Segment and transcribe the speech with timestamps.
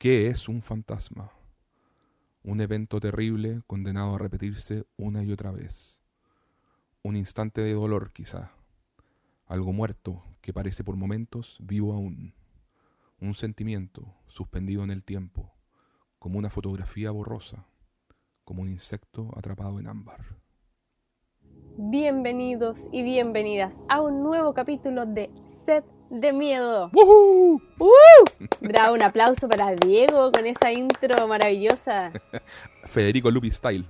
[0.00, 1.30] ¿Qué es un fantasma?
[2.42, 6.00] Un evento terrible condenado a repetirse una y otra vez.
[7.02, 8.50] Un instante de dolor quizá.
[9.44, 12.32] Algo muerto que parece por momentos vivo aún.
[13.20, 15.52] Un sentimiento suspendido en el tiempo,
[16.18, 17.66] como una fotografía borrosa,
[18.44, 20.24] como un insecto atrapado en ámbar.
[21.76, 26.90] Bienvenidos y bienvenidas a un nuevo capítulo de Set de Miedo.
[26.92, 27.62] ¡Woohoo!
[28.60, 32.12] Bravo, un aplauso para Diego con esa intro maravillosa.
[32.84, 33.86] Federico Lupi Style.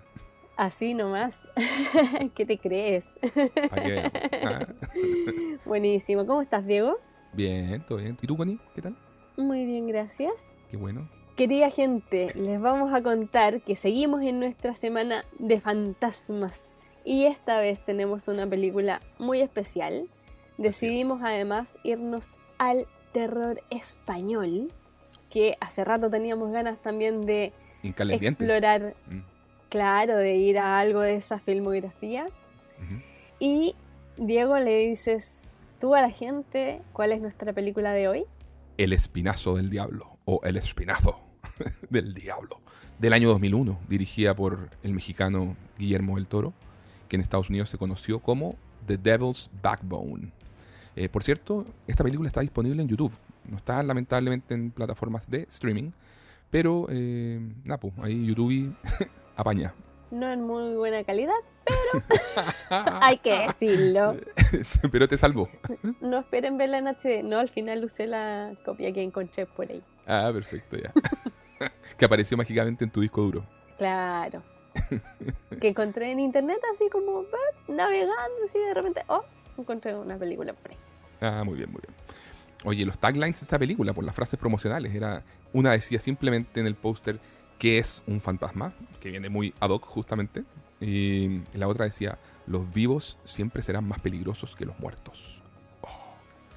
[0.56, 1.48] Así nomás.
[2.34, 3.08] ¿Qué te crees?
[3.72, 4.66] Ah.
[5.64, 6.26] Buenísimo.
[6.26, 6.98] ¿Cómo estás, Diego?
[7.32, 8.18] Bien, todo bien.
[8.20, 8.60] ¿Y tú, Connie?
[8.74, 8.94] ¿Qué tal?
[9.38, 10.56] Muy bien, gracias.
[10.70, 11.08] Qué bueno.
[11.36, 17.60] Querida gente, les vamos a contar que seguimos en nuestra semana de fantasmas y esta
[17.60, 20.08] vez tenemos una película muy especial.
[20.60, 24.70] Decidimos además irnos al terror español,
[25.30, 29.20] que hace rato teníamos ganas también de explorar, Mm,
[29.70, 32.26] claro, de ir a algo de esa filmografía.
[33.38, 33.74] Y
[34.18, 38.24] Diego le dices tú a la gente cuál es nuestra película de hoy.
[38.76, 40.18] El espinazo del diablo.
[40.26, 41.18] O El espinazo
[41.88, 42.60] del diablo.
[42.98, 46.52] Del año 2001, dirigida por el mexicano Guillermo del Toro,
[47.08, 48.56] que en Estados Unidos se conoció como
[48.86, 50.32] The Devil's Backbone.
[50.96, 53.12] Eh, por cierto, esta película está disponible en YouTube.
[53.48, 55.90] No está lamentablemente en plataformas de streaming.
[56.50, 57.40] Pero, eh,
[57.80, 58.74] pues, ahí YouTube
[59.36, 59.72] apaña.
[60.10, 61.36] No en muy buena calidad,
[63.00, 64.16] hay que decirlo.
[64.90, 65.48] pero te salvó.
[66.00, 67.22] No esperen verla en HD.
[67.22, 69.82] No, al final usé la copia que encontré por ahí.
[70.08, 70.92] Ah, perfecto, ya.
[71.96, 73.46] que apareció mágicamente en tu disco duro.
[73.78, 74.42] Claro.
[75.60, 79.04] que encontré en internet así como ah, navegando así de repente.
[79.06, 79.22] Oh,
[79.58, 80.76] encontré una película por ahí.
[81.20, 81.94] Ah, muy bien, muy bien.
[82.64, 86.66] Oye, los taglines de esta película, por las frases promocionales, era una decía simplemente en
[86.66, 87.18] el póster
[87.58, 90.44] que es un fantasma, que viene muy ad hoc justamente,
[90.80, 95.42] y la otra decía, los vivos siempre serán más peligrosos que los muertos.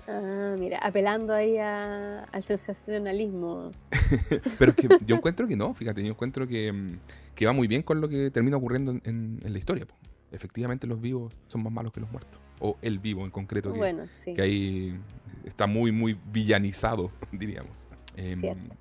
[0.08, 3.72] Ah, mira, apelando ahí a- al sensacionalismo.
[4.60, 7.00] Pero es que yo encuentro que no, fíjate, yo encuentro que, mm,
[7.36, 9.86] que va muy bien con lo que termina ocurriendo en, en- en la historia.
[9.86, 9.96] po.
[10.32, 13.78] Efectivamente los vivos son más malos que los muertos, o el vivo en concreto, que,
[13.78, 14.34] Bueno, sí.
[14.34, 15.00] que ahí
[15.46, 17.88] está muy, muy villanizado, diríamos.
[18.16, 18.76] Cierto.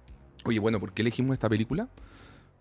[0.44, 1.88] oye, bueno, ¿por qué elegimos esta película?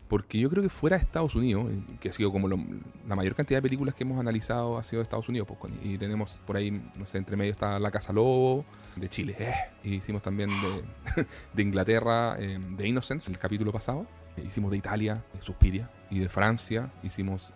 [0.07, 2.59] Porque yo creo que fuera de Estados Unidos, eh, que ha sido como lo-
[3.07, 5.97] la mayor cantidad de películas que hemos analizado ha sido de Estados Unidos, pues, y
[5.97, 8.66] tenemos por ahí, no sé, entre medio está La Casa Lobo,
[8.97, 9.53] de Chile, eh,
[9.85, 14.05] y hicimos también de, de Inglaterra, eh, de Innocence, el capítulo pasado,
[14.38, 17.51] Eh, hicimos de Italia, de Suspiria, y de Francia hicimos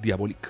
[0.00, 0.48] Diabolique.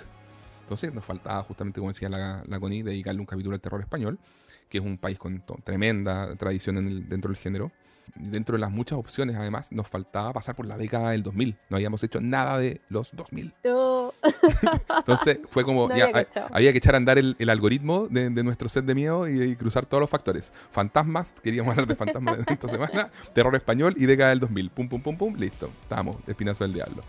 [0.71, 4.21] Entonces nos faltaba justamente, como decía la, la Connie, dedicarle un capítulo al terror español,
[4.69, 7.73] que es un país con tremenda tradición en el- dentro del género.
[8.15, 11.57] Dentro de las muchas opciones, además, nos faltaba pasar por la década del 2000.
[11.71, 13.53] No habíamos hecho nada de los 2000.
[13.65, 14.15] Yo
[14.99, 16.49] Entonces fue como, No ya, había ha- cachado.
[16.53, 19.43] había que echar a andar el, el algoritmo de, de nuestro set de miedo y,
[19.43, 20.53] y cruzar todos los factores.
[20.71, 24.71] Fantasmas, queríamos hablar de fantasmas esta semana, terror español y década del 2000.
[24.71, 25.69] Pum, pum, pum, pum, listo.
[25.83, 27.03] Estábamos, Espinazo del Diablo.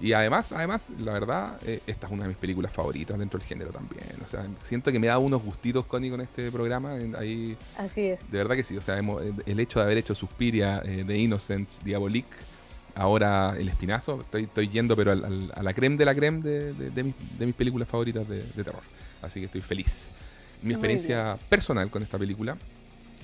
[0.00, 3.48] Y además, además, la verdad, eh, esta es una de mis películas favoritas dentro del
[3.48, 4.04] género también.
[4.24, 6.92] O sea, siento que me da unos gustitos, Connie, con este programa.
[7.18, 8.30] Ahí, así es.
[8.30, 8.76] de verdad que sí.
[8.76, 12.28] O sea, hemos- el hecho de haber hecho Suspiria, eh, de Innocence, Diabolique,
[12.94, 16.40] ahora El Espinazo, estoy, estoy yendo pero al- al- a la creme de la creme
[16.42, 18.82] de, de- de mis, de mis películas favoritas de, terror.
[19.20, 20.10] Así que estoy feliz.
[20.62, 22.56] Mi Muy experiencia personal con esta película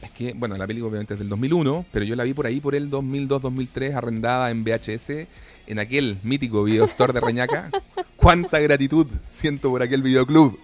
[0.05, 2.61] es que, bueno, la película obviamente es del 2001, pero yo la vi por ahí
[2.61, 5.27] por el 2002-2003, arrendada en VHS,
[5.67, 7.71] en aquel mítico video store de Reñaca.
[8.17, 10.59] ¡Cuánta gratitud siento por aquel videoclub!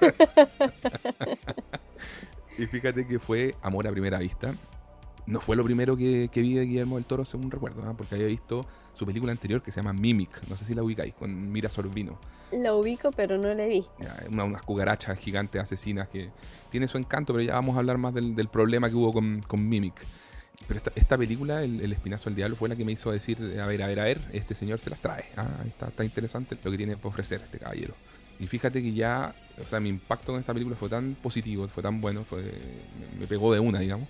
[2.58, 4.54] y fíjate que fue amor a primera vista.
[5.30, 7.94] No fue lo primero que, que vi de Guillermo del Toro, según recuerdo, ¿ah?
[7.96, 11.14] porque había visto su película anterior que se llama Mimic, no sé si la ubicáis,
[11.14, 12.18] con Mira Sorbino.
[12.52, 13.92] La ubico, pero no la he visto.
[14.30, 16.30] Una- unas cucarachas gigantes asesinas que
[16.68, 19.40] tiene su encanto, pero ya vamos a hablar más del, del problema que hubo con,
[19.46, 19.94] con Mimic.
[20.66, 23.38] Pero esta, esta película, el, El Espinazo del Diablo, fue la que me hizo decir,
[23.62, 25.24] a ver, a ver, a ver, este señor se las trae.
[25.36, 27.94] Ah, está, está interesante lo que tiene para ofrecer este caballero.
[28.38, 31.82] Y fíjate que ya, o sea, mi impacto con esta película fue tan positivo, fue
[31.82, 34.08] tan bueno, fue, me, me pegó de una, digamos,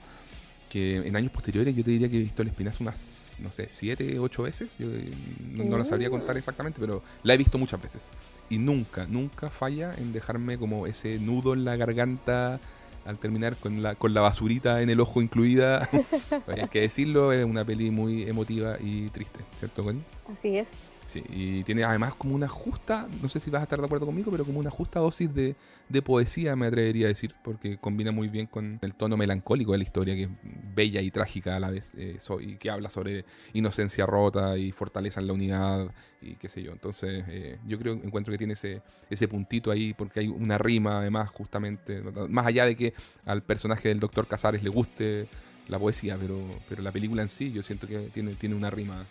[0.70, 3.67] que en años posteriores yo te diría que he visto El Espinazo unas, no sé,
[3.69, 4.78] siete, ocho veces.
[4.78, 5.11] Yo eh,
[5.52, 8.12] no, no la sabría contar exactamente, pero la he visto muchas veces
[8.49, 12.61] y nunca, nunca falla en dejarme como ese nudo en la garganta
[13.06, 15.88] al terminar con la, con la basurita en el ojo incluida.
[16.46, 20.02] Hay que decirlo, es una peli muy emotiva y triste, ¿cierto, Connie?
[20.31, 20.69] Así es.
[21.11, 24.07] Sí, y tiene además como una justa, no sé si vas a estar de acuerdo
[24.07, 25.57] conmigo, pero como una justa dosis de,
[25.89, 29.79] de poesía, me atrevería a decir, porque combina muy bien con el tono melancólico de
[29.79, 30.29] la historia, que es
[30.73, 33.25] bella y trágica a la vez, eh, so- y que habla sobre
[33.55, 35.89] inocencia rota y fortaleza en la unidad,
[36.23, 36.71] y qué sé yo.
[36.71, 38.81] Entonces, eh, yo creo, encuentro que tiene ese,
[39.11, 42.93] ese puntito ahí, porque hay una rima además, justamente, más allá de que
[43.27, 45.27] al personaje del doctor Casares le guste
[45.67, 49.05] la poesía, pero, pero la película en sí yo siento que tiene, tiene una rima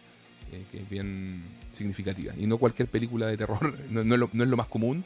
[0.51, 2.34] eh, que es bien significativa.
[2.38, 5.04] Y no cualquier película de terror, no, no es, lo, no es lo más común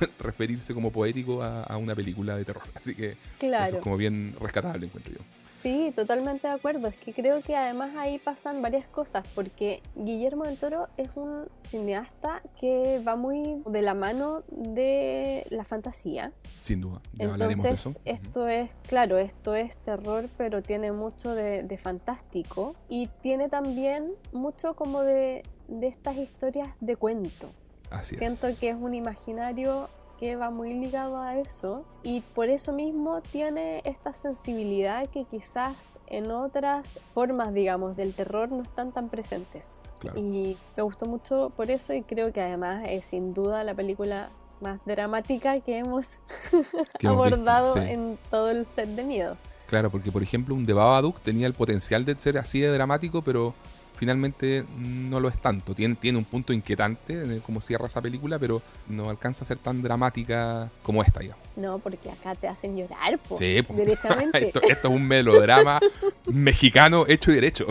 [0.20, 2.64] referirse como poético a, a una película de terror.
[2.74, 5.20] Así que eso es como bien rescatable, encuentro yo.
[5.62, 6.88] Sí, totalmente de acuerdo.
[6.88, 11.46] Es que creo que además ahí pasan varias cosas, porque Guillermo del Toro es un
[11.60, 16.32] cineasta que va muy de la mano de la fantasía.
[16.60, 17.00] Sin duda.
[17.14, 18.00] Ya hablaremos de Entonces, eso.
[18.04, 24.12] esto es, claro, esto es terror, pero tiene mucho de, de fantástico y tiene también
[24.32, 27.50] mucho como de, de estas historias de cuento.
[27.90, 28.58] Así Siento es.
[28.58, 29.88] que es un imaginario
[30.22, 35.98] que va muy ligado a eso y por eso mismo tiene esta sensibilidad que quizás
[36.06, 39.68] en otras formas, digamos, del terror no están tan presentes.
[39.98, 40.16] Claro.
[40.16, 44.30] Y me gustó mucho por eso y creo que además es sin duda la película
[44.60, 46.20] más dramática que hemos
[46.52, 47.80] Que hemos visto, abordado sí.
[47.80, 49.36] en todo el set de miedo.
[49.66, 53.22] Claro, porque por ejemplo un The Babadook tenía el potencial de ser así de dramático,
[53.22, 53.54] pero
[54.02, 55.76] finalmente no lo es tanto.
[55.76, 59.58] Tiene, tiene un punto inquietante en cómo cierra esa película, pero no alcanza a ser
[59.58, 61.44] tan dramática como esta, digamos.
[61.54, 63.74] No, porque acá te hacen llorar, po, Sí, po.
[63.76, 64.46] derechamente.
[64.48, 65.78] esto, esto es un melodrama
[66.26, 67.68] mexicano hecho y derecho.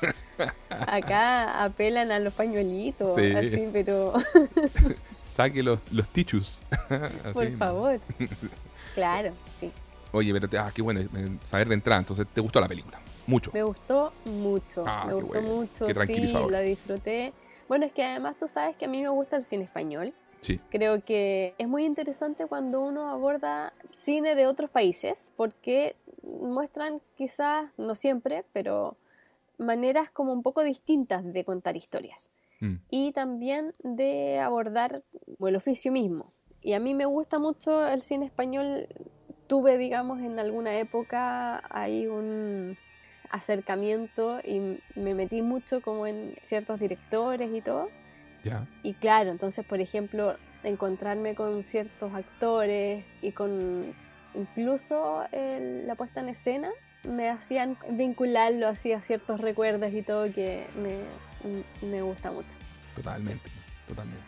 [0.70, 3.32] Acá apelan a los pañuelitos, Sí.
[3.32, 4.14] así, pero
[5.34, 6.62] Saque los, los tichus.
[6.88, 8.00] Así, por favor.
[8.94, 9.70] Claro, sí.
[10.12, 11.08] Oye, pero te- ah, qué bueno eh,
[11.42, 11.98] saber de entrada.
[12.00, 12.98] Entonces, ¿te gustó la película?
[13.26, 13.50] Mucho.
[13.54, 17.32] Me gustó mucho, Ah, me gustó bueno, mucho, qué sí, la disfruté.
[17.68, 20.12] Bueno, es que además tú sabes que a mí me gusta el cine español.
[20.40, 27.00] Sí, Creo que es muy interesante cuando uno aborda cine de otros países porque muestran
[27.16, 28.96] quizás, no siempre, pero
[29.56, 32.30] maneras como un poco distintas de contar historias
[32.60, 35.02] Mm, y también de abordar
[35.40, 36.32] el oficio mismo.
[36.62, 38.86] Y a mí me gusta mucho el cine español.
[39.46, 42.76] Tuve, digamos, en alguna época ahí un
[43.30, 44.60] acercamiento y
[44.94, 47.90] me metí mucho como en ciertos directores y todo.
[48.44, 48.66] ya.
[48.82, 53.94] Y claro, entonces, por ejemplo, encontrarme con ciertos actores y con
[54.34, 56.70] incluso el- la puesta en escena
[57.08, 62.48] me hacían vincularlo así a ciertos recuerdos y todo que me, me gusta mucho.
[62.94, 63.50] Totalmente,
[63.86, 64.22] totalmente.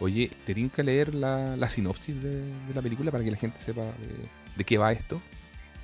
[0.00, 3.58] Oye, ¿te tinca leer la, la sinopsis de, de la película para que la gente
[3.58, 5.20] sepa de, de qué va esto?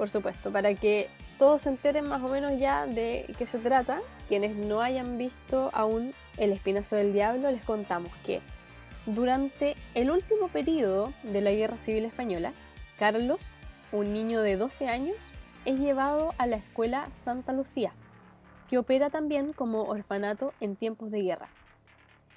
[0.00, 4.00] Por supuesto, para que todos se enteren más o menos ya de qué se trata.
[4.28, 8.40] Quienes no hayan visto aún El Espinazo del Diablo, les contamos que
[9.04, 12.54] durante el último periodo de la Guerra Civil Española,
[12.98, 13.50] Carlos,
[13.92, 15.16] un niño de 12 años,
[15.66, 17.92] es llevado a la escuela Santa Lucía,
[18.70, 21.50] que opera también como orfanato en tiempos de guerra.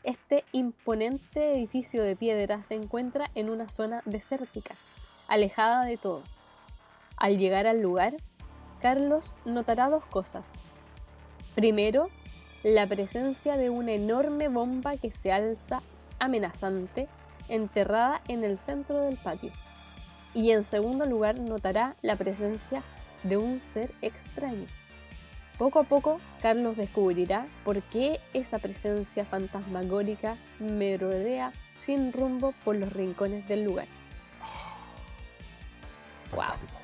[0.04, 4.76] Este imponente edificio de piedra se encuentra en una zona desértica,
[5.30, 6.24] alejada de todo.
[7.18, 8.16] Al llegar al lugar,
[8.82, 10.54] Carlos notará dos cosas.
[11.56, 12.10] Primero,
[12.64, 15.82] la presencia de una enorme bomba que se alza
[16.20, 17.08] amenazante,
[17.50, 19.52] enterrada en el centro del patio.
[20.34, 22.84] Y en segundo lugar, notará la presencia
[23.24, 24.66] de un ser extraño.
[25.58, 32.92] Poco a poco, Carlos descubrirá por qué esa presencia fantasmagórica merodea sin rumbo por los
[32.92, 33.88] rincones del lugar.
[36.36, 36.83] Wow.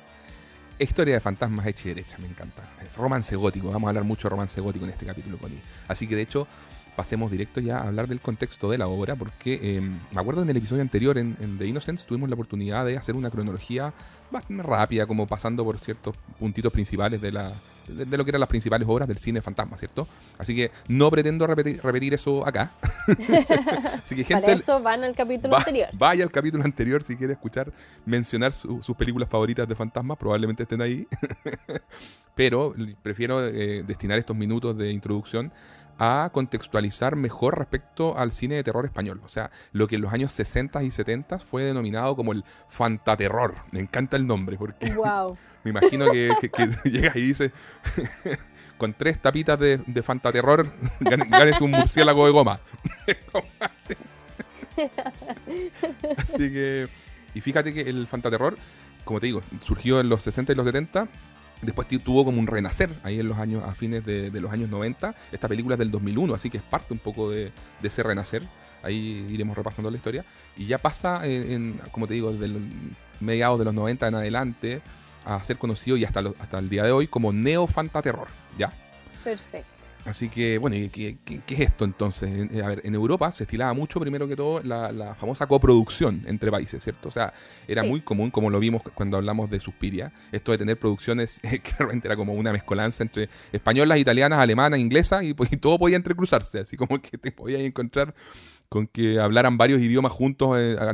[0.80, 2.62] Historia de fantasmas hecha y derecha, me encanta.
[2.96, 5.60] Romance gótico, vamos a hablar mucho de romance gótico en este capítulo, Connie.
[5.86, 6.48] Así que de hecho,
[6.96, 10.48] pasemos directo ya a hablar del contexto de la obra, porque eh, me acuerdo en
[10.48, 13.92] el episodio anterior, en, The Innocents, tuvimos la oportunidad de hacer una cronología
[14.30, 17.52] bastante rápida, como pasando por ciertos puntitos principales de la
[17.90, 20.06] de, de lo que eran las principales obras del cine fantasma, ¿cierto?
[20.38, 22.70] Así que no pretendo repetir, repetir eso acá.
[24.02, 25.88] Así que gente, Para eso van al capítulo Va- anterior.
[25.94, 27.72] Vaya al capítulo anterior si quiere escuchar
[28.06, 31.06] mencionar su- sus películas favoritas de fantasmas, probablemente estén ahí.
[32.34, 35.52] Pero prefiero eh, destinar estos minutos de introducción
[35.98, 39.20] a contextualizar mejor respecto al cine de terror español.
[39.24, 43.56] O sea, lo que en los años 60 y 70 fue denominado como el fantaterror.
[43.72, 45.36] Me encanta el nombre porque Wow.
[45.64, 47.52] me imagino que, que- llegas y dices,
[48.78, 50.66] con tres tapitas de, de fantaterror,
[51.00, 52.60] gan- ganes un murciélago de goma.
[56.16, 56.38] Así.
[56.38, 56.88] Que,
[57.34, 58.56] y fíjate que el fantaterror,
[59.04, 61.08] como te digo, surgió en los 60 y los 70
[61.62, 65.14] Después tuvo como un renacer ahí en los años, a fines de, los años 90.
[65.30, 67.52] Esta película es del 2001, así que es parte un poco de,
[67.82, 68.42] ese renacer.
[68.82, 70.24] Ahí iremos repasando la historia.
[70.56, 72.58] Y ya pasa, en, como te digo, desde
[73.20, 74.82] mediados de los 90 en adelante
[75.24, 78.28] a ser conocido y hasta, hasta el día de hoy como Neo Fantaterror.
[78.58, 78.72] ¿Ya?
[79.24, 79.80] Perfecto.
[80.04, 82.30] Así que, bueno, ¿qué, es esto entonces?
[82.62, 86.82] A ver, en Europa se estilaba mucho, primero que todo, la, famosa coproducción entre países,
[86.82, 87.08] ¿cierto?
[87.08, 87.32] O sea,
[87.68, 91.74] era muy común, como lo vimos cuando hablamos de Suspiria, esto de tener producciones que
[91.78, 96.60] realmente era como una mezcolanza entre españolas, italianas, alemanas, inglesas, y, pues, todo podía entrecruzarse,
[96.60, 98.14] así como que te podías encontrar
[98.70, 100.88] con que hablaran varios idiomas juntos eh, al,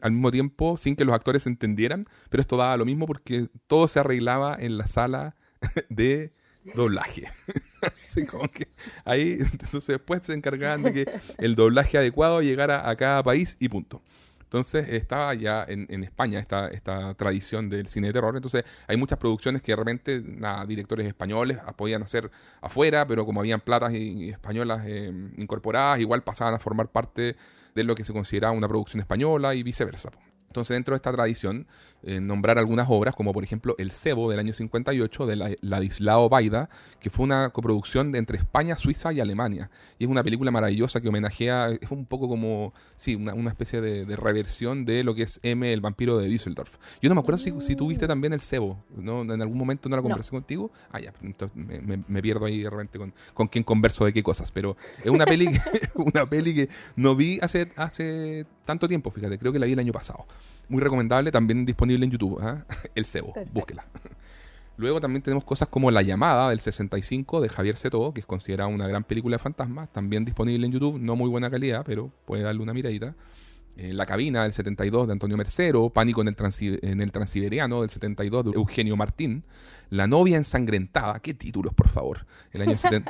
[0.00, 3.48] al, mismo tiempo sin que los actores se entendieran, pero esto daba lo mismo porque
[3.66, 5.34] todo se arreglaba en la sala
[5.90, 6.32] de
[6.74, 7.28] doblaje.
[8.30, 8.68] Como que
[9.04, 13.68] ahí, entonces después se encargaban de que el doblaje adecuado llegara a cada país y
[13.68, 14.00] punto.
[14.48, 18.34] Entonces estaba ya en, España esta, esta tradición del cine de terror.
[18.34, 20.24] Entonces hay muchas producciones que de repente
[20.66, 22.30] directores españoles podían hacer
[22.62, 27.36] afuera, pero como habían platas españolas eh, incorporadas, igual pasaban a formar parte
[27.74, 30.10] de lo que se consideraba una producción española y viceversa.
[30.46, 31.66] Entonces, dentro de esta tradición,
[32.04, 36.70] eh, nombrar algunas obras, como por ejemplo El Cebo del año 58 de Ladislao Baida,
[37.00, 39.70] que fue una coproducción entre España, Suiza y Alemania.
[39.98, 44.16] Y es una película maravillosa que homenajea, es un poco como, sí, una, especie de,
[44.16, 46.76] reversión de lo que es M, el vampiro de Düsseldorf.
[47.02, 49.22] Yo no me acuerdo si, si tuviste también El Cebo, ¿no?
[49.22, 50.70] En algún momento no la conversé contigo.
[50.92, 54.52] Ah, ya, entonces me, pierdo ahí de repente con, con quién converso de qué cosas.
[54.52, 55.48] Pero es una peli,
[55.94, 59.78] una peli que no vi hace, hace tanto tiempo, fíjate, creo que la vi el
[59.78, 60.26] año pasado.
[60.68, 62.64] Muy recomendable, también disponible en YouTube, ¿ah?
[62.94, 63.84] El Cebo, búsquela.
[64.76, 68.68] Luego también tenemos cosas como La llamada del 65 de Javier Cetó, que es considerada
[68.68, 72.44] una gran película de fantasmas, también disponible en YouTube, no muy buena calidad, pero puede
[72.44, 73.14] darle una miradita.
[73.76, 76.36] Eh, la cabina del 72 de Antonio Mercero, Pánico en el,
[76.82, 79.44] en el Transiberiano del 72 de Eugenio Martín,
[79.90, 83.04] La novia ensangrentada, qué títulos por favor, el año, el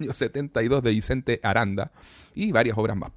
[0.00, 1.90] año 72 de Vicente Aranda
[2.36, 3.10] y varias obras más.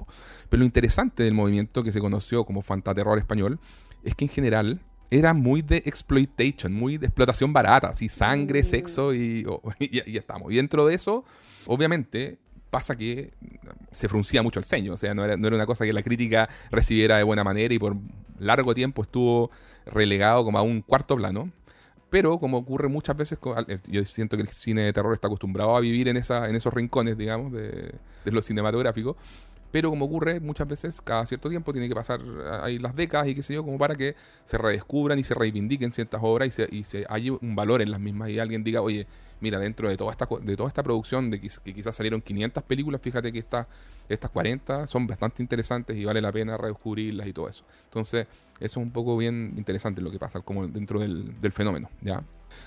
[0.49, 3.59] Pero lo interesante del movimiento que se conoció como fantaterror español
[4.05, 4.79] es que en general
[5.11, 8.65] era muy de exploitation, muy de explotación barata, así sangre, mm.
[8.65, 9.45] sexo y,
[9.79, 10.51] y, estamos.
[10.51, 11.25] Y dentro de eso,
[11.65, 12.37] obviamente,
[12.69, 13.31] pasa que
[13.91, 16.03] se fruncía mucho el ceño, o sea, no era, no era una cosa que la
[16.03, 17.95] crítica recibiera de buena manera y por
[18.39, 19.51] largo tiempo estuvo
[19.85, 21.51] relegado como a un cuarto plano.
[22.09, 23.39] Pero como ocurre muchas veces,
[23.87, 26.73] yo siento que el cine de terror está acostumbrado a vivir en, esa, en esos
[26.73, 27.93] rincones, digamos, de,
[28.23, 29.17] de lo cinematográfico
[29.75, 32.21] pero como ocurre muchas veces, cada cierto tiempo tiene que pasar
[32.63, 34.15] ahí las décadas y qué sé yo, como para que
[34.45, 38.29] se redescubran y se reivindiquen ciertas obras y se, haya un valor en las mismas
[38.29, 39.05] y alguien diga, oye,
[39.41, 43.01] mira, dentro de toda esta, de toda esta producción, de que, quizás salieron 500 películas,
[43.01, 43.67] fíjate que estas
[44.31, 47.65] 40 son bastante interesantes y vale la pena redescubrirlas y todo eso.
[47.83, 48.27] Entonces,
[48.61, 52.23] eso es un poco bien interesante lo que pasa como dentro del fenómeno, ¿ya?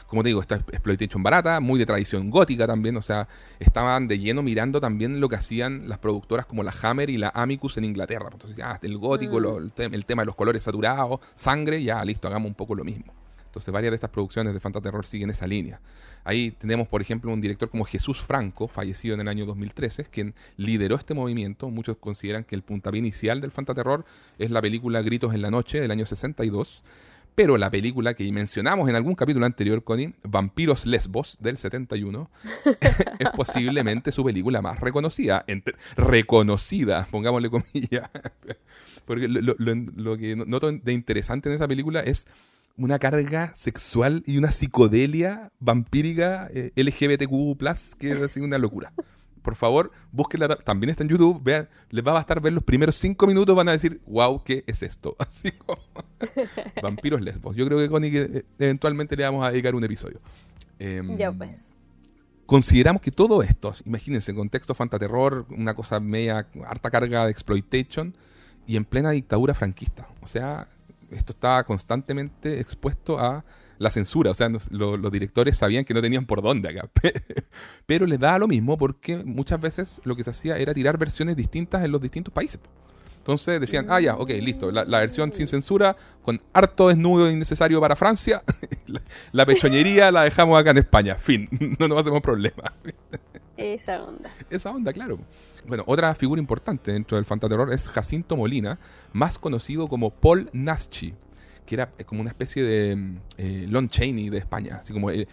[0.07, 3.29] Como te digo, esta exploitation barata, muy de tradición gótica también, o sea,
[3.59, 7.31] estaban de lleno mirando también lo que hacían las productoras como la Hammer y la
[7.35, 8.29] Amicus en Inglaterra.
[8.33, 9.71] Entonces, ah, el gótico, mm.
[9.93, 13.13] el, tema de los colores saturados, sangre, ya listo, hagamos un poco lo mismo.
[13.47, 15.81] Entonces, varias de estas producciones de Fantaterror siguen esa línea.
[16.23, 20.35] Ahí tenemos, por ejemplo, un director como Jesús Franco, fallecido en el año 2013, quien
[20.57, 21.71] lideró este movimiento.
[21.71, 24.05] Muchos consideran que el puntapié inicial del Fantaterror
[24.39, 26.83] es la película Gritos en la Noche del año 62
[27.39, 32.29] pero la película que mencionamos en algún capítulo anterior, Connie, Vampiros Lesbos, del 71,
[33.21, 35.45] es posiblemente su película más reconocida.
[35.95, 38.11] reconocida, pongámosle comillas.
[39.05, 42.27] Porque lo, que noto de interesante en esa película es
[42.77, 48.93] una carga sexual y una psicodelia vampírica eh, LGBTQ, que es así una locura
[49.49, 50.57] por favor, búsquenla.
[50.57, 51.43] También está en YouTube.
[51.43, 53.57] Vean, les va a bastar ver los primeros cinco minutos.
[53.57, 55.17] Van a decir, wow, ¿qué es esto?
[55.19, 55.81] Así como.
[56.83, 57.57] Vampiros lesbos.
[57.57, 60.21] Yo creo que Connie eh, eventualmente le vamos a dedicar un episodio.
[60.79, 61.73] Em, ya pues.
[62.45, 68.15] Consideramos que todo esto, imagínense, en contexto fantaterror, una cosa media, harta carga de exploitation
[68.67, 70.07] y en plena dictadura franquista.
[70.21, 70.67] O sea,
[71.11, 73.47] esto estaba constantemente expuesto a
[73.79, 74.31] la censura.
[74.31, 76.91] O sea, los directores sabían que no tenían por dónde acá.
[77.87, 81.37] Pero les daba lo mismo porque muchas veces lo que se hacía era tirar versiones
[81.37, 82.61] distintas en los distintos países.
[83.19, 87.95] Entonces decían, ah, ya, ok, listo, la, versión sin censura, con harto desnudo innecesario para
[87.95, 88.43] Francia,
[89.33, 91.47] la, pechoñería la dejamos acá en España, fin,
[91.79, 92.73] no nos hacemos problema.
[93.59, 94.31] Esa onda.
[94.49, 95.19] Esa onda, claro.
[95.67, 98.79] Bueno, otra figura importante dentro del fantaterror es Jacinto Molina,
[99.13, 101.13] más conocido como Paul Naschi
[101.69, 105.27] que era como una especie de mm, eh, Lon Chaney de España, así como el,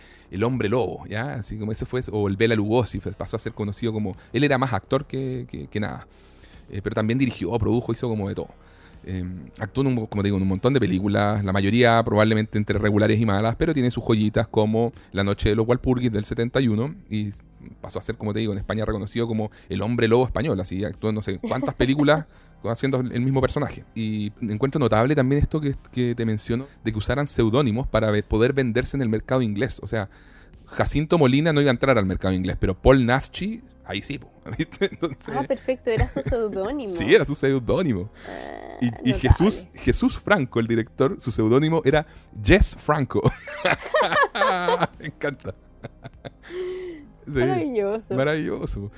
[0.43, 1.35] hombre lobo, ¿ya?
[1.35, 4.57] Así como ese fue, o el Bela Lugosi, pasó a ser conocido como, él era
[4.57, 6.05] más actor que, que, nada,
[6.69, 8.49] eh, pero también dirigió, produjo, hizo como de todo.
[9.05, 9.23] Eh,
[9.59, 13.17] actuó, en un, como digo, en un montón de películas, la mayoría probablemente entre regulares
[13.17, 17.29] y malas, pero tiene sus joyitas como La Noche de los Walpurgis del 71 y
[17.81, 20.83] pasó a ser, como te digo, en España reconocido como el hombre lobo español, así
[20.83, 22.25] actuó en no sé cuántas películas
[22.63, 23.83] haciendo el mismo personaje.
[23.93, 28.53] Y encuentro notable también esto que, que te menciono, de que usaran seudónimos para poder
[28.53, 29.79] venderse en el mercado inglés.
[29.83, 30.09] O sea,
[30.67, 34.19] Jacinto Molina no iba a entrar al mercado inglés, pero Paul Naschi, ahí sí.
[35.33, 36.93] ah, perfecto, era su seudónimo.
[36.97, 38.09] sí, era su seudónimo.
[38.27, 42.05] Ah, y, y Jesús, Jesús Franco, el director, su seudónimo era
[42.43, 43.21] Jess Franco.
[44.99, 45.53] Me encanta.
[48.15, 48.91] Maravilloso.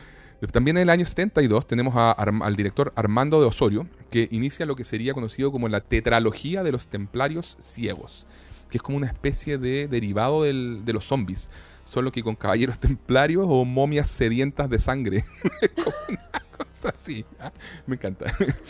[0.52, 4.76] También en el año 72 tenemos a, al director Armando de Osorio, que inicia lo
[4.76, 8.28] que sería conocido como la tetralogía de los templarios ciegos
[8.70, 11.50] que es como una especie de derivado del, de los zombies,
[11.84, 15.26] solo que con caballeros templarios o momias sedientas de sangre.
[16.86, 17.26] así.
[17.40, 17.52] ¿ah?
[17.86, 18.26] Me encanta.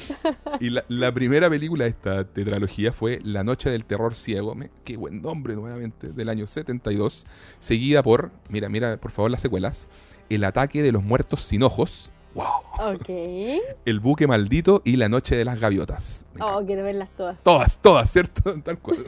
[0.59, 4.69] y la, la, primera película de esta tetralogía fue La Noche del Terror Ciego, me,
[4.83, 7.25] qué buen nombre nuevamente, del año 72,
[7.59, 9.89] seguida por, mira, mira por favor las secuelas,
[10.29, 12.99] El ataque de los muertos sin ojos, ¡Wow!
[13.85, 16.25] El buque maldito y la noche de las gaviotas.
[16.39, 17.41] Oh, quiero verlas todas.
[17.41, 18.53] Todas, todas, ¿cierto?
[18.63, 18.99] Tal cual.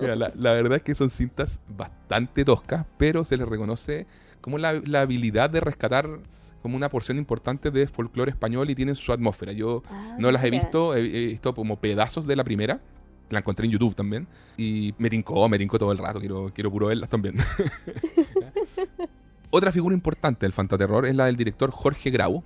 [0.00, 4.06] Mira, la, la, verdad es que son cintas bastante toscas, pero se les reconoce
[4.40, 6.08] como la, la, habilidad de rescatar
[6.66, 9.52] como una porción importante de folclore español y tienen su atmósfera.
[9.52, 12.80] Yo ah, no las he visto, he, he, visto como pedazos de la primera.
[13.30, 14.26] La encontré en YouTube también.
[14.56, 16.18] Y me tincó, me tincó todo el rato.
[16.18, 17.36] Quiero, quiero puro verlas también.
[19.50, 22.42] Otra figura importante del fantaterror es la del director Jorge Grau,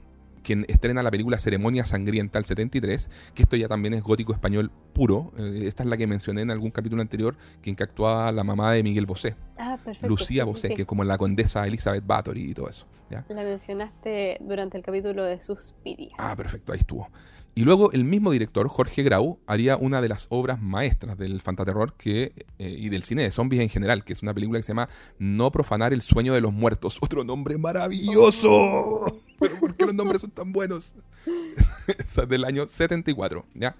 [0.50, 4.72] quien estrena la película Ceremonia Sangrienta al 73, que esto ya también es gótico español
[4.92, 5.32] puro.
[5.38, 8.72] Eh, esta es la que mencioné en algún capítulo anterior, quien que actuaba la mamá
[8.72, 9.36] de Miguel Bosé.
[9.56, 10.08] Ah, perfecto.
[10.08, 10.74] Lucía sí, Bosé, sí, sí.
[10.74, 12.84] que es como la condesa Elizabeth Bathory y todo eso.
[13.08, 13.24] ¿ya?
[13.28, 16.16] La mencionaste durante el capítulo de Suspiria.
[16.18, 17.08] Ah, perfecto, ahí estuvo.
[17.54, 21.94] Y luego el mismo director, Jorge Grau, haría una de las obras maestras del fantaterror
[21.94, 24.72] que, eh, y del cine de zombies en general, que es una película que se
[24.72, 24.88] llama
[25.20, 26.98] No profanar el sueño de los muertos.
[27.02, 29.04] Otro nombre maravilloso.
[29.40, 30.94] Pero ¿por qué los nombres son tan buenos?
[31.98, 33.74] Esa del año 74, ¿ya?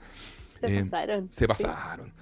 [0.58, 1.30] Se eh, pasaron.
[1.30, 2.06] Se pasaron.
[2.06, 2.12] Sí.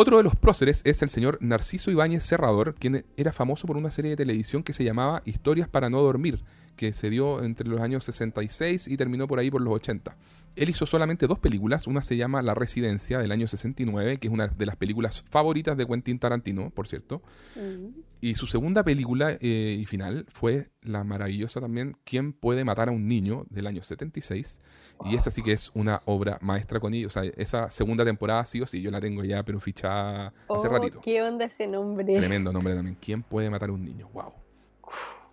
[0.00, 3.90] Otro de los próceres es el señor Narciso Ibáñez Serrador, quien era famoso por una
[3.90, 6.44] serie de televisión que se llamaba Historias para no dormir,
[6.76, 10.16] que se dio entre los años 66 y terminó por ahí por los 80.
[10.54, 14.32] Él hizo solamente dos películas, una se llama La Residencia del año 69, que es
[14.32, 17.20] una de las películas favoritas de Quentin Tarantino, por cierto.
[17.56, 17.92] Uh-huh.
[18.20, 22.92] Y su segunda película eh, y final fue la maravillosa también ¿Quién puede matar a
[22.92, 23.46] un niño?
[23.50, 24.60] del año 76.
[25.04, 27.16] Y esa sí que es una obra maestra con ellos.
[27.16, 30.56] O sea, esa segunda temporada sí o sí, yo la tengo ya, pero fichada oh,
[30.56, 31.00] hace ratito.
[31.00, 32.16] ¿Qué onda ese nombre?
[32.16, 32.96] Tremendo nombre también.
[33.00, 34.08] ¿Quién puede matar a un niño?
[34.12, 34.32] Wow.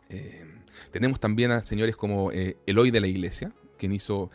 [0.09, 0.45] Eh,
[0.91, 4.29] tenemos también a señores como eh, Eloy de la Iglesia, quien hizo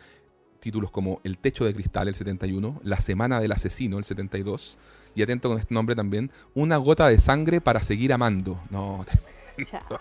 [0.61, 4.77] títulos como El Techo de Cristal, el 71, La Semana del Asesino, el 72,
[5.15, 8.61] y atento con este nombre también, Una Gota de Sangre para Seguir Amando.
[8.69, 9.99] No, tremendo.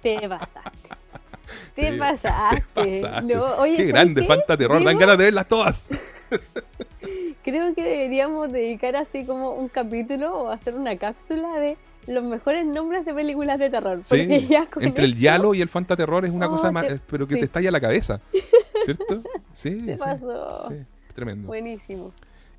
[0.00, 0.88] Te pasaste.
[1.74, 2.62] Te sí, pasaste.
[2.74, 3.34] Te pasaste.
[3.34, 5.88] No, oye, qué grande, Fanta Terror, dan ganas de verlas todas.
[7.42, 11.76] Creo que deberíamos dedicar así como un capítulo o hacer una cápsula de
[12.06, 14.02] los mejores nombres de películas de terror.
[14.08, 17.26] Porque sí, ya entre el Yalo y el Fantaterror es una oh, cosa más, pero
[17.26, 17.40] que sí.
[17.40, 18.20] te estalla la cabeza.
[18.84, 19.22] ¿Cierto?
[19.52, 19.80] Sí.
[19.80, 20.68] Se sí, pasó.
[20.68, 20.84] Sí,
[21.14, 21.46] tremendo.
[21.46, 22.12] Buenísimo.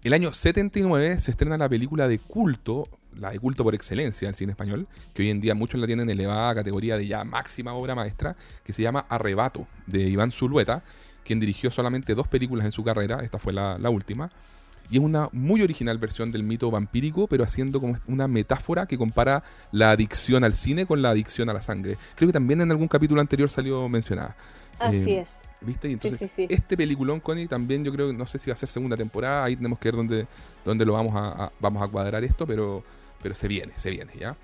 [0.03, 4.35] El año 79 se estrena la película de culto, la de culto por excelencia del
[4.35, 7.95] cine español, que hoy en día muchos la tienen elevada categoría de ya máxima obra
[7.95, 10.83] maestra, que se llama Arrebato, de Iván Zulueta,
[11.23, 14.29] quien dirigió solamente dos películas en su carrera, esta fue la, la última,
[14.89, 18.97] y es una muy original versión del mito vampírico, pero haciendo como una metáfora que
[18.97, 21.97] compara la adicción al cine con la adicción a la sangre.
[22.15, 24.35] Creo que también en algún capítulo anterior salió mencionada.
[24.79, 25.43] Así eh, es.
[25.61, 25.89] ¿Viste?
[25.89, 26.53] Y entonces, sí, sí, sí.
[26.53, 29.45] este peliculón, Connie, también yo creo que no sé si va a ser segunda temporada,
[29.45, 30.27] ahí tenemos que ver dónde,
[30.65, 32.83] dónde lo vamos a, a, vamos a cuadrar esto, pero,
[33.21, 34.35] pero se viene, se viene, ¿ya?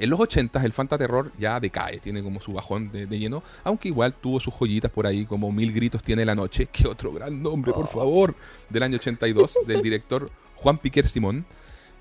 [0.00, 3.88] En los 80 el Fantaterror ya decae, tiene como su bajón de, de, lleno, aunque
[3.88, 7.42] igual tuvo sus joyitas por ahí, como Mil Gritos tiene la noche, que otro gran
[7.42, 8.34] nombre, por favor,
[8.70, 11.44] del año 82, del director Juan Piquer Simón.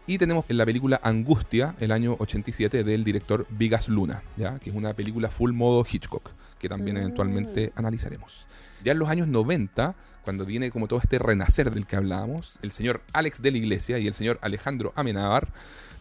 [0.07, 4.57] Y tenemos en la película Angustia, el año 87, del director Vigas Luna, ¿ya?
[4.59, 7.01] que es una película full modo Hitchcock, que también mm.
[7.01, 8.47] eventualmente analizaremos.
[8.81, 12.71] Ya en los años 90, cuando viene como todo este renacer del que hablábamos, el
[12.71, 15.49] señor Alex de la Iglesia y el señor Alejandro Amenábar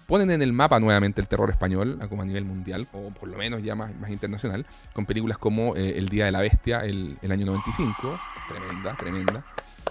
[0.09, 3.37] ponen en el mapa nuevamente el terror español, como a nivel mundial, o por lo
[3.37, 7.19] menos ya más, más internacional, con películas como eh, El Día de la Bestia, el,
[7.21, 8.19] el, año 95,
[8.49, 9.45] tremenda, tremenda,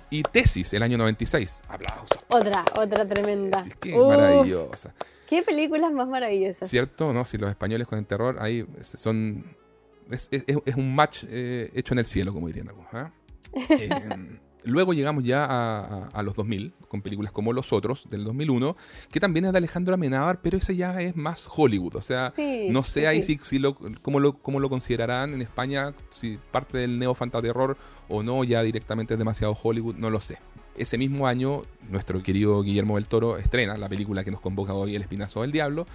[0.09, 1.61] y Tesis, el año 96.
[1.69, 2.19] Aplausos.
[2.29, 3.59] Otra, otra tremenda.
[3.59, 4.95] Tesis, qué uh, maravillosa.
[5.29, 6.67] Qué películas más maravillosas.
[6.67, 7.13] ¿Cierto?
[7.13, 7.23] ¿No?
[7.23, 9.55] Si los españoles con el terror, ahí son...
[10.09, 12.91] Es, es, es un match eh, hecho en el cielo, como dirían algunos.
[12.93, 13.11] ¿eh?
[13.69, 18.75] eh, Luego llegamos ya a, los 2000, con películas como Los Otros, del 2001,
[19.11, 21.95] que también es de Alejandro Amenábar, pero ese ya es más Hollywood.
[21.95, 22.33] O sea,
[22.69, 26.79] no sé ahí Si, si, lo, cómo, lo, cómo lo considerarán en España, si parte
[26.79, 27.77] del neo terror
[28.09, 30.37] o no, ya directamente es demasiado Hollywood, no lo sé.
[30.75, 34.95] Ese mismo año, nuestro querido Guillermo del Toro estrena la película que nos convoca hoy,
[34.95, 35.85] El Espinazo del Diablo,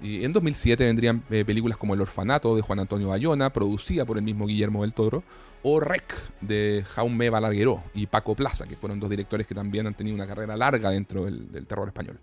[0.00, 4.16] y en 2007 vendrían eh, películas como El Orfanato de Juan Antonio Bayona, producida por
[4.16, 5.24] el mismo Guillermo del Toro,
[5.62, 9.94] o Rec de Jaume Balagueró y Paco Plaza, que fueron dos directores que también han
[9.94, 12.20] tenido una carrera larga dentro del, terror español.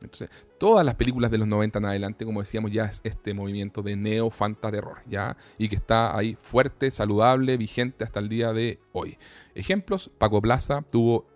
[0.00, 3.80] Entonces, todas las películas de los 90 en adelante, como decíamos, ya es este movimiento
[3.80, 5.36] de neo terror, ¿ya?
[5.56, 9.16] Y que está ahí fuerte, saludable, vigente hasta el día de hoy.
[9.54, 11.26] Ejemplos, Paco Plaza tuvo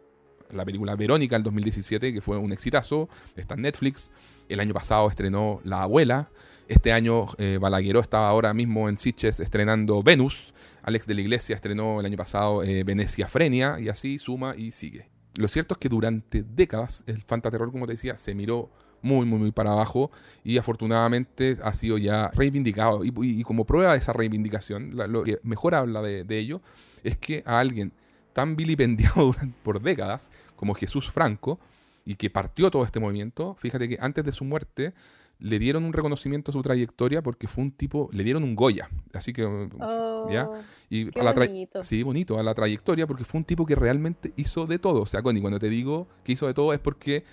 [0.51, 4.11] la película Verónica en 2017, que fue un exitazo, está en Netflix.
[4.49, 6.31] El año pasado estrenó La Abuela.
[6.69, 10.53] Este año eh, Balagueró estaba ahora mismo en Sitges estrenando Venus.
[10.83, 14.73] Alex de la Iglesia estrenó el año pasado eh, Venecia Frenia y así suma y
[14.73, 15.09] sigue.
[15.37, 18.69] Lo cierto es que durante décadas el fantaterror, como te decía, se miró
[19.01, 20.11] muy, muy, muy para abajo
[20.45, 23.03] y afortunadamente ha sido ya reivindicado.
[23.03, 26.61] Y, como prueba de esa reivindicación, lo que mejor habla de, ello
[27.03, 27.93] es que a alguien
[28.35, 31.59] tan vilipendiado por décadas como Jesús Franco
[32.05, 34.93] y que partió todo este movimiento, fíjate que antes de su muerte
[35.41, 38.89] le dieron un reconocimiento a su trayectoria porque fue un tipo, le dieron un Goya,
[39.15, 40.49] así que, ¿ya?
[40.49, 40.59] Oh,
[40.91, 41.85] y a la bonito.
[41.85, 45.03] Sí, bonito, a la trayectoria porque fue un tipo que realmente hizo de todo.
[45.03, 47.25] O sea, Connie, cuando te digo que hizo de todo es porque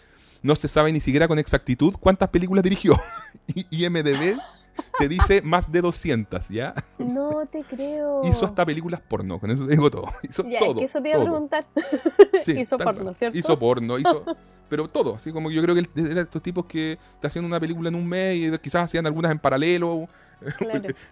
[0.44, 2.96] no se sabe ni siquiera con exactitud cuántas películas dirigió.
[3.48, 4.38] y IMDB
[5.00, 6.74] te dice más de 200, ¿ya?
[6.98, 8.22] No te creo.
[8.24, 10.08] Hizo hasta películas porno, con eso te digo todo.
[10.24, 10.82] Hizo todo.
[10.82, 11.66] eso te iba a preguntar.
[12.48, 13.38] hizo porno, ¿cierto?
[13.38, 14.24] Hizo porno, hizo.
[14.70, 17.60] pero todo, así como yo creo que era de estos tipos que te hacían una
[17.60, 20.08] película en un mes y quizás hacían algunas en paralelo.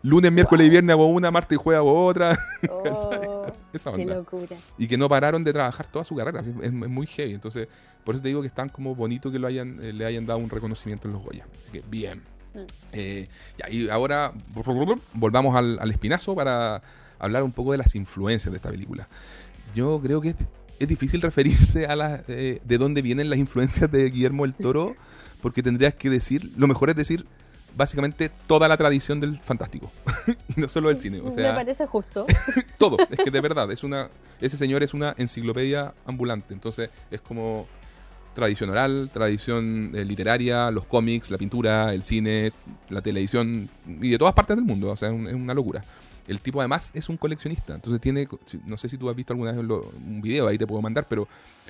[0.01, 2.37] Lunes, miércoles y viernes hago una, martes y jueves hago otra.
[2.69, 4.05] Oh, Esa onda.
[4.05, 4.57] Qué locura.
[4.77, 6.41] Y que no pararon de trabajar toda su carrera.
[6.41, 7.33] Es, muy heavy.
[7.33, 7.67] Entonces,
[8.03, 10.25] por eso te digo que es tan como bonito que lo hayan, eh, le hayan
[10.25, 11.47] dado un reconocimiento en los Goya.
[11.57, 12.21] Así que bien.
[12.53, 12.59] Mm.
[12.93, 13.27] Eh,
[13.69, 14.33] y ahora
[15.13, 16.81] volvamos al, espinazo para
[17.19, 19.07] hablar un poco de las influencias de esta película.
[19.75, 20.35] Yo creo que
[20.79, 24.95] es, difícil referirse a la, eh, de dónde vienen las influencias de Guillermo el Toro,
[25.41, 27.25] porque tendrías que decir, lo mejor es decir
[27.75, 29.91] básicamente toda la tradición del fantástico
[30.55, 31.21] y no solo del cine.
[31.21, 32.25] O sea, Me parece justo.
[32.77, 34.09] todo, es que de verdad, es una,
[34.41, 37.67] ese señor es una enciclopedia ambulante, entonces es como
[38.33, 42.51] tradición oral, tradición eh, literaria, los cómics, la pintura, el cine,
[42.89, 44.91] la televisión y de todas partes del mundo.
[44.91, 45.81] O sea, es, una locura.
[46.27, 48.27] El tipo además es un coleccionista, entonces tiene,
[48.65, 51.27] no sé si tú has visto alguna vez un video, ahí te puedo mandar, pero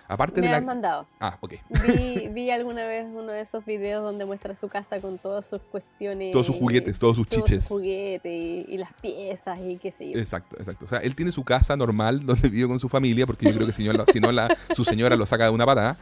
[0.07, 0.53] aparte Me de...
[0.53, 1.07] has mandado.
[1.19, 1.53] Ah, ok.
[1.97, 5.59] Vi, vi, alguna vez uno de esos videos donde muestra su casa con todas sus
[5.59, 6.31] cuestiones.
[6.31, 7.63] Todos sus juguetes, todos sus todos chiches.
[7.63, 10.19] Sus juguetes y, las piezas y qué sé yo.
[10.19, 10.85] Exacto, exacto.
[10.85, 13.65] O sea, él tiene su casa normal donde vive con su familia, porque yo creo
[13.65, 15.97] que si no, si no la, su señora lo saca de una patada.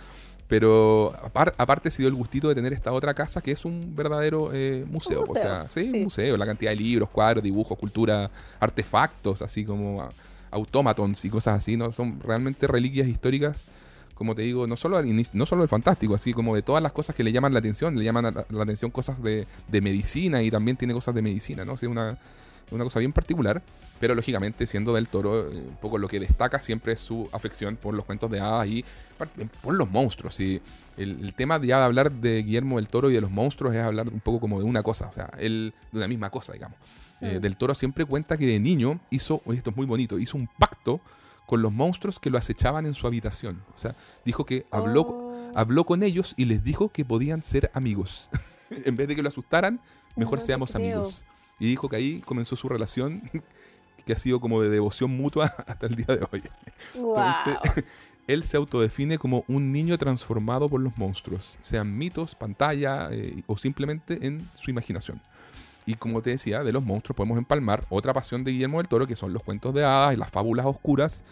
[0.52, 4.50] Pero aparte se dio el gustito de tener esta otra casa que es un verdadero
[4.54, 5.24] eh, museo.
[5.24, 6.36] O sea, sí, un museo.
[6.36, 10.10] La cantidad de libros, cuadros, dibujos, cultura, artefactos, así como
[10.52, 11.94] automatons y cosas así, ¿no?
[11.94, 13.70] Son realmente reliquias históricas,
[14.14, 17.16] como te digo, no solo, no solo el fantástico, así como de todas las cosas
[17.16, 17.96] que le llaman la atención.
[17.96, 21.76] Le llaman la, atención cosas de, de, medicina y también tiene cosas de medicina, ¿no?
[21.76, 22.18] O una,
[22.72, 23.62] una cosa bien particular,
[24.00, 27.76] pero lógicamente siendo del toro, eh, un poco lo que destaca siempre es su afección
[27.76, 28.86] por los cuentos de hadas y
[29.62, 30.40] por los monstruos.
[30.40, 30.62] Y
[30.98, 34.10] el, tema ya de hablar de Guillermo del Toro y de los monstruos es hablar
[34.10, 36.78] un poco como de una cosa, o sea, él, de una misma cosa, digamos.
[37.22, 37.42] Eh, mm.
[37.42, 41.02] del Toro siempre cuenta que de niño hizo, esto es muy bonito, hizo un pacto
[41.46, 43.62] con los monstruos que lo acechaban en su habitación.
[43.76, 45.52] O sea, dijo que habló, oh.
[45.54, 48.30] habló con ellos y les dijo que podían ser amigos.
[48.70, 49.80] en vez de que lo asustaran,
[50.16, 51.26] mejor seamos amigos.
[51.62, 53.22] Y dijo que ahí comenzó su relación,
[54.06, 56.42] que ha sido como de devoción mutua hasta el día de hoy.
[56.96, 57.86] Entonces,
[58.28, 63.58] él se autodefine como un niño transformado por los monstruos, sean mitos, pantalla eh, o
[63.58, 65.22] simplemente en su imaginación.
[65.86, 69.06] Y como te decía, de los monstruos podemos empalmar otra pasión de Guillermo del Toro,
[69.06, 71.24] que son los cuentos de hadas y las fábulas oscuras,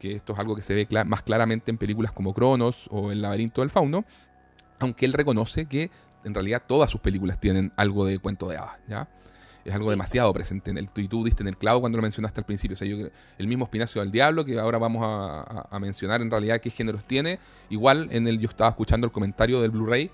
[0.00, 3.22] que esto es algo que se ve más claramente en películas como Cronos o El
[3.22, 4.04] laberinto del fauno,
[4.80, 5.92] aunque él reconoce que
[6.24, 9.08] en realidad todas sus películas tienen algo de cuento de hadas, ¿ya?
[9.66, 12.40] Es algo demasiado presente en el y tú diste en el clavo cuando lo mencionaste
[12.40, 12.74] al principio.
[12.74, 16.60] O sea, yo, el mismo Espinacio del Diablo, que ahora vamos a, mencionar en realidad
[16.60, 17.38] qué géneros tiene.
[17.68, 20.10] Igual en el yo estaba escuchando el comentario del Blu-ray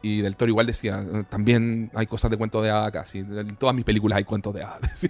[0.00, 3.18] y del Toro igual decía, también hay cosas de cuento de hadas casi.
[3.18, 5.08] En todas mis películas hay cuentos de hadas.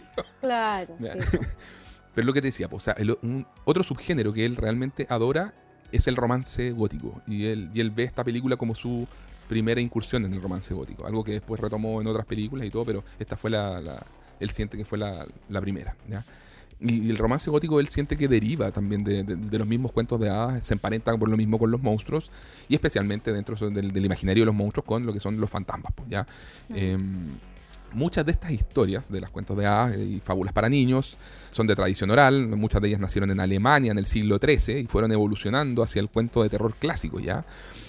[0.40, 0.96] claro.
[2.14, 5.54] Pero lo que te decía, pues, o sea, un, otro subgénero que él realmente adora
[5.92, 7.22] es el romance gótico.
[7.26, 9.06] Y él, y él ve esta película como su
[9.54, 12.84] primera incursión en el romance gótico, algo que después retomó en otras películas y todo,
[12.84, 14.04] pero esta fue la,
[14.40, 15.26] él siente que fue la,
[15.60, 15.94] primera.
[16.80, 20.66] Y, el romance gótico él siente que deriva también de, los mismos cuentos de hadas,
[20.66, 22.32] se emparenta por lo mismo con los monstruos
[22.68, 25.92] y especialmente dentro del, imaginario de los monstruos con lo que son los fantasmas.
[25.94, 26.26] Pues, ¿ya?
[27.94, 31.16] Muchas de estas historias de las cuentos de hadas y fábulas para niños
[31.50, 34.86] son de tradición oral, muchas de ellas nacieron en Alemania en el siglo XIII y
[34.86, 37.44] fueron evolucionando hacia el cuento de terror clásico ya,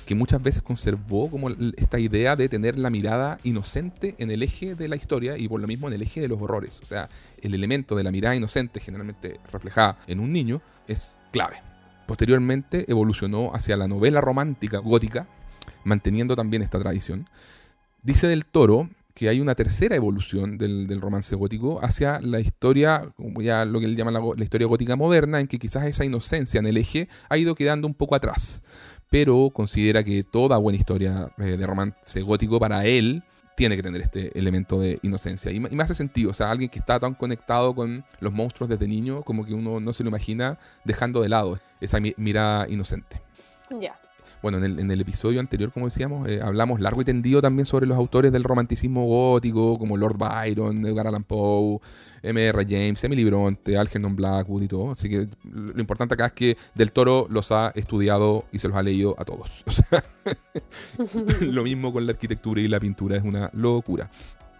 [0.05, 4.75] que muchas veces conservó como esta idea de tener la mirada inocente en el eje
[4.75, 6.81] de la historia y por lo mismo en el eje de los horrores.
[6.83, 7.09] O sea,
[7.41, 11.63] el elemento de la mirada inocente, generalmente reflejada en un niño, es clave.
[12.05, 15.27] Posteriormente evolucionó hacia la novela romántica gótica,
[15.83, 17.27] manteniendo también esta tradición.
[18.03, 23.63] Dice del Toro que hay una tercera evolución del, romance gótico hacia la historia, ya
[23.63, 26.75] lo que él llama la, historia gótica moderna, en que quizás esa inocencia en el
[26.75, 28.61] eje ha ido quedando un poco atrás.
[29.09, 33.23] Pero considera que toda buena historia eh, de romance gótico para él
[33.55, 35.49] tiene que tener este elemento de inocencia.
[35.49, 38.85] Y, me hace sentido, o sea, alguien que está tan conectado con los monstruos desde
[38.85, 43.21] niño, como que uno no se lo imagina dejando de lado esa mirada inocente.
[43.79, 43.95] Ya.
[44.41, 47.97] Bueno, en el, episodio anterior, como decíamos, eh, hablamos largo y tendido también sobre los
[47.97, 51.79] autores del romanticismo gótico, como Lord Byron, Edgar Allan Poe,
[52.21, 52.65] M.R.
[52.69, 54.91] James, Emily Bronte, Algernon Blackwood y todo.
[54.91, 58.77] Así que lo importante acá es que Del Toro los ha estudiado y se los
[58.77, 59.63] ha leído a todos.
[61.41, 64.09] lo mismo con la arquitectura y la pintura, es una locura.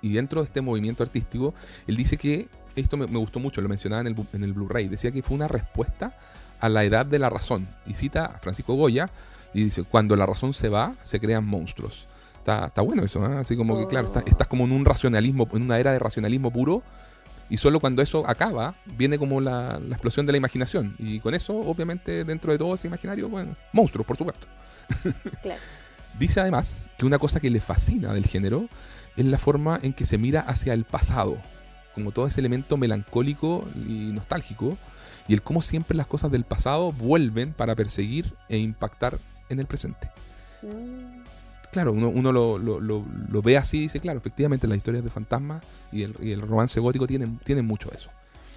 [0.02, 1.54] Y dentro de este movimiento artístico,
[1.88, 5.12] él dice que, esto me, gustó mucho, lo mencionaba en el, en el Blu-ray, decía
[5.12, 6.14] que fue una respuesta
[6.60, 7.68] a la edad de la razón.
[7.86, 9.10] Y cita a Francisco Goya,
[9.56, 12.08] y dice, cuando la razón se va, se crean monstruos.
[12.40, 13.38] Está, está bueno eso, ¿eh?
[13.38, 16.84] Así como que, claro, estás, como en un racionalismo, en una era de racionalismo puro,
[17.50, 20.98] y solo cuando eso acaba, viene como la, explosión de la imaginación.
[21.00, 24.46] Y con eso, obviamente, dentro de todo ese imaginario, bueno, monstruos, por supuesto.
[25.42, 25.62] Claro.
[26.20, 28.68] Dice además que una cosa que le fascina del género
[29.16, 31.38] es la forma en que se mira hacia el pasado,
[31.94, 34.78] como todo ese elemento melancólico y nostálgico,
[35.30, 39.18] y el cómo siempre las cosas del pasado vuelven para perseguir e impactar
[39.50, 40.10] en el presente.
[40.62, 41.24] Mm.
[41.72, 46.42] Claro, uno, lo, ve así y dice, claro, efectivamente las historias de fantasmas y el,
[46.42, 48.10] romance gótico tienen, tienen mucho eso.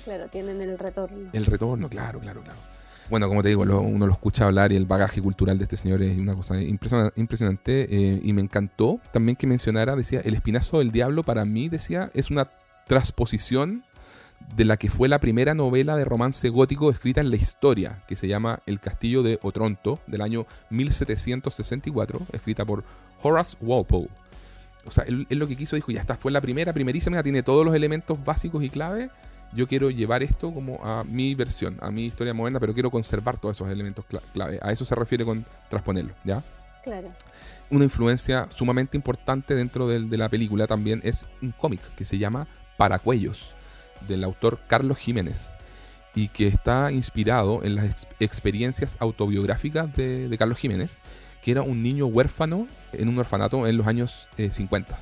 [0.04, 1.28] Claro, tienen el retorno.
[1.32, 2.58] El retorno, claro, claro, claro.
[3.10, 6.02] Bueno, como te digo, uno lo escucha hablar y el bagaje cultural de este señor
[6.02, 7.88] es una cosa impresionante.
[7.90, 12.10] Eh, y me encantó también que mencionara, decía, El Espinazo del Diablo para mí, decía,
[12.14, 12.46] es una
[12.86, 13.82] transposición
[14.54, 18.16] de la que fue la primera novela de romance gótico escrita en la historia, que
[18.16, 22.84] se llama El Castillo de Otronto, del año 1764, escrita por
[23.22, 24.08] Horace Walpole.
[24.84, 27.64] O sea, él, lo que quiso dijo, ya está, fue la primera, primerísima, tiene todos
[27.64, 29.10] los elementos básicos y clave.
[29.54, 33.38] Yo quiero llevar esto como a mi versión, a mi historia moderna, pero quiero conservar
[33.38, 34.58] todos esos elementos clave.
[34.62, 36.42] A eso se refiere con transponerlo, ¿ya?
[36.84, 37.12] Claro.
[37.70, 42.18] Una influencia sumamente importante dentro de, de la película también es un cómic que se
[42.18, 43.57] llama Paracuellos
[44.06, 45.56] del autor Carlos Jiménez
[46.14, 51.00] y que está inspirado en las experiencias autobiográficas de, Carlos Jiménez,
[51.42, 54.92] que era un niño huérfano en un orfanato en los años 50.
[54.92, 54.96] Eh,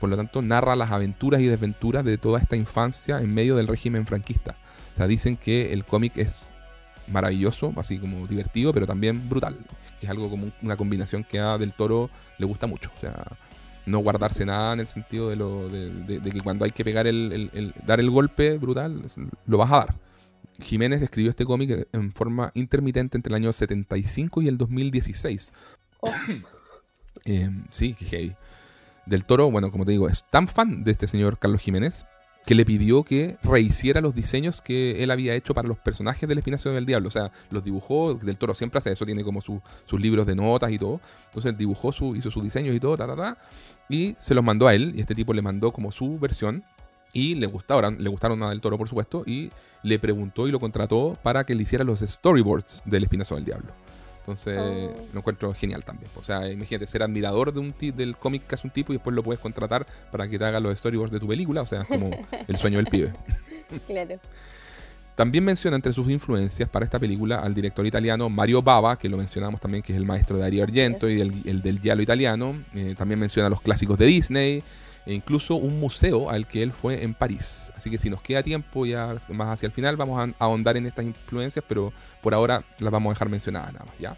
[0.00, 3.68] Por lo tanto, narra las aventuras y desventuras de toda esta infancia en medio del
[3.68, 4.56] régimen franquista.
[4.94, 6.54] O sea, dicen que el cómic es
[7.08, 9.56] maravilloso, así como divertido, pero también brutal,
[10.00, 12.90] que es algo como una combinación que a Del Toro le gusta mucho.
[12.96, 13.24] O sea,
[13.86, 17.74] no guardarse nada en el sentido de, lo, de, que cuando hay que pegar el,
[17.86, 19.02] dar el golpe brutal,
[19.46, 19.94] lo vas a dar.
[20.60, 25.52] Jiménez escribió este cómic en forma intermitente entre el año 75 y el 2016.
[27.26, 28.36] Em, sí, que
[29.06, 32.04] Del Toro, bueno, como te digo, es tan fan de este señor Carlos Jiménez
[32.44, 36.38] que le pidió que rehiciera los diseños que él había hecho para los personajes del
[36.38, 37.08] Espinazo del Diablo.
[37.08, 39.60] O sea, los dibujó, Del Toro siempre hace eso, tiene como sus
[40.00, 41.00] libros de notas y todo.
[41.28, 43.38] Entonces dibujó, su, hizo sus diseños y todo, ta, ta, ta
[43.88, 46.62] y se los mandó a él, y este tipo le mandó como su versión,
[47.12, 49.50] y le gustaron, le gustaron a Del Toro, por supuesto, y
[49.82, 53.68] le preguntó y lo contrató para que le hiciera los storyboards del Espinazo del Diablo.
[54.24, 54.94] Entonces, oh.
[55.12, 56.10] lo encuentro genial también.
[56.16, 59.14] O sea, imagínate ser admirador de un del cómic que hace un tipo y después
[59.14, 61.60] lo puedes contratar para que te haga los storyboards de tu película.
[61.60, 62.08] O sea, es como
[62.48, 63.12] el sueño del pibe.
[63.86, 64.18] claro.
[65.14, 69.18] También menciona entre sus influencias para esta película al director italiano Mario Bava, que lo
[69.18, 72.54] mencionamos también, que es el maestro de Dario Argento y el, del giallo italiano.
[72.74, 74.62] Eh, también menciona los clásicos de Disney
[75.06, 77.72] e incluso un museo al que él fue en París.
[77.76, 80.86] Así que si nos queda tiempo ya más hacia el final vamos a ahondar en
[80.86, 84.16] estas influencias, pero por ahora las vamos a dejar mencionadas nada más, ¿ya?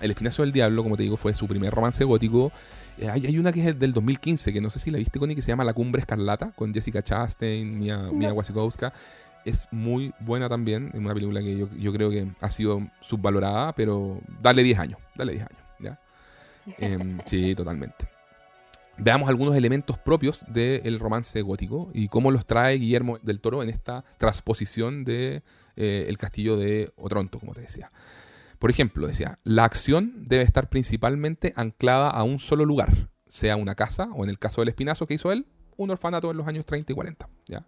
[0.00, 2.52] El Espinazo del Diablo, como te digo, fue su primer romance gótico.
[2.98, 5.40] Eh, hay, una que es del 2015, que no sé si la viste, Connie, que
[5.40, 8.92] se llama La Cumbre Escarlata, con Jessica Chastain, Mia, Mia Wasikowska
[9.46, 10.90] es muy buena también.
[10.92, 14.98] Es una película que yo, creo que ha sido subvalorada, pero dale 10 años.
[15.14, 15.98] Dale 10 años, ¿ya?
[16.78, 18.08] Em, sí, totalmente.
[18.98, 23.68] Veamos algunos elementos propios del romance gótico y cómo los trae Guillermo del Toro en
[23.68, 25.42] esta transposición de
[25.76, 27.90] eh, El Castillo de Otronto, como te decía.
[28.58, 33.74] Por ejemplo, decía, la acción debe estar principalmente anclada a un solo lugar, sea una
[33.74, 36.64] casa o en el caso del espinazo que hizo él, un orfanato en los años
[36.64, 37.28] 30 y 40.
[37.46, 37.66] ¿ya?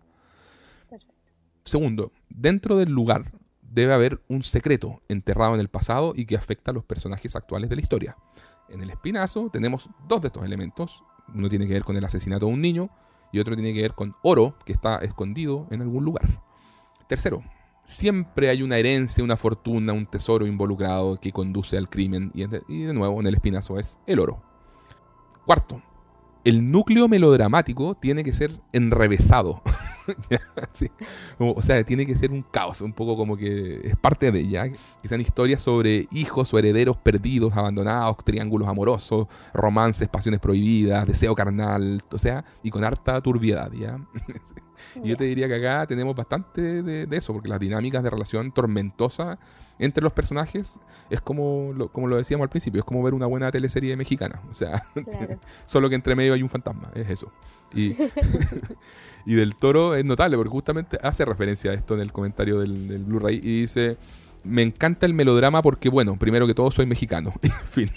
[1.64, 6.70] Segundo, dentro del lugar debe haber un secreto enterrado en el pasado y que afecta
[6.70, 8.16] a los personajes actuales de la historia.
[8.68, 11.02] En el espinazo tenemos dos de estos elementos.
[11.34, 12.90] Uno tiene que ver con el asesinato de un niño
[13.32, 16.42] y otro tiene que ver con oro que está escondido en algún lugar.
[17.08, 17.42] Tercero,
[17.84, 22.94] siempre hay una herencia, una fortuna, un tesoro involucrado que conduce al crimen y de
[22.94, 24.42] nuevo en el espinazo es el oro.
[25.46, 25.82] Cuarto,
[26.48, 29.60] el núcleo melodramático tiene que ser enrevesado.
[31.38, 34.70] o sea, tiene que ser un caos, un poco como que es parte de ella.
[35.02, 41.34] Que sean historias sobre hijos o herederos perdidos, abandonados, triángulos amorosos, romances, pasiones prohibidas, deseo
[41.34, 43.98] carnal, o sea, y con harta turbiedad, ¿ya?
[45.04, 48.52] y yo te diría que acá tenemos bastante de, eso, porque las dinámicas de relación
[48.52, 49.38] tormentosa
[49.78, 50.78] entre los personajes
[51.10, 54.42] es como lo, como lo decíamos al principio, es como ver una buena teleserie mexicana.
[54.50, 54.86] O sea,
[55.66, 57.32] solo que entre medio hay un fantasma, es eso.
[57.74, 57.96] Y,
[59.26, 62.88] y del toro es notable porque justamente hace referencia a esto en el comentario del,
[62.88, 63.96] del Blu-ray y dice
[64.44, 67.34] me encanta el melodrama porque, bueno, primero que todo soy mexicano.
[67.42, 67.90] en fin.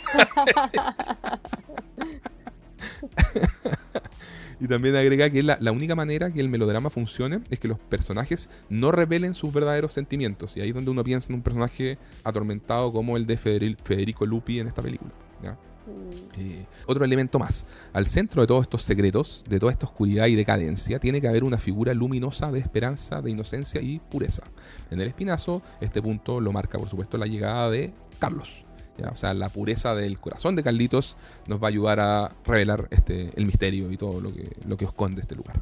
[4.62, 7.80] Y también agrega que la, la, única manera que el melodrama funcione es que los
[7.80, 10.56] personajes no revelen sus verdaderos sentimientos.
[10.56, 14.60] Y ahí es donde uno piensa en un personaje atormentado como el de Federico Lupi
[14.60, 15.12] en esta película.
[15.42, 16.40] Mm.
[16.40, 17.66] Eh, otro elemento más.
[17.92, 21.44] Al centro de todos estos secretos, de toda esta oscuridad y decadencia, tiene que haber
[21.44, 24.44] una figura luminosa de esperanza, de inocencia y pureza.
[24.92, 28.64] En el espinazo, este punto lo marca, por supuesto, la llegada de Carlos
[29.10, 33.32] o sea, la pureza del corazón de Carlitos nos va a ayudar a revelar este,
[33.36, 35.62] el misterio y todo lo que, lo que esconde este lugar.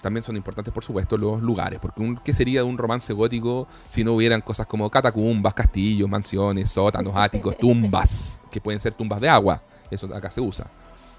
[0.00, 4.04] También son importantes, por supuesto, los lugares, porque un, ¿qué sería un romance gótico si
[4.04, 9.28] no hubieran cosas como catacumbas, castillos, mansiones, sótanos, áticos, tumbas, que pueden ser tumbas de
[9.28, 9.62] agua?
[9.90, 10.70] Eso acá se usa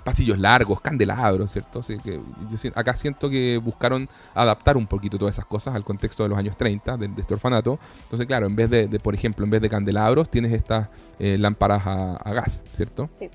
[0.05, 1.79] pasillos largos, candelabros, ¿cierto?
[1.79, 6.21] Así que yo acá siento que buscaron adaptar un poquito todas esas cosas al contexto
[6.21, 7.79] de los años 30 de, este orfanato.
[8.03, 11.81] Entonces, claro, en vez de, por ejemplo, en vez de candelabros, tienes estas eh, lámparas
[11.87, 13.07] a, gas, ¿cierto?
[13.09, 13.31] Sí.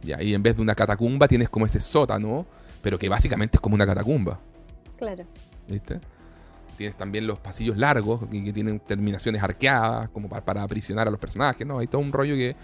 [0.00, 2.46] Ya, y en vez de una catacumba tienes como ese sótano,
[2.80, 4.40] pero que básicamente es como una catacumba.
[4.96, 5.26] Claro.
[5.68, 6.00] ¿Viste?
[6.78, 11.10] Tienes también los pasillos largos, que, que tienen terminaciones arqueadas, como para, para, aprisionar a
[11.10, 11.80] los personajes, ¿no?
[11.80, 12.56] Hay todo un rollo que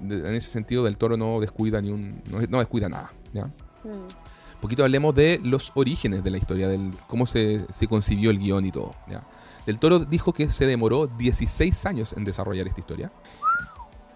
[0.00, 3.46] en ese sentido del toro no descuida ni un no, descuida nada ¿ya?
[3.46, 4.60] Mm.
[4.60, 8.72] poquito hablemos de los orígenes de la historia del cómo se, concibió el guion y
[8.72, 9.22] todo ¿ya?
[9.66, 13.12] del toro dijo que se demoró 16 años en desarrollar esta historia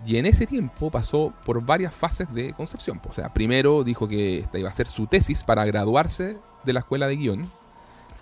[0.05, 4.39] y en ese tiempo pasó por varias fases de concepción o sea primero dijo que
[4.39, 7.51] esta iba a ser su tesis para graduarse de la escuela de guion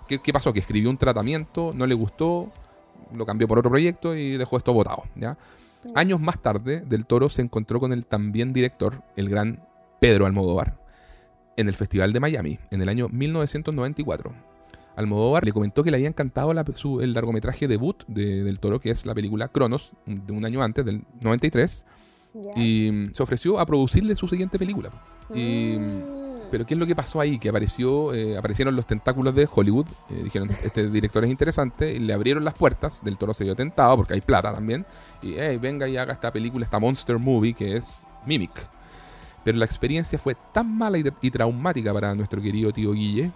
[0.07, 0.51] ¿Qué, qué pasó?
[0.51, 2.51] que escribió un tratamiento no le gustó
[3.13, 5.37] lo cambió por otro proyecto y dejó esto votado ¿ya?
[5.95, 9.63] Años más tarde, Del Toro se encontró con el también director, el gran
[9.99, 10.77] Pedro Almodóvar,
[11.57, 14.33] en el Festival de Miami, en el año 1994.
[14.95, 19.05] Almodóvar le comentó que le había encantado el largometraje debut de, Del Toro, que es
[19.05, 21.85] la película Cronos, de un año antes, del 93,
[22.55, 24.91] y se ofreció a producirle su siguiente película.
[25.33, 26.20] Y mm.
[26.51, 27.39] Pero ¿qué es lo que pasó ahí?
[27.39, 29.87] Que apareció, eh, aparecieron los tentáculos de Hollywood.
[30.09, 31.93] Eh, dijeron, este director es interesante.
[31.93, 33.03] Y le abrieron las puertas.
[33.03, 34.85] Del toro se dio tentado porque hay plata también.
[35.21, 38.67] Y hey, venga y haga esta película, esta monster movie que es Mimic.
[39.45, 43.31] Pero la experiencia fue tan mala y, traumática para nuestro querido tío Guille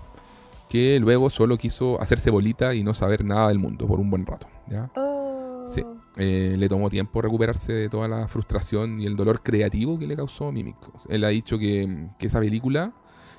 [0.69, 4.25] que luego solo quiso hacerse bolita y no saber nada del mundo por un buen
[4.25, 4.47] rato.
[4.67, 4.89] ¿ya?
[4.95, 5.65] Oh.
[5.67, 5.83] Sí.
[6.17, 10.15] Eh, le tomó tiempo recuperarse de toda la frustración y el dolor creativo que le
[10.15, 10.75] causó Mimic.
[11.07, 12.93] Él ha dicho que, que esa película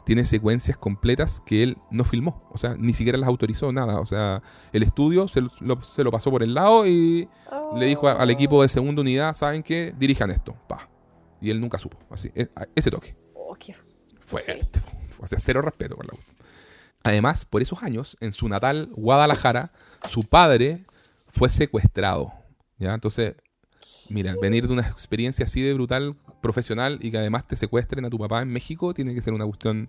[0.07, 2.49] tiene secuencias completas que él no filmó.
[2.53, 3.99] O sea, ni siquiera las autorizó, nada.
[3.99, 4.40] O sea,
[4.73, 7.29] el estudio se lo, pasó por el lado y
[7.75, 9.92] le dijo al equipo de segunda unidad, ¿saben qué?
[9.99, 10.55] Dirijan esto.
[10.69, 10.88] Pa.
[11.40, 11.99] Y él nunca supo.
[12.09, 13.12] Así, e, ese toque.
[13.35, 13.57] Oh,
[14.21, 14.45] Fue,
[15.19, 16.12] o sea, cero respeto por la
[17.03, 19.73] Además, por esos años, en su natal Guadalajara,
[20.09, 20.85] su padre
[21.33, 22.33] fue secuestrado.
[22.79, 22.95] ¿ya?
[22.95, 23.35] Entonces,
[24.09, 26.14] mira, venir de una experiencia así de brutal
[26.46, 29.44] profesional y que además te secuestren a tu papá en México tiene que ser una
[29.44, 29.88] cuestión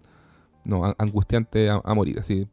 [0.66, 2.20] no, angustiante a, morir.
[2.20, 2.48] Así,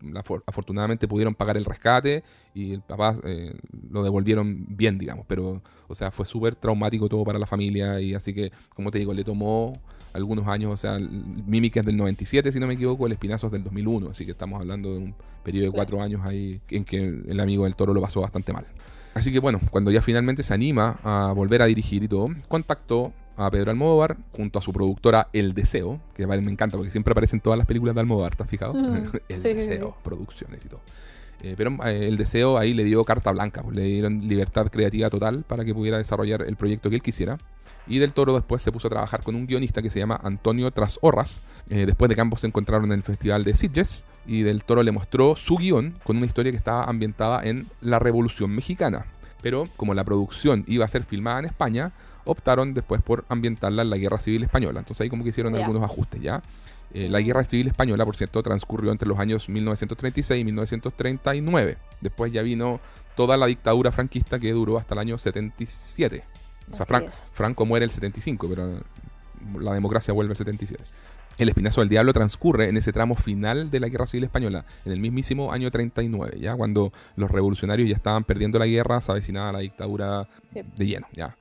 [0.47, 2.23] afortunadamente pudieron pagar el rescate
[2.55, 3.55] y el papá eh,
[3.91, 5.27] lo devolvieron bien, digamos.
[5.27, 8.99] Pero, o sea, fue súper traumático todo para la familia y así que, como te
[8.99, 9.73] digo, le tomó
[10.13, 13.53] algunos años, o sea, Mimic es del 97, si no me equivoco, el Espinazo es
[13.53, 17.03] del 2001, así que estamos hablando de un periodo de cuatro años ahí en que
[17.03, 18.65] el amigo del toro lo pasó bastante mal.
[19.15, 23.13] Así que bueno, cuando ya finalmente se anima a volver a dirigir y todo, contactó
[23.37, 27.41] a Pedro Almodóvar junto a su productora El Deseo, que me encanta porque siempre aparecen
[27.41, 28.75] todas las películas de Almodóvar, ¿estás fijado?
[29.29, 30.81] El Deseo, producciones y todo.
[31.45, 35.11] Eh, pero eh, el deseo ahí le dio carta blanca, pues, le dieron libertad creativa
[35.11, 37.37] total para que pudiera desarrollar el proyecto que él quisiera.
[37.87, 40.71] Y Del Toro después se puso a trabajar con un guionista que se llama Antonio
[40.71, 44.05] Trasorras, eh, después de que ambos se encontraron en el Festival de Sitges.
[44.27, 47.99] Y Del Toro le mostró su guion con una historia que estaba ambientada en la
[47.99, 49.05] Revolución Mexicana.
[49.43, 51.93] Pero como la producción iba a ser filmada en España,
[52.25, 54.81] optaron después por ambientarla en la Guerra Civil Española.
[54.81, 56.43] Entonces ahí como que hicieron algunos ajustes ya.
[56.93, 61.77] Eh, la Guerra Civil Española, por cierto, transcurrió entre los años 1936 y 1939.
[62.01, 62.81] Después ya vino
[63.17, 66.23] toda la dictadura franquista que duró hasta el año 77.
[66.71, 66.87] O sea,
[67.33, 68.81] Franco muere el 75, pero
[69.61, 70.83] la democracia vuelve el 77.
[71.37, 74.93] El Espinazo del Diablo transcurre en ese tramo final de la Guerra Civil Española, en
[74.93, 79.51] el mismísimo año 39, ya cuando los revolucionarios ya estaban perdiendo la guerra, se avecinaba
[79.51, 81.37] la dictadura de lleno, ya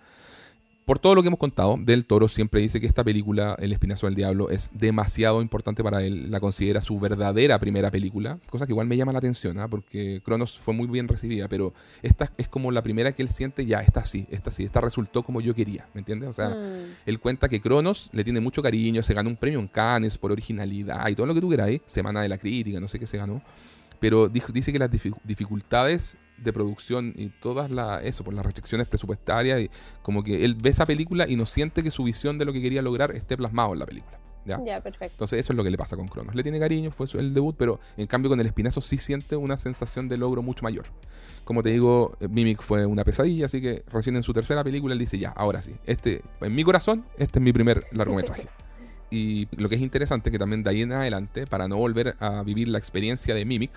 [0.85, 4.07] por todo lo que hemos contado, Del Toro siempre dice que esta película, El Espinazo
[4.07, 6.29] del Diablo, es demasiado importante para él.
[6.29, 9.67] La considera su verdadera primera película, cosa que igual me llama la atención, ¿ah?
[9.67, 13.65] porque Cronos fue muy bien recibida, pero esta es como la primera que él siente,
[13.65, 16.29] ya, esta sí, esta sí, esta resultó como yo quería, ¿me entiendes?
[16.29, 16.95] O sea, mm.
[17.05, 20.31] él cuenta que Cronos le tiene mucho cariño, se ganó un premio en Cannes por
[20.31, 23.17] originalidad y todo lo que tú queráis, Semana de la Crítica, no sé qué se
[23.17, 23.41] ganó
[24.03, 24.91] pero dice que las
[25.23, 29.69] dificultades de producción y todas las eso por las restricciones presupuestarias y
[30.01, 32.61] como que él ve esa película y no siente que su visión de lo que
[32.61, 35.13] quería lograr esté plasmado en la película ya, perfecto.
[35.15, 36.35] Entonces eso es lo que le pasa con Cronos.
[36.35, 39.57] Le tiene cariño fue el debut pero en cambio con el Espinazo sí siente una
[39.57, 40.85] sensación de logro mucho mayor.
[41.43, 44.93] Como te digo eh, Mimic fue una pesadilla así que recién en su tercera película
[44.93, 48.47] él dice ya ahora sí este en mi corazón este es mi primer largometraje
[49.13, 52.15] Y lo que es interesante es que también de ahí en adelante, para no volver
[52.19, 53.71] a vivir la experiencia de Mimic,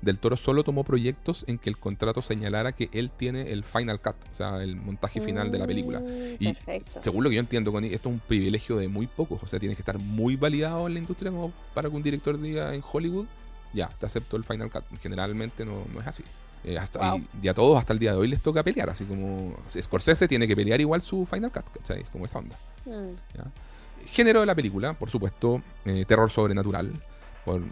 [0.00, 4.00] Del Toro solo tomó proyectos en que el contrato señalara que él tiene el final
[4.00, 5.98] cut, o sea, el montaje final de la película.
[6.00, 6.56] Mm, y
[7.00, 9.58] según lo que yo entiendo, con esto es un privilegio de muy pocos, o sea,
[9.58, 12.82] tienes que estar muy validado en la industria como para que un director diga en
[12.92, 13.26] Hollywood,
[13.72, 14.84] ya, te acepto el final cut.
[15.00, 16.24] Generalmente no, es así.
[16.64, 19.56] Eh, hasta, y, a todos hasta el día de hoy les toca pelear, así como
[19.68, 22.04] Scorsese tiene que pelear igual su final cut, ¿cachai?
[22.12, 22.56] Como esa onda.
[22.84, 24.06] Mm.
[24.06, 26.92] Género de la película, por supuesto, eh, terror sobrenatural,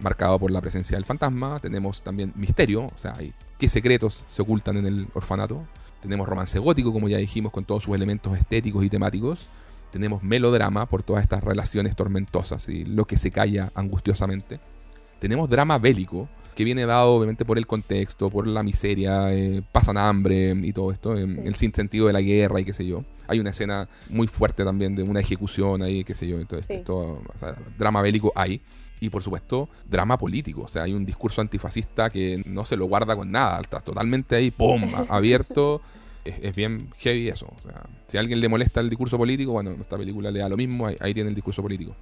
[0.00, 1.58] marcado por la presencia del fantasma.
[1.60, 5.64] Tenemos también misterio, o sea, hay, qué secretos se ocultan en el orfanato.
[6.00, 9.48] Tenemos romance gótico, como ya dijimos, con todos sus elementos estéticos y temáticos.
[9.90, 14.60] Tenemos melodrama por todas estas relaciones tormentosas y lo que se calla angustiosamente.
[15.18, 19.98] Tenemos drama bélico, que viene dado obviamente por el contexto, por la miseria, eh, pasan
[19.98, 23.04] hambre y todo esto, el sinsentido de la guerra y qué sé yo.
[23.28, 26.38] Hay una escena muy fuerte también de una ejecución ahí, qué sé yo.
[26.38, 27.22] Entonces, esto,
[27.78, 28.62] drama bélico hay.
[29.00, 30.62] Y por supuesto, drama político.
[30.62, 33.60] O sea, hay un discurso antifascista que no se lo guarda con nada.
[33.60, 34.82] Está totalmente ahí, ¡pum!
[35.08, 35.82] abierto.
[36.24, 37.46] Es, bien heavy eso.
[37.46, 40.48] O sea, si a alguien le molesta el discurso político, bueno, esta película le da
[40.48, 41.94] lo mismo, ahí, tiene el discurso político.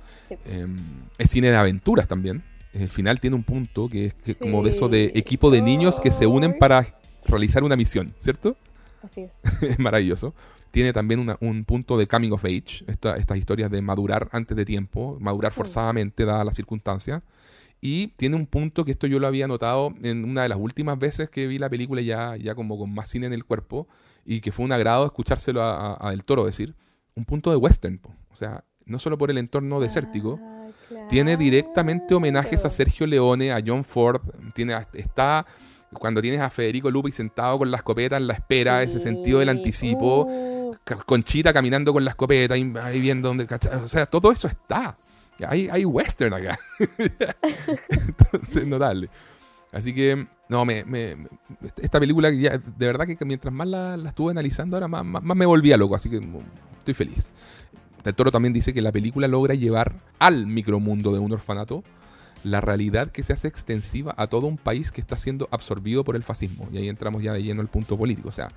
[0.47, 0.77] Em,
[1.19, 2.43] es cine de aventuras también.
[2.73, 6.11] El final tiene un punto que es como de eso de equipo de niños que
[6.11, 6.87] se unen para
[7.27, 8.57] realizar una misión, ¿cierto?
[9.03, 9.43] Así es.
[9.63, 10.35] es maravilloso.
[10.75, 15.17] Tiene también un punto de coming of age, estas historias de madurar antes de tiempo,
[15.21, 17.23] madurar forzadamente, dadas las circunstancias.
[17.81, 20.99] Y tiene un punto que esto yo lo había notado en una de las últimas
[20.99, 23.87] veces que vi la película ya, ya como con más cine en el cuerpo
[24.25, 26.75] y que fue un agrado escuchárselo a, Del Toro decir,
[27.15, 28.01] un punto de western.
[28.33, 30.71] O sea, no solo por el entorno desértico, ah,
[31.09, 34.23] tiene directamente homenajes a Sergio Leone, a John Ford,
[34.55, 35.47] tiene, está
[36.01, 39.51] cuando tienes a Federico Lupi sentado con la escopeta en la espera, ese sentido del
[39.51, 40.54] anticipo, uh.
[41.07, 43.47] Conchita caminando con la escopeta, ahí viendo donde...
[43.83, 44.97] O sea, todo eso está.
[45.47, 46.59] Hay, hay western acá.
[47.89, 49.09] Entonces, notable.
[49.73, 50.85] Así que, no, me,
[51.83, 55.47] esta película, ya, de verdad que mientras más la, estuve analizando, ahora más, más, me
[55.47, 56.21] volvía loco, así que
[56.79, 57.33] estoy feliz.
[58.05, 61.83] El Toro también dice que la película logra llevar al micromundo de un orfanato
[62.45, 66.15] la realidad que se hace extensiva a todo un país que está siendo absorbido por
[66.15, 66.69] el fascismo.
[66.73, 68.29] Y ahí entramos ya de lleno al punto político.
[68.29, 68.49] O sea,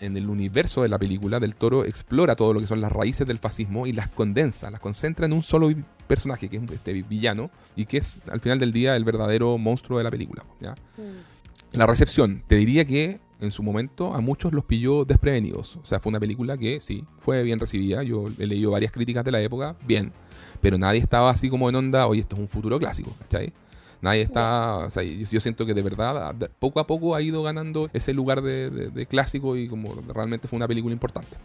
[0.00, 3.26] en el universo de la película, Del Toro explora todo lo que son las raíces
[3.26, 5.70] del fascismo y las condensa, las concentra en un solo
[6.06, 9.98] personaje, que es este villano, y que es al final del día el verdadero monstruo
[9.98, 10.42] de la película.
[10.60, 10.72] ¿ya?
[10.72, 11.76] Mm.
[11.76, 15.76] La recepción, te diría que en su momento a muchos los pilló desprevenidos.
[15.76, 18.02] O sea, fue una película que sí, fue bien recibida.
[18.02, 20.12] Yo he leído varias críticas de la época, bien.
[20.60, 23.52] Pero nadie estaba así como en onda, oye, esto es un futuro clásico, ¿cachai?
[24.00, 27.88] Nadie está, o sea, yo, siento que de verdad, poco a poco ha ido ganando
[27.92, 31.36] ese lugar de, clásico y como realmente fue una película importante.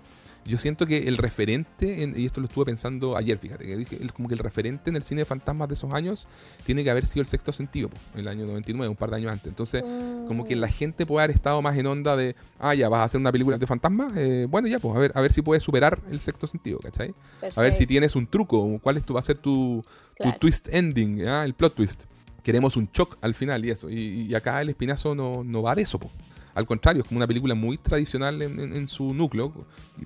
[0.47, 3.99] Yo siento que el referente, en- y esto lo estuve pensando ayer, fíjate, que dije,
[4.15, 6.27] como que el referente en el cine de fantasmas de esos años
[6.65, 9.31] tiene que haber sido el sexto sentido, po, el año 99, un par de años
[9.31, 9.47] antes.
[9.47, 9.83] Entonces,
[10.27, 13.01] como que Mm, la gente puede haber estado más en onda de, ah, ya, vas
[13.01, 15.41] a hacer una película de fantasmas, eh, bueno, ya, pues, a ver, a ver si
[15.41, 17.13] puedes superar el sexto sentido, ¿cachai?
[17.55, 19.81] A ver si tienes un truco, cuál es tu, va a ser tu,
[20.19, 21.43] tu twist ending, ¿ah?
[21.45, 22.03] el plot twist.
[22.43, 23.89] Queremos un shock al final y eso.
[23.89, 26.09] Y, y acá el espinazo no, no va de eso, po.
[26.57, 29.53] Al contrario, es como una película muy tradicional en, en- en su núcleo,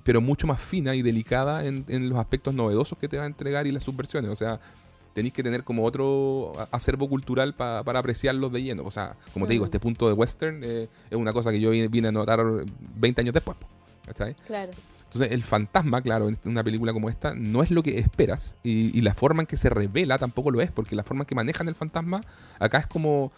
[0.04, 3.26] pero mucho más fina y delicada en, en los aspectos novedosos que te va a
[3.26, 4.30] entregar y las subversiones.
[4.30, 4.60] O sea,
[5.14, 8.82] tenéis que tener como otro acervo cultural pa- para apreciarlos de lleno.
[8.84, 11.70] O sea, como te digo, este punto de western eh, es una cosa que yo
[11.70, 12.40] vine, vine a notar
[12.96, 13.56] 20 años después.
[14.06, 14.34] ¿cachai?
[14.46, 14.72] Claro.
[15.04, 18.56] Entonces, el fantasma, claro, en una película como esta, no es lo que esperas.
[18.64, 21.26] Y, y la forma en que se revela tampoco lo es, porque la forma en
[21.26, 22.22] que manejan el fantasma
[22.58, 23.30] acá es como.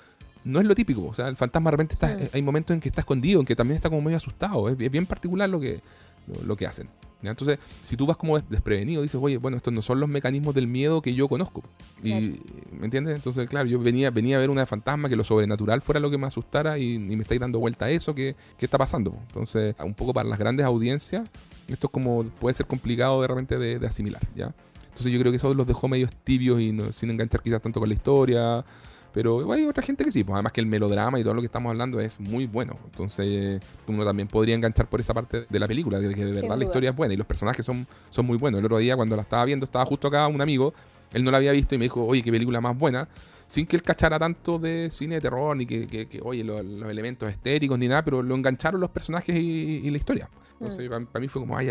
[0.44, 1.04] No es lo típico.
[1.06, 2.08] O sea, el fantasma de repente está.
[2.08, 2.28] Mm.
[2.34, 4.68] Hay momentos en que está escondido, en que también está como medio asustado.
[4.68, 5.80] Es, es bien particular lo que,
[6.26, 6.88] lo, lo que hacen.
[7.22, 7.30] ¿ya?
[7.30, 10.54] Entonces, si tú vas como des- desprevenido, dices, oye, bueno, estos no son los mecanismos
[10.54, 11.62] del miedo que yo conozco.
[12.02, 12.44] Y, Claro.
[12.78, 13.16] ¿Me entiendes?
[13.16, 16.10] Entonces, claro, yo venía, venía a ver una de fantasma que lo sobrenatural fuera lo
[16.10, 18.14] que me asustara y, y me estáis dando vuelta a eso.
[18.14, 19.16] ¿Qué, qué está pasando?
[19.28, 21.22] Entonces, un poco para las grandes audiencias,
[21.68, 24.52] esto es como puede ser complicado de repente de, de asimilar, ¿ya?
[24.88, 27.80] Entonces yo creo que eso los dejó medios tibios y no- sin enganchar quizás tanto
[27.80, 28.64] con la historia.
[29.14, 31.46] Pero hay otra gente que sí, pues además que el melodrama y todo lo que
[31.46, 32.76] estamos hablando es muy bueno.
[32.84, 36.58] Entonces uno también podría enganchar por esa parte de la película, de que de verdad
[36.58, 38.58] la historia es buena y los personajes son, son muy buenos.
[38.58, 40.74] El otro día cuando la estaba viendo, estaba justo acá un amigo,
[41.12, 43.08] él no la había visto y me dijo, oye, qué película más buena.
[43.46, 46.60] Sin que él cachara tanto de cine de terror, ni que, que- que, oye, lo-
[46.62, 50.28] los, elementos estéticos, ni nada, pero lo engancharon los personajes y, y la historia.
[50.58, 51.04] Entonces, Mm.
[51.06, 51.68] para, mí fue como, ay,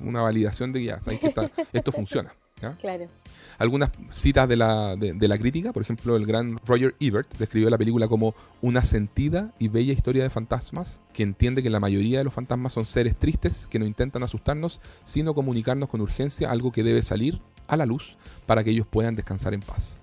[0.00, 2.32] una validación de que ya, sabéis que esta- esto funciona.
[2.60, 2.72] ¿ya?
[2.76, 3.08] Claro.
[3.58, 7.70] Algunas citas de la, de, de la crítica, por ejemplo, el gran Roger Ebert describió
[7.70, 12.18] la película como una sentida y bella historia de fantasmas que entiende que la mayoría
[12.18, 16.72] de los fantasmas son seres tristes que no intentan asustarnos, sino comunicarnos con urgencia algo
[16.72, 20.00] que debe salir a la luz para que ellos puedan descansar en paz.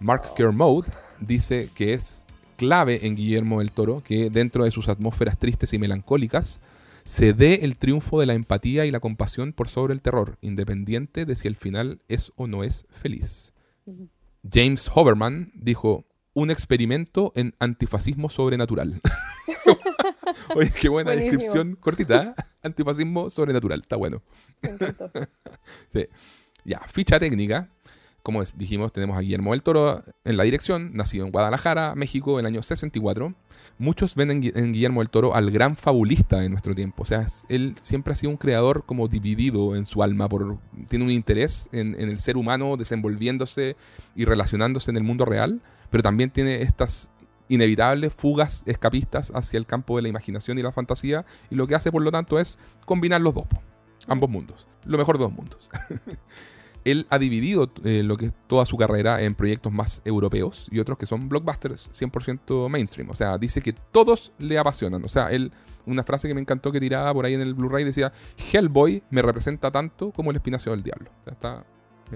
[0.00, 2.26] Mark Kermode dice que es
[2.56, 6.60] clave en Guillermo del Toro que dentro de sus atmósferas tristes y melancólicas
[7.04, 11.24] se dé el triunfo de la empatía y la compasión por sobre el terror, independiente
[11.24, 13.52] de si el final es o no es feliz.
[14.50, 19.00] James Hoverman dijo, un experimento en antifascismo sobrenatural.
[20.54, 21.38] Oye, qué buena Buenísimo.
[21.38, 22.34] descripción cortita.
[22.36, 22.42] ¿eh?
[22.62, 24.22] Antifascismo sobrenatural, está bueno.
[26.64, 27.70] Ya, ficha técnica.
[28.22, 32.46] Como dijimos, tenemos a Guillermo del Toro en la dirección, nacido en Guadalajara, México, en
[32.46, 33.34] el año 64.
[33.78, 37.02] Muchos ven en, Gui- en Guillermo del Toro al gran fabulista de nuestro tiempo.
[37.02, 40.28] O sea, él siempre ha sido un creador como dividido en su alma.
[40.28, 40.58] Por,
[40.88, 43.76] tiene un interés en, en el ser humano desenvolviéndose
[44.14, 45.60] y relacionándose en el mundo real,
[45.90, 47.10] pero también tiene estas
[47.48, 51.24] inevitables fugas escapistas hacia el campo de la imaginación y la fantasía.
[51.50, 53.44] Y lo que hace, por lo tanto, es combinar los dos,
[54.06, 54.66] ambos mundos.
[54.84, 55.68] Lo mejor de dos mundos.
[56.84, 60.78] él ha dividido eh, lo que es toda su carrera en proyectos más europeos y
[60.80, 63.10] otros que son blockbusters 100% mainstream.
[63.10, 65.04] O sea, dice que todos le apasionan.
[65.04, 65.52] O sea, él,
[65.86, 68.12] una frase que me encantó que tiraba por ahí en el Blu-ray decía,
[68.52, 71.10] Hellboy me representa tanto como el espinacio del diablo.
[71.20, 71.64] O sea, está,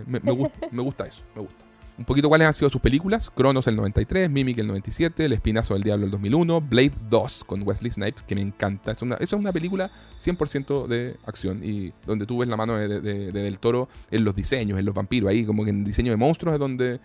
[0.06, 1.64] me, me gu- me gusta eso, me gusta.
[1.98, 3.30] Un poquito cuáles han sido sus películas.
[3.30, 7.62] Cronos el 93, Mimic el 97, El Espinazo del Diablo el 2001, Blade 2 con
[7.66, 8.92] Wesley Snipes, que me encanta.
[8.92, 9.90] Es una, es una película
[10.20, 14.78] 100% de acción y donde tú ves la mano de Del Toro en los diseños,
[14.78, 17.00] en los vampiros, ahí como que en diseño de monstruos es donde,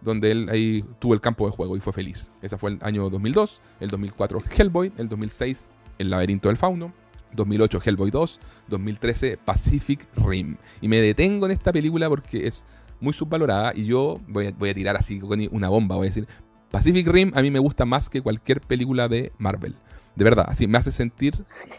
[0.00, 2.30] donde él ahí tuvo el campo de juego y fue feliz.
[2.40, 6.92] Ese fue el año 2002, el 2004 Hellboy, el 2006 El laberinto del fauno,
[7.32, 10.56] 2008 Hellboy 2, 2013 Pacific Rim.
[10.80, 12.64] Y me detengo en esta película porque es
[13.00, 16.10] muy subvalorada y yo voy a, voy a tirar así con una bomba, voy a
[16.10, 16.26] decir,
[16.70, 19.74] Pacific Rim a mí me gusta más que cualquier película de Marvel.
[20.16, 21.34] De verdad, así me hace sentir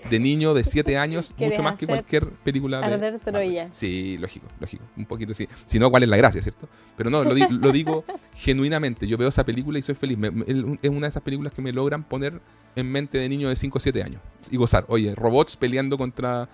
[0.10, 3.20] de niño de 7 años ¿Quieres mucho más que cualquier película de.
[3.20, 3.68] Troya?
[3.72, 5.48] Sí, lógico, lógico, un poquito sí.
[5.66, 6.68] Si no, ¿cuál es la gracia, cierto?
[6.98, 8.04] Pero no, lo, di- lo digo
[8.34, 9.06] genuinamente.
[9.06, 10.18] Yo veo esa película y soy feliz.
[10.18, 12.42] Me- es una de esas películas que me logran poner
[12.76, 14.86] en mente de niño de 5 o 7 años y gozar.
[14.88, 16.48] Oye, robots peleando contra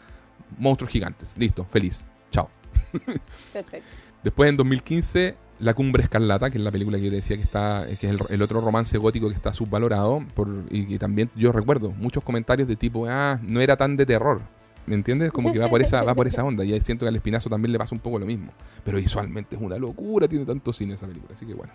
[0.58, 1.36] monstruos gigantes.
[1.38, 2.06] Listo, feliz.
[2.32, 2.50] Chao.
[3.54, 3.88] Perfecto.
[4.24, 7.44] Después en 2015, La Cumbre Escarlata, que es la película que yo te decía que
[7.44, 10.26] está, que es el, el otro romance gótico que está subvalorado.
[10.34, 14.06] Por, y que también yo recuerdo muchos comentarios de tipo, ah, no era tan de
[14.06, 14.42] terror.
[14.88, 15.34] ¿Me entiendes?
[15.34, 16.64] Como que va por esa, va por esa onda.
[16.64, 18.54] Y siento que al espinazo también le pasa un poco lo mismo.
[18.86, 21.36] Pero visualmente es una locura, tiene tanto cine esa película.
[21.36, 21.74] Así que bueno.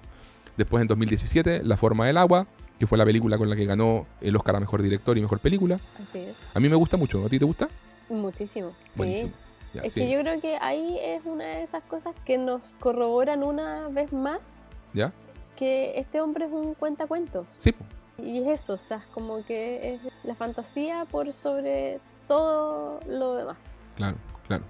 [0.56, 2.46] Después en 2017, La Forma del Agua,
[2.78, 5.40] que fue la película con la que ganó el Oscar a Mejor Director y Mejor
[5.40, 5.78] Película.
[6.02, 6.36] Así es.
[6.54, 7.24] A mí me gusta mucho.
[7.24, 7.68] ¿A ti te gusta?
[8.08, 8.72] Muchísimo.
[8.90, 9.30] Sí.
[9.74, 10.00] Ya, Es sí.
[10.00, 14.12] que yo creo que ahí es una de esas cosas que nos corroboran una vez
[14.12, 15.12] más ¿Ya?
[15.56, 17.46] que este hombre es un cuentacuentos.
[17.58, 17.74] Sí.
[18.18, 23.34] Y es eso, o sea, es como que es la fantasía por sobre todo lo
[23.34, 23.80] demás.
[23.96, 24.16] Claro,
[24.46, 24.64] claro.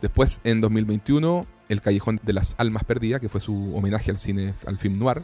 [0.00, 4.54] Después, en 2021, El Callejón de las Almas Perdidas, que fue su homenaje al cine,
[4.66, 5.22] al film noir.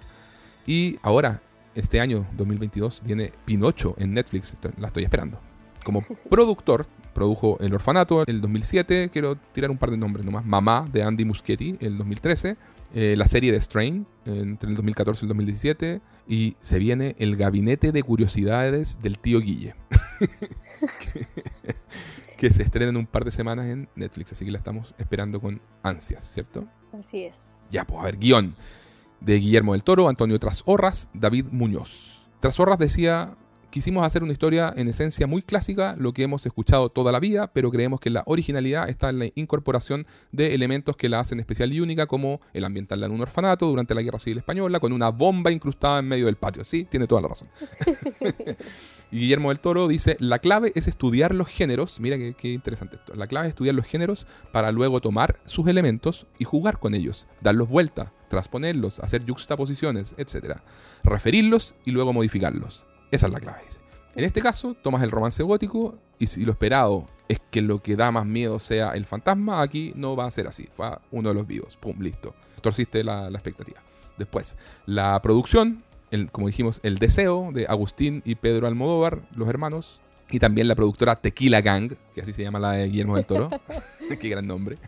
[0.67, 1.41] Y ahora,
[1.75, 4.55] este año 2022, viene Pinocho en Netflix.
[4.79, 5.39] La estoy esperando.
[5.87, 6.84] Como productor,
[7.14, 9.09] produjo El Orfanato el 2007.
[9.12, 10.45] Quiero tirar un par de nombres nomás.
[10.45, 12.57] Mamá de Andy Muschietti el 2013.
[12.93, 16.01] Eh, la serie de Strain entre el 2014 y el 2017.
[16.26, 19.76] Y se viene El Gabinete de Curiosidades del Tío Guille.
[22.37, 24.32] que se estrena en un par de semanas en Netflix.
[24.32, 26.66] Así que la estamos esperando con ansias, ¿cierto?
[26.99, 27.61] Así es.
[27.70, 28.57] Ya, pues a ver, guion
[29.20, 32.26] de Guillermo del Toro, Antonio Trasorras, David Muñoz.
[32.41, 33.37] Trasorras decía,
[33.77, 37.53] quisimos hacer una historia en esencia muy clásica, lo que hemos escuchado toda la vida,
[37.53, 41.74] pero creemos que la originalidad está en la incorporación de elementos que la hacen especial
[41.74, 45.11] y única, como el ambientarla en un orfanato durante la Guerra Civil Española, con una
[45.11, 46.64] bomba incrustada en medio del patio.
[46.64, 47.49] Sí, tiene toda la razón.
[49.12, 53.27] Guillermo del Toro dice, la clave es estudiar los géneros, mira qué, interesante esto, la
[53.27, 57.68] clave es estudiar los géneros para luego tomar sus elementos y jugar con ellos, darlos
[57.68, 60.61] vuelta, transponerlos, hacer juxtaposiciones, etc.
[61.05, 62.87] Referirlos y luego modificarlos.
[63.11, 63.61] Esa es la clave.
[64.17, 67.97] En este caso, tomas el romance gótico y si lo esperado es que lo que
[67.97, 70.71] da más miedo sea el fantasma, aquí no va a ser así.
[70.75, 71.77] Fue uno de los vivos.
[71.77, 72.35] Pum, listo.
[72.63, 73.83] Torciste la, expectativa.
[74.17, 80.01] Después, la producción, el, como dijimos, El Deseo de Agustín y Pedro Almodóvar, los hermanos.
[80.31, 83.51] Y también la productora Tequila Gang, que así se llama la de Guillermo del Toro.
[84.19, 84.79] Qué gran nombre.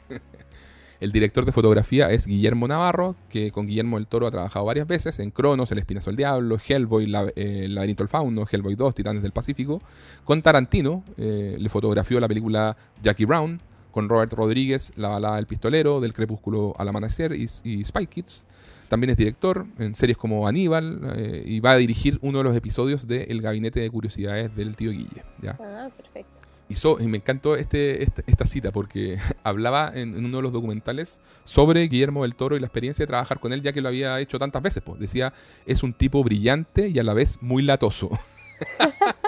[1.00, 4.88] El director de fotografía es Guillermo Navarro, que con Guillermo del Toro ha trabajado varias
[4.88, 8.74] veces en Cronos, El Espinazo del Diablo, Hellboy, la, eh, El Laberinto del Fauno, Hellboy
[8.74, 9.80] 2, Titanes del Pacífico.
[10.24, 13.60] Con Tarantino eh, le fotografió la película Jackie Brown.
[13.92, 17.48] Con Robert Rodríguez, La balada del pistolero, Del crepúsculo al amanecer y,
[17.84, 18.46] Spy Kids.
[18.88, 22.56] También es director en series como Aníbal eh, y va a dirigir uno de los
[22.56, 25.22] episodios de El Gabinete de Curiosidades del tío Guille.
[25.58, 26.37] Ah, perfecto
[26.68, 32.22] y me encantó este, esta, cita porque hablaba en, uno de los documentales sobre Guillermo
[32.22, 34.62] del Toro y la experiencia de trabajar con él, ya que lo había hecho tantas
[34.62, 34.82] veces.
[34.84, 35.00] Pues.
[35.00, 35.32] Decía,
[35.66, 38.10] es un tipo brillante y a la vez muy latoso.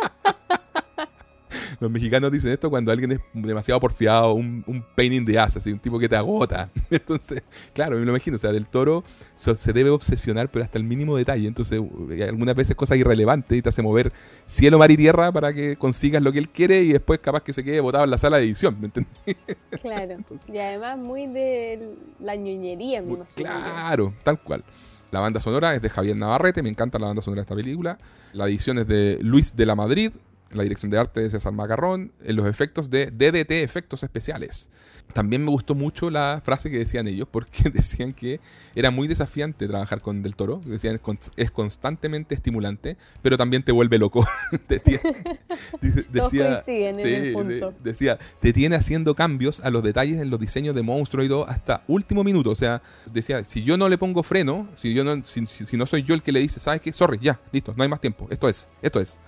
[1.80, 5.56] Los mexicanos dicen esto cuando alguien es demasiado porfiado, un, un pain in the ass,
[5.56, 6.68] así, un tipo que te agota.
[6.90, 9.02] Entonces, claro, me lo imagino, o sea, del toro
[9.34, 11.48] se debe obsesionar, pero hasta el mínimo detalle.
[11.48, 11.80] Entonces,
[12.28, 14.12] algunas veces cosas irrelevantes y te hace mover
[14.44, 17.54] cielo, mar y tierra para que consigas lo que él quiere y después capaz que
[17.54, 19.10] se quede botado en la sala de edición, ¿me entendés?
[19.80, 20.18] Claro.
[20.52, 23.34] y además muy de la ñoñería, me imagino.
[23.34, 24.62] Claro, tal cual.
[25.10, 27.98] La banda sonora es de Javier Navarrete, me encanta la banda sonora de esta película.
[28.32, 30.12] La edición es de Luis de la Madrid,
[30.52, 34.70] la dirección de arte de César Macarrón, en los efectos de DDT, efectos especiales.
[35.12, 38.40] También me gustó mucho la frase que decían ellos, porque decían que
[38.74, 40.60] era muy desafiante trabajar con Del Toro.
[40.64, 41.00] Decían
[41.36, 44.26] es constantemente estimulante, pero también te vuelve loco.
[46.12, 46.62] decía,
[47.82, 51.48] decía, te tiene haciendo cambios a los detalles en los diseños de monstruo y todo
[51.48, 52.50] hasta último minuto.
[52.50, 52.82] O sea,
[53.12, 56.14] decía, si yo no le pongo freno, si yo no, si, si no soy yo
[56.14, 56.92] el que le dice, ¿sabes qué?
[56.92, 58.28] Sorry, ya, listo, no hay más tiempo.
[58.30, 59.18] Esto es, esto es.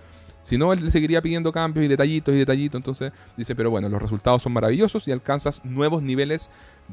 [0.43, 2.79] Si no, él le seguiría pidiendo cambios y detallitos y detallitos.
[2.79, 6.51] Entonces dice, pero bueno, los resultados son maravillosos y alcanzas nuevos niveles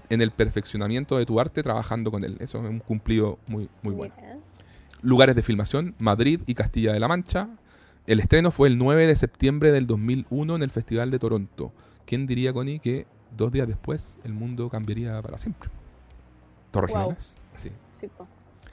[0.09, 2.37] en el perfeccionamiento de tu arte trabajando con él.
[2.39, 4.13] Eso es un cumplido muy, muy bueno.
[5.01, 7.49] Lugares de filmación, Madrid y Castilla de la Mancha.
[8.05, 11.71] El estreno fue el 9 de septiembre del 2001 en el Festival de Toronto.
[12.05, 15.69] ¿Quién diría, Connie, que dos días después el mundo cambiaría para siempre?
[16.71, 16.93] Torre
[17.55, 17.71] Sí.
[17.91, 18.09] Sí,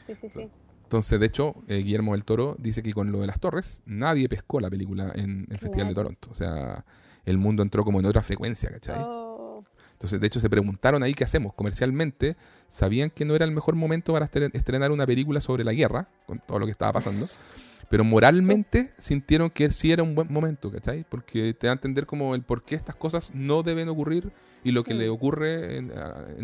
[0.07, 0.29] sí, sí.
[0.29, 0.51] sí.
[0.87, 4.29] Entonces, de hecho, eh, Guillermo del Toro dice que con lo de las torres, nadie
[4.29, 6.29] pescó la película en el Festival de Toronto.
[6.31, 6.85] O sea,
[7.25, 9.01] el mundo entró como en otra frecuencia, ¿cachai?
[9.01, 9.65] Oh.
[9.95, 12.37] Entonces, de hecho, se preguntaron ahí qué hacemos comercialmente.
[12.69, 16.39] Sabían que no era el mejor momento para estrenar una película sobre la guerra, con
[16.39, 17.27] todo lo que estaba pasando.
[17.91, 21.05] Pero moralmente sintieron que sí era un buen momento, ¿cachai?
[21.09, 24.31] Porque te da a entender como el por qué estas cosas no deben ocurrir
[24.63, 25.93] y lo que le ocurre en,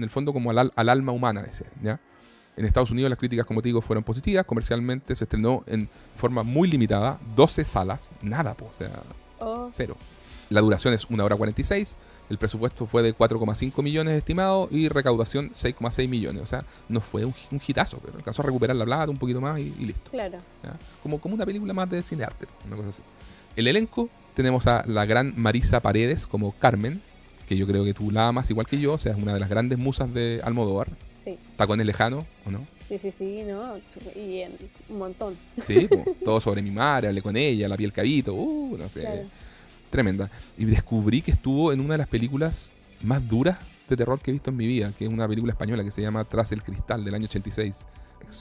[0.03, 1.47] el fondo como al, al alma humana,
[1.81, 2.01] ¿ya?
[2.57, 4.45] En Estados Unidos las críticas, como te digo, fueron positivas.
[4.45, 9.03] Comercialmente se estrenó en forma muy limitada, 12 salas, nada, o sea,
[9.39, 9.71] oh.
[9.73, 9.97] cero.
[10.51, 11.97] La duración es 1 hora 46,
[12.29, 16.43] el presupuesto fue de 4,5 millones estimado y recaudación 6,6 millones.
[16.43, 19.41] O sea, no fue un, un hitazo, pero alcanzó a recuperar la plata un poquito
[19.41, 20.11] más y, listo.
[20.11, 20.39] Claro.
[21.03, 23.03] Como, como una película más de cine arte, una cosa así.
[23.57, 27.03] El elenco, tenemos a la gran Marisa Paredes como Carmen,
[27.47, 29.41] que yo creo que tú la amas igual que yo, o sea, es una de
[29.41, 30.89] las grandes musas de Almodóvar.
[31.25, 31.39] Sí.
[31.59, 32.67] el lejano, ¿o no?
[32.89, 33.77] Sí, sí, sí, ¿no?
[34.17, 34.43] Y
[34.89, 35.37] un montón.
[35.63, 35.89] Sí,
[36.25, 39.27] todo sobre mi madre, hablé con ella, la piel cabito, uh, no sé.
[39.91, 40.31] Tremenda.
[40.59, 42.71] Y descubrí que estuvo en una de las películas
[43.03, 43.59] más duras
[43.89, 46.01] de terror que he visto en mi vida, que es una película española que se
[46.01, 47.87] llama Tras el Cristal del año 86.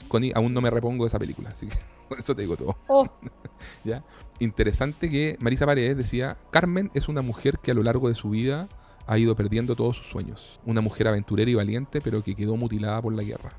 [0.08, 1.76] Connie, aún no me repongo de esa película, así que
[2.08, 2.76] por eso te digo todo.
[2.88, 3.06] Oh.
[3.84, 4.02] ¿Ya?
[4.38, 8.30] Interesante que Marisa Paredes decía, Carmen es una mujer que a lo largo de su
[8.30, 8.68] vida
[9.06, 10.60] ha ido perdiendo todos sus sueños.
[10.64, 13.50] Una mujer aventurera y valiente, pero que quedó mutilada por la guerra.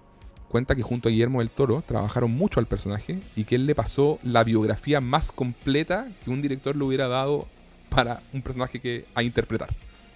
[0.49, 3.73] Cuenta que junto a Guillermo del Toro trabajaron mucho al personaje y que él le
[3.73, 7.47] pasó la biografía más completa que un director le hubiera dado
[7.89, 9.69] para un personaje que a interpretar.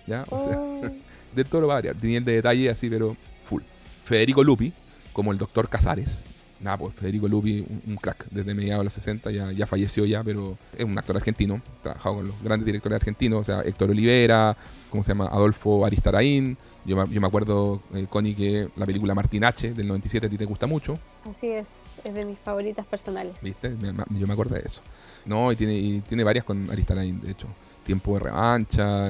[0.06, 0.26] ¿Ya?
[0.30, 0.82] O sea, Oh,
[1.36, 3.64] del Toro va a variar, tenía el de detalle así, pero full.
[4.06, 4.74] Federico Lupi,
[5.12, 6.28] como el doctor Casares.
[6.60, 10.06] Nada, pues Federico Lupi, un, un crack, desde mediados de los 60, ya, ya falleció
[10.06, 13.92] ya, pero es un actor argentino, trabajado con los grandes directores argentinos, o sea, Héctor
[13.92, 14.58] Olivera,
[14.90, 15.28] ¿cómo se llama?
[15.28, 16.58] Adolfo Aristarain.
[16.84, 20.30] Yo, me- yo me acuerdo, eh, Connie, que la película Martín H del 97 a
[20.30, 20.98] ti te gusta mucho,
[21.30, 23.36] así es, es de mis favoritas personales.
[23.44, 23.70] ¿viste?
[23.70, 24.82] Me- me- yo me acuerdo de eso.
[25.26, 27.48] No, y tiene, y tiene varias con Aristarain, de hecho.
[27.84, 29.10] Tiempo de revancha,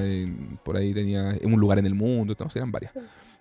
[0.62, 2.92] por ahí tenía un lugar en el mundo, no, eran varias.
[2.92, 2.98] Sí.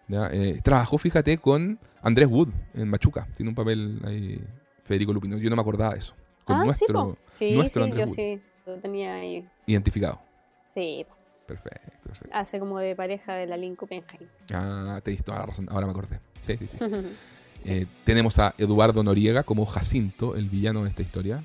[0.07, 0.29] ¿Ya?
[0.31, 3.27] Eh, trabajó, fíjate, con Andrés Wood en Machuca.
[3.35, 4.41] Tiene un papel ahí,
[4.83, 5.37] Federico Lupino.
[5.37, 6.13] Yo no me acordaba de eso.
[6.43, 8.07] Con ah, nuestro sí, nuestro sí, yo Wood.
[8.07, 9.45] sí, lo tenía ahí.
[9.65, 10.19] identificado.
[10.69, 11.05] Sí.
[11.45, 12.29] Perfecto, perfecto.
[12.33, 14.27] hace como de pareja de la Lynn Kuppenheim.
[14.53, 15.67] Ah, tenéis toda la razón.
[15.71, 16.19] Ahora me acordé.
[16.45, 16.77] Sí, sí, sí.
[16.77, 16.85] Sí.
[17.65, 21.43] Eh, tenemos a Eduardo Noriega como Jacinto, el villano de esta historia.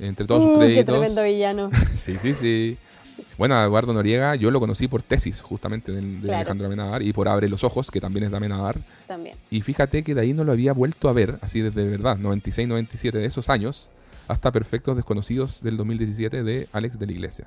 [0.00, 0.84] Entre todos sus Uh, créditos.
[0.84, 1.70] qué tremendo villano.
[1.96, 2.76] Sí, sí, sí.
[3.38, 6.36] Bueno, a Eduardo Noriega yo lo conocí por tesis, justamente, de, Claro.
[6.36, 8.78] Alejandro Amenábar, y por Abre los Ojos, que también es de Amenábar.
[9.06, 9.36] También.
[9.50, 12.68] Y fíjate que de ahí no lo había vuelto a ver, así desde verdad, 96,
[12.68, 13.90] 97, de esos años,
[14.28, 17.46] hasta Perfectos Desconocidos del 2017 de Alex de la Iglesia.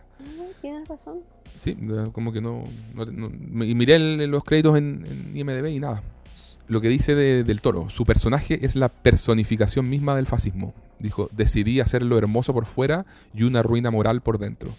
[0.61, 1.19] Tienes razón.
[1.57, 1.75] Sí,
[2.11, 2.63] como que no...
[2.93, 6.03] no- no- y miré el- los créditos en, en IMDB y nada.
[6.67, 10.73] Lo que dice de- del toro, su personaje es la personificación misma del fascismo.
[10.99, 14.69] Dijo, decidí hacerlo hermoso por fuera y una ruina moral por dentro.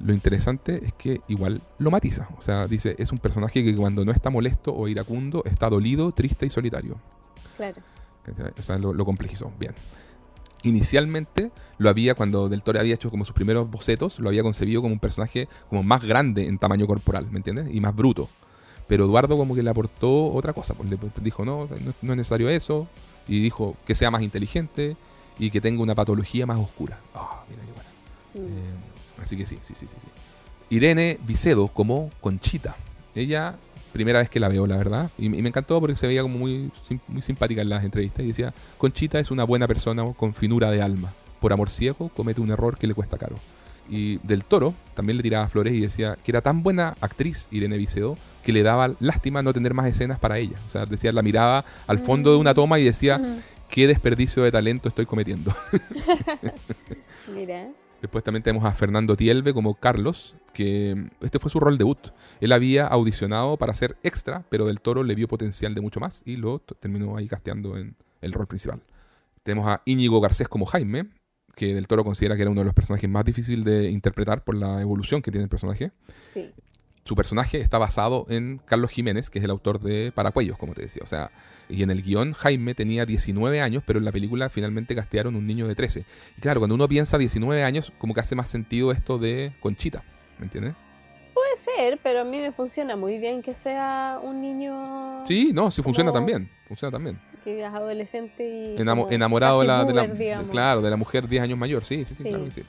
[0.00, 2.28] Lo interesante es que igual lo matiza.
[2.38, 6.12] O sea, dice, es un personaje que cuando no está molesto o iracundo, está dolido,
[6.12, 6.96] triste y solitario.
[7.56, 7.82] Claro.
[8.58, 9.50] O sea, lo, lo complejizó.
[9.58, 9.74] Bien.
[10.62, 14.82] Inicialmente lo había, cuando Del Toro había hecho como sus primeros bocetos, lo había concebido
[14.82, 17.72] como un personaje como más grande en tamaño corporal, ¿me entiendes?
[17.72, 18.28] Y más bruto.
[18.88, 22.16] Pero Eduardo como que le aportó otra cosa, pues le dijo, no, no, no es
[22.16, 22.88] necesario eso,
[23.28, 24.96] y dijo que sea más inteligente
[25.38, 26.98] y que tenga una patología más oscura.
[27.14, 28.48] Ah, mira qué buena.
[28.48, 28.58] Mm.
[28.58, 28.74] Eh,
[29.22, 30.08] así que sí, sí, sí, sí, sí.
[30.70, 32.76] Irene Vicedo como Conchita.
[33.14, 33.56] Ella,
[33.92, 35.10] primera vez que la veo, la verdad.
[35.18, 38.24] Y, y me encantó porque se veía como muy, sim- muy simpática en las entrevistas.
[38.24, 41.12] Y decía, Conchita es una buena persona con finura de alma.
[41.40, 43.36] Por amor ciego comete un error que le cuesta caro.
[43.90, 47.78] Y del toro también le tiraba flores y decía que era tan buena actriz Irene
[47.78, 50.58] Vicedo que le daba lástima no tener más escenas para ella.
[50.68, 53.38] O sea, decía, la miraba al fondo de una toma y decía,
[53.70, 55.54] qué desperdicio de talento estoy cometiendo.
[57.34, 57.68] Mira.
[58.00, 61.98] Después también tenemos a Fernando Tielbe como Carlos, que este fue su rol debut.
[62.40, 66.22] Él había audicionado para ser extra, pero Del Toro le vio potencial de mucho más
[66.24, 68.80] y lo terminó ahí casteando en el rol principal.
[69.42, 71.08] Tenemos a Íñigo Garcés como Jaime,
[71.56, 74.54] que Del Toro considera que era uno de los personajes más difíciles de interpretar por
[74.54, 75.90] la evolución que tiene el personaje.
[76.24, 76.52] Sí.
[77.08, 80.82] Su personaje está basado en Carlos Jiménez, que es el autor de Paracuellos, como te
[80.82, 81.00] decía.
[81.02, 81.30] O sea,
[81.70, 85.46] y en el guion Jaime tenía 19 años, pero en la película finalmente castearon un
[85.46, 86.04] niño de 13.
[86.36, 90.04] Y claro, cuando uno piensa 19 años, como que hace más sentido esto de Conchita,
[90.38, 90.74] ¿me entiendes?
[91.32, 95.70] Puede ser, pero a mí me funciona muy bien que sea un niño Sí, no,
[95.70, 97.18] sí funciona también, funciona también.
[97.42, 100.48] que es adolescente y Enamo- enamorado de la, de la- digamos.
[100.50, 102.28] claro, de la mujer 10 años mayor, sí, sí, sí, Sí.
[102.28, 102.62] claro que sí.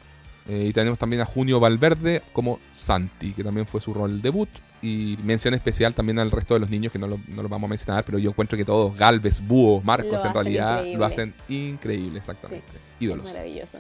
[0.50, 4.50] Eh, y tenemos también a Junio Valverde como Santi, que también fue su rol debut.
[4.82, 7.68] Y mención especial también al resto de los niños, que no lo, no lo vamos
[7.68, 10.98] a mencionar, pero yo encuentro que todos, Galvez, Búho, Marcos, en realidad increíble.
[10.98, 12.66] lo hacen increíble, exactamente.
[13.00, 13.26] Ídolos.
[13.26, 13.78] Maravilloso.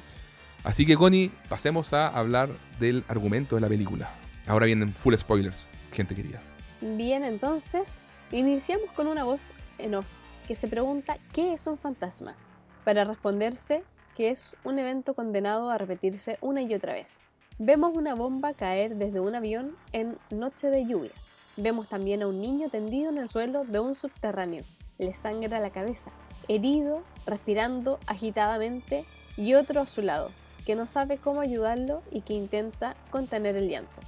[0.63, 2.49] Así que, Connie, pasemos a hablar
[2.79, 4.11] del argumento de la película.
[4.45, 6.41] Ahora vienen full spoilers, gente querida.
[6.81, 10.05] Bien, entonces, iniciamos con una voz en off
[10.47, 12.35] que se pregunta ¿qué es un fantasma?
[12.83, 13.83] Para responderse
[14.19, 17.17] que es un evento condenado a repetirse una y otra vez.
[17.57, 21.13] Vemos una bomba caer desde un avión en noche de lluvia.
[21.55, 24.65] Vemos también a un niño tendido en el suelo de un subterráneo.
[24.97, 26.11] Le sangra la cabeza,
[26.49, 29.05] herido, respirando agitadamente
[29.37, 30.31] y otro a su lado,
[30.65, 34.01] que no sabe cómo ayudarlo y que intenta contener el llanto.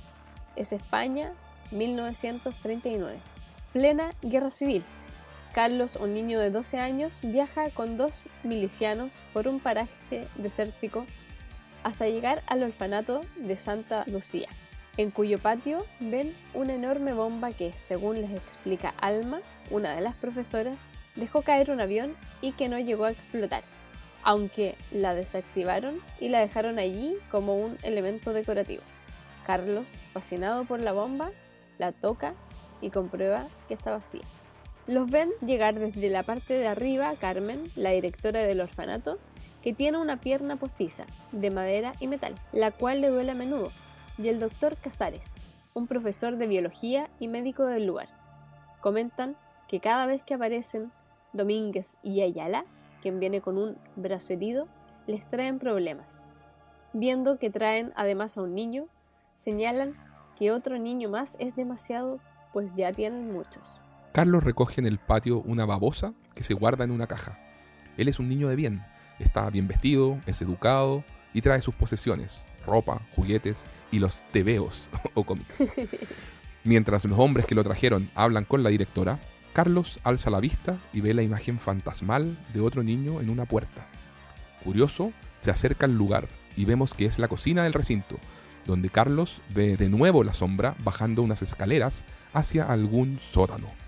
[0.58, 1.32] Es España,
[1.72, 3.18] 1939.
[3.72, 4.84] Plena guerra civil.
[5.54, 11.06] Carlos, un niño de 12 años, viaja con dos milicianos por un paraje desértico
[11.84, 14.48] hasta llegar al orfanato de Santa Lucía,
[14.96, 20.16] en cuyo patio ven una enorme bomba que, según les explica Alma, una de las
[20.16, 20.88] profesoras,
[21.18, 23.64] dejó caer un avión y que no llegó a explotar,
[24.24, 28.84] aunque la desactivaron y la dejaron allí como un elemento decorativo.
[29.46, 31.32] Carlos, fascinado por la bomba,
[31.78, 32.36] la toca
[32.80, 34.24] y comprueba que está vacía.
[34.88, 39.20] Los ven llegar desde la parte de arriba Carmen, la directora del orfanato,
[39.62, 43.70] que tiene una pierna postiza, de madera y metal, la cual le duele a menudo,
[44.18, 45.34] y el doctor Casares,
[45.76, 48.10] un profesor de biología y médico del lugar.
[48.82, 49.36] Comentan
[49.68, 50.92] que cada vez que aparecen
[51.32, 52.66] Domínguez y Ayala,
[53.02, 54.68] quien viene con un brazo herido,
[55.06, 56.26] les traen problemas.
[56.94, 58.88] Viendo que traen además a un niño,
[59.36, 59.96] señalan
[60.38, 62.20] que otro niño más es demasiado,
[62.52, 63.81] pues ya tienen muchos.
[64.12, 67.40] Carlos recoge en el patio una babosa que se guarda en una caja.
[67.96, 68.84] Él es un niño de bien,
[69.20, 75.24] está bien vestido, es educado y trae sus posesiones, ropa, juguetes y los tebeos o
[75.24, 75.64] cómics.
[76.66, 79.18] Mientras los hombres que lo trajeron hablan con la directora,
[79.54, 83.88] Carlos alza la vista y ve la imagen fantasmal de otro niño en una puerta.
[84.64, 88.18] Curioso, se acerca al lugar y vemos que es la cocina del recinto,
[88.66, 92.04] donde Carlos ve de nuevo la sombra bajando unas escaleras
[92.34, 93.81] hacia algún sótano.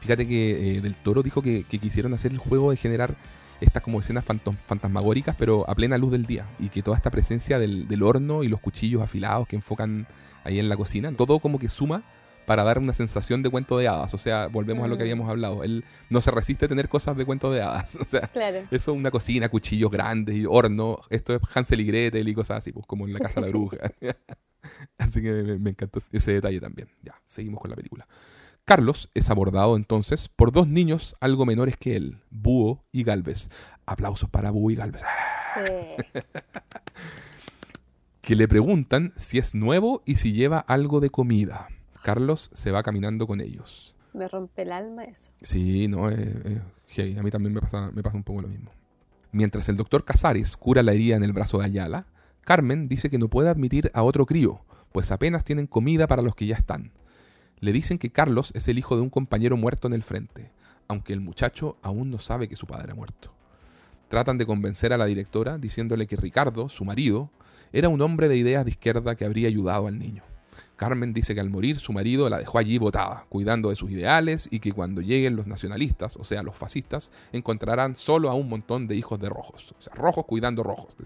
[0.00, 3.16] Fíjate que eh, Del Toro dijo que, quisieron hacer el juego de generar
[3.60, 7.58] estas como escenas fantasmagóricas, pero a plena luz del día, y que toda esta presencia
[7.58, 10.06] del, del horno y los cuchillos afilados que enfocan
[10.44, 12.02] ahí en la cocina, todo como que suma
[12.50, 14.12] para dar una sensación de cuento de hadas.
[14.12, 15.06] O sea, volvemos a lo que mm.
[15.06, 15.62] habíamos hablado.
[15.62, 17.96] Él no se resiste a tener cosas de cuento de hadas.
[18.00, 21.00] O sea, eso es una cocina, cuchillos grandes y horno.
[21.10, 23.52] Esto es Hansel y Gretel y cosas así, pues como en la casa de la
[23.52, 23.76] bruja.
[24.98, 25.30] así que
[25.60, 26.88] me, encantó ese detalle también.
[27.04, 28.08] Ya, seguimos con la película.
[28.70, 33.48] Carlos es abordado entonces por dos niños algo menores que él, Búho y Galvez.
[33.84, 35.02] Aplausos para Búho y Galvez.
[38.20, 41.66] que le preguntan si es nuevo y si lleva algo de comida.
[42.04, 43.96] Carlos se va caminando con ellos.
[44.12, 45.32] Me rompe el alma eso.
[45.42, 46.62] Sí, no, eh,
[46.96, 48.70] eh, a mí también me pasa, me pasa un poco lo mismo.
[49.32, 52.06] Mientras el doctor Casares cura la herida en el brazo de Ayala,
[52.42, 54.60] Carmen dice que no puede admitir a otro crío,
[54.92, 56.92] pues apenas tienen comida para los que ya están.
[57.60, 60.50] Le dicen que Carlos es el hijo de un compañero muerto en el frente,
[60.88, 63.32] aunque el muchacho aún no sabe que su padre ha muerto.
[64.08, 67.30] Tratan de convencer a la directora diciéndole que Ricardo, su marido,
[67.72, 70.24] era un hombre de ideas de izquierda que habría ayudado al niño.
[70.80, 74.48] Carmen dice que al morir su marido la dejó allí botada, cuidando de sus ideales
[74.50, 78.88] y que cuando lleguen los nacionalistas, o sea, los fascistas, encontrarán solo a un montón
[78.88, 79.74] de hijos de rojos.
[79.78, 80.96] O sea, rojos cuidando rojos.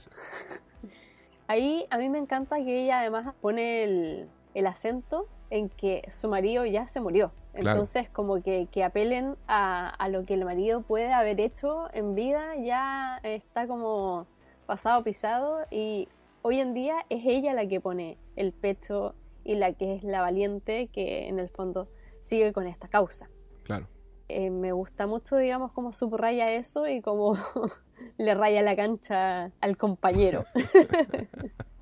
[1.48, 6.64] Ahí a mí me encanta que ella además pone el, acento en que su marido
[6.64, 7.32] ya se murió.
[7.52, 12.14] Entonces, como que, que apelen a, a, lo que el marido puede haber hecho en
[12.16, 14.26] vida, ya está como
[14.66, 16.08] pasado, pisado, y
[16.42, 19.14] hoy en día es ella la que pone el pecho
[19.44, 21.88] y la que es la valiente que en el fondo
[22.22, 23.28] sigue con esta causa.
[23.62, 23.86] Claro.
[24.28, 27.36] Eh, me gusta mucho, digamos, cómo subraya eso y cómo
[28.18, 30.44] le raya la cancha al compañero.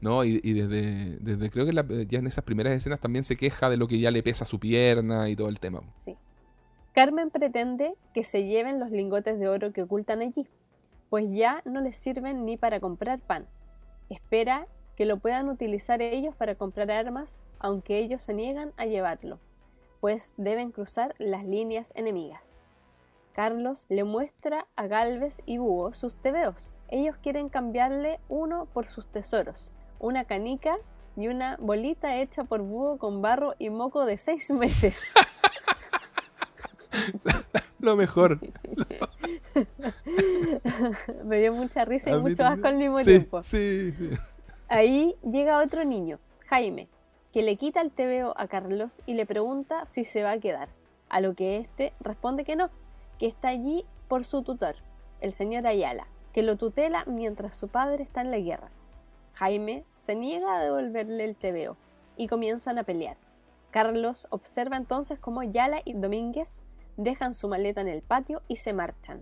[0.00, 3.76] no, y, desde, desde, creo que ya en esas primeras escenas también se queja de
[3.76, 5.82] lo que ya le pesa su pierna y todo el tema.
[6.04, 6.16] Sí.
[6.92, 10.46] Carmen pretende que se lleven los lingotes de oro que ocultan allí,
[11.10, 13.46] pues ya no les sirven ni para comprar pan.
[14.08, 19.38] Espera que lo puedan utilizar ellos para comprar armas, aunque ellos se niegan a llevarlo,
[20.00, 22.60] pues deben cruzar las líneas enemigas.
[23.32, 26.74] Carlos le muestra a Galvez y Búho sus tebeos.
[26.88, 30.76] Ellos quieren cambiarle uno por sus tesoros, una canica
[31.16, 35.02] y una bolita hecha por Búho con barro y moco de seis meses.
[37.78, 38.40] Lo mejor.
[41.24, 43.42] Me dio mucha risa y mucho asco al mismo tiempo.
[43.42, 44.10] Sí, sí.
[44.68, 46.88] Ahí llega otro niño, Jaime,
[47.32, 50.68] que le quita el tebeo a Carlos y le pregunta si se va a quedar,
[51.08, 52.70] a lo que éste responde que no,
[53.18, 54.76] que está allí por su tutor,
[55.20, 56.06] el señor Ayala,
[56.38, 58.70] que lo tutela mientras su padre está en la guerra.
[59.34, 61.76] Jaime se niega a devolverle el tebeo
[62.16, 63.16] y comienzan a pelear.
[63.72, 66.62] Carlos observa entonces cómo Ayala y Domínguez
[66.96, 69.20] dejan su maleta en el patio y se marchan.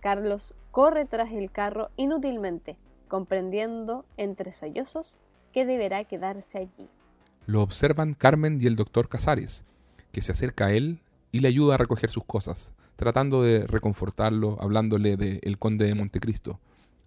[0.00, 5.20] Carlos corre tras el carro inútilmente, comprendiendo entre sollozos
[5.52, 6.90] que deberá quedarse allí.
[7.46, 9.64] Lo observan Carmen y el doctor Casares,
[10.10, 10.98] que se acerca a él
[11.30, 15.94] y le ayuda a recoger sus cosas, tratando de reconfortarlo, hablándole de el conde de
[15.94, 16.60] Montecristo.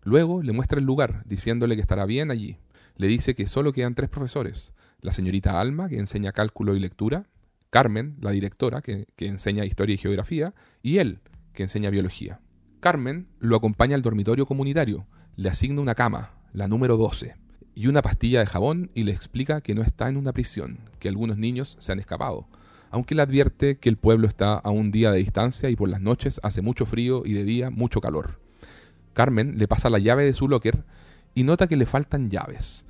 [0.04, 2.58] Luego le muestra el lugar, diciéndole que estará bien allí.
[2.96, 7.26] Le dice que solo quedan tres profesores, la señorita Alma, que enseña cálculo y lectura,
[7.70, 11.20] Carmen, la directora, que, que enseña historia y geografía, y él,
[11.54, 12.40] que enseña biología.
[12.80, 17.36] Carmen lo acompaña al dormitorio comunitario, le asigna una cama, la número 12,
[17.76, 21.10] y una pastilla de jabón y le explica que no está en una prisión, que
[21.10, 22.48] algunos niños se han escapado,
[22.92, 26.02] aunque le advierte que el pueblo está a un día de distancia y por las
[26.02, 28.40] noches hace mucho frío y de día mucho calor.
[29.14, 30.84] Carmen le pasa la llave de su locker
[31.34, 32.86] y nota que le faltan llaves.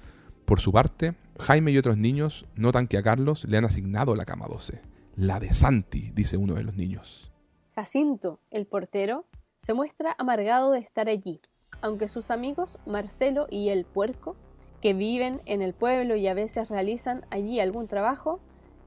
[0.46, 4.26] Por su parte, Jaime y otros niños notan que a Carlos le han asignado la
[4.26, 4.82] cama 12.
[5.16, 7.32] La de Santi, dice uno de los niños.
[7.76, 9.26] Jacinto, el portero,
[9.58, 11.42] se muestra amargado de estar allí,
[11.82, 14.36] aunque sus amigos Marcelo y el puerco
[14.82, 18.40] que viven en el pueblo y a veces realizan allí algún trabajo,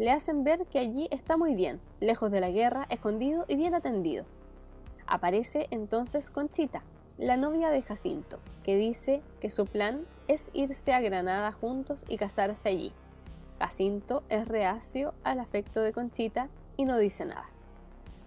[0.03, 3.73] le hacen ver que allí está muy bien, lejos de la guerra, escondido y bien
[3.73, 4.25] atendido.
[5.07, 6.83] Aparece entonces Conchita,
[7.19, 12.17] la novia de Jacinto, que dice que su plan es irse a Granada juntos y
[12.17, 12.93] casarse allí.
[13.61, 17.49] Jacinto es reacio al afecto de Conchita y no dice nada.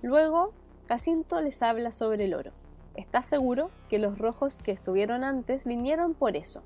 [0.01, 0.53] Luego,
[0.87, 2.51] Jacinto les habla sobre el oro.
[2.95, 6.61] Está seguro que los rojos que estuvieron antes vinieron por eso.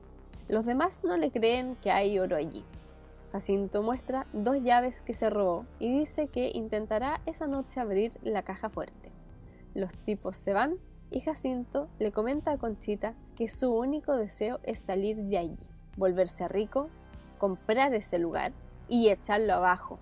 [0.48, 2.64] Los demás no le creen que hay oro allí.
[3.32, 8.42] Jacinto muestra dos llaves que se robó y dice que intentará esa noche abrir la
[8.42, 9.12] caja fuerte.
[9.76, 10.78] Los tipos se van
[11.12, 15.58] y Jacinto le comenta a Conchita que su único deseo es salir de allí,
[15.96, 16.90] volverse rico,
[17.38, 18.52] comprar ese lugar
[18.88, 20.00] y echarlo abajo.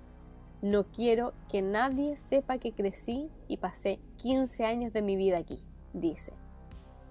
[0.62, 5.62] No quiero que nadie sepa que crecí y pasé 15 años de mi vida aquí,
[5.94, 6.34] dice.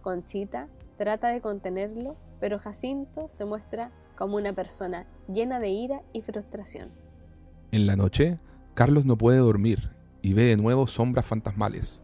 [0.00, 6.22] Conchita trata de contenerlo, pero Jacinto se muestra como una persona llena de ira y
[6.22, 6.90] frustración.
[7.72, 8.38] En la noche,
[8.74, 9.90] Carlos no puede dormir
[10.22, 12.02] y ve de nuevo sombras fantasmales.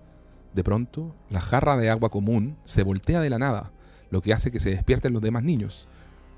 [0.54, 3.72] De pronto, la jarra de agua común se voltea de la nada,
[4.10, 5.88] lo que hace que se despierten los demás niños.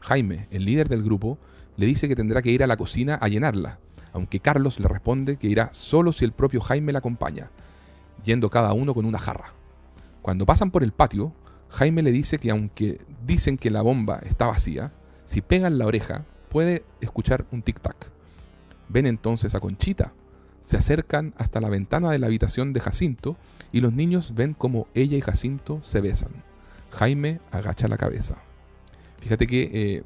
[0.00, 1.38] Jaime, el líder del grupo,
[1.76, 3.78] le dice que tendrá que ir a la cocina a llenarla,
[4.12, 7.50] aunque Carlos le responde que irá solo si el propio Jaime la acompaña,
[8.22, 9.54] yendo cada uno con una jarra.
[10.22, 11.32] Cuando pasan por el patio,
[11.68, 14.92] Jaime le dice que aunque dicen que la bomba está vacía,
[15.24, 16.24] si pegan la oreja
[16.54, 17.96] puede escuchar un tic-tac.
[18.88, 20.12] Ven entonces a Conchita,
[20.60, 23.36] se acercan hasta la ventana de la habitación de Jacinto
[23.72, 26.30] y los niños ven como ella y Jacinto se besan.
[26.92, 28.36] Jaime agacha la cabeza.
[29.18, 30.02] Fíjate que eh,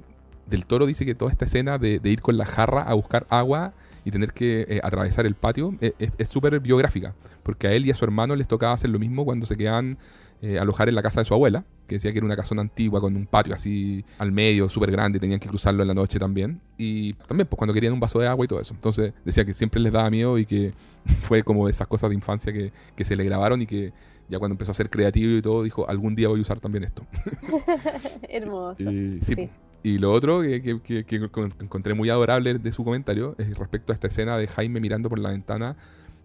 [0.46, 3.74] Del Toro dice que toda esta escena de, ir con la jarra a buscar agua
[4.06, 7.90] y tener que eh, atravesar el patio eh, es súper biográfica, porque a él y
[7.90, 9.98] a su hermano les tocaba hacer lo mismo cuando se quedaban
[10.40, 13.00] eh, alojar en la casa de su abuela, que decía que era una casona antigua
[13.00, 16.60] con un patio así al medio, súper grande, tenían que cruzarlo en la noche también.
[16.76, 18.74] Y también, pues cuando querían un vaso de agua y todo eso.
[18.74, 20.72] Entonces decía que siempre les daba miedo y que
[21.22, 23.92] fue como de esas cosas de infancia que, que se le grabaron y que
[24.28, 26.84] ya cuando empezó a ser creativo y todo, dijo, algún día voy a usar también
[26.84, 27.04] esto.
[28.28, 28.90] Hermoso.
[28.90, 29.48] Y, sí,
[29.82, 31.16] Y lo otro que, que, que,
[31.60, 35.18] encontré muy adorable de su comentario es respecto a esta escena de Jaime mirando por
[35.18, 35.76] la ventana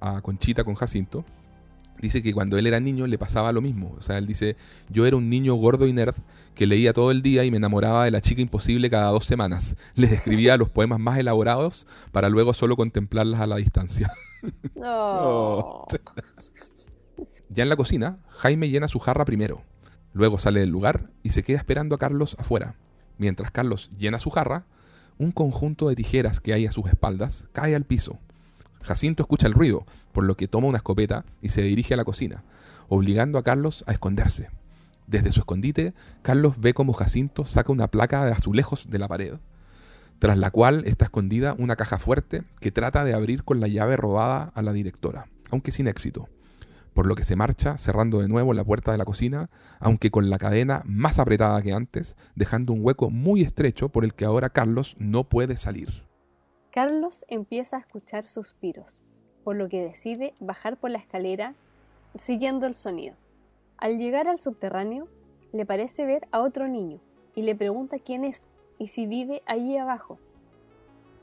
[0.01, 1.23] a Conchita con Jacinto,
[2.03, 3.95] dice que cuando él era niño le pasaba lo mismo.
[3.97, 4.57] O sea, él dice,
[4.89, 6.15] yo era un niño gordo y nerd
[6.53, 9.77] que leía todo el día y me enamoraba de la chica imposible cada dos semanas.
[9.95, 14.11] Les escribía los poemas más elaborados para luego solo contemplarlas a la distancia.
[14.75, 15.87] Oh.
[17.47, 19.61] ya en la cocina, Jaime llena su jarra primero.
[20.11, 22.75] Luego sale del lugar y se queda esperando a Carlos afuera.
[23.17, 24.65] Mientras Carlos llena su jarra,
[25.17, 28.19] un conjunto de tijeras que hay a sus espaldas cae al piso.
[28.83, 32.05] Jacinto escucha el ruido, por lo que toma una escopeta y se dirige a la
[32.05, 32.43] cocina,
[32.87, 34.49] obligando a Carlos a esconderse.
[35.07, 39.35] Desde su escondite, Carlos ve como Jacinto saca una placa de azulejos de la pared,
[40.19, 43.97] tras la cual está escondida una caja fuerte que trata de abrir con la llave
[43.97, 46.29] robada a la directora, aunque sin éxito,
[46.93, 50.29] por lo que se marcha cerrando de nuevo la puerta de la cocina, aunque con
[50.29, 54.49] la cadena más apretada que antes, dejando un hueco muy estrecho por el que ahora
[54.49, 56.03] Carlos no puede salir.
[56.73, 58.99] Carlos empieza a escuchar suspiros,
[59.43, 61.53] por lo que decide bajar por la escalera
[62.17, 63.15] siguiendo el sonido.
[63.77, 65.07] Al llegar al subterráneo,
[65.51, 66.99] le parece ver a otro niño
[67.35, 68.49] y le pregunta quién es
[68.79, 70.17] y si vive allí abajo.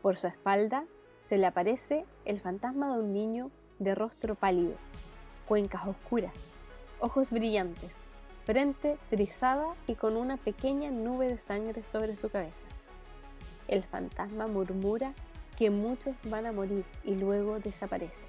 [0.02, 0.84] Por su espalda
[1.20, 4.76] se le aparece el fantasma de un niño de rostro pálido,
[5.48, 6.52] cuencas oscuras,
[7.00, 7.90] ojos brillantes,
[8.44, 12.66] frente trizada y con una pequeña nube de sangre sobre su cabeza.
[13.66, 15.12] El fantasma murmura
[15.60, 18.26] que muchos van a morir y luego desaparecen,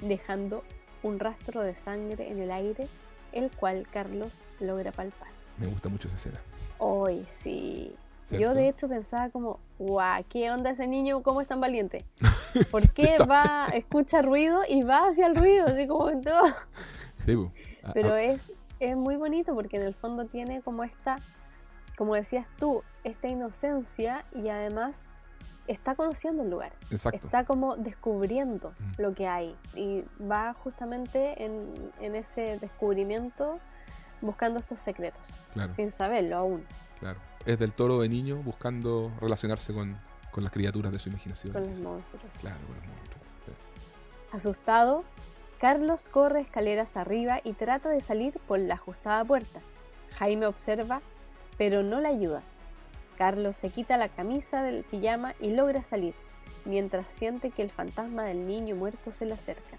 [0.00, 0.62] dejando
[1.02, 2.86] un rastro de sangre en el aire,
[3.32, 5.26] el cual Carlos logra palpar.
[5.58, 6.40] Me gusta mucho esa escena.
[6.78, 7.96] Hoy, sí.
[8.30, 11.24] Yo de hecho pensaba como, guau, ¿qué onda ese niño?
[11.24, 12.04] ¿Cómo es tan valiente?
[12.70, 15.66] ¿Por qué va, escucha ruido y va hacia el ruido?
[15.66, 16.44] Así como todo.
[17.16, 17.34] Sí,
[17.94, 21.16] Pero es, es muy bonito porque en el fondo tiene como esta,
[21.98, 25.08] como decías tú, esta inocencia y además
[25.66, 26.72] está conociendo el lugar.
[26.90, 29.02] Está como descubriendo mm.
[29.02, 33.58] lo que hay y va justamente en, ese descubrimiento
[34.20, 35.22] buscando estos secretos,
[35.66, 36.64] sin saberlo aún.
[37.00, 37.20] Claro.
[37.44, 39.98] Es del toro de niño buscando relacionarse con,
[40.36, 41.52] las criaturas de su imaginación.
[41.52, 42.24] Con los monstruos.
[42.40, 43.24] Claro, con los monstruos.
[44.32, 45.04] Asustado,
[45.60, 49.60] Carlos corre escaleras arriba y trata de salir por la ajustada puerta.
[50.16, 51.02] Jaime observa,
[51.56, 52.42] pero no le ayuda.
[53.16, 56.14] Carlos se quita la camisa del pijama y logra salir,
[56.64, 59.76] mientras siente que el fantasma del niño muerto se le acerca.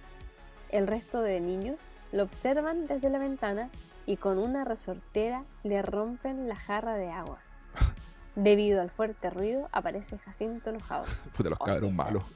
[0.70, 1.80] El resto de niños
[2.12, 3.70] lo observan desde la ventana
[4.06, 7.40] y con una resortera le rompen la jarra de agua.
[8.36, 11.06] Debido al fuerte ruido, aparece Jacinto enojado.
[11.38, 12.04] Puta, los Oh, cabros esa.
[12.04, 12.24] malos.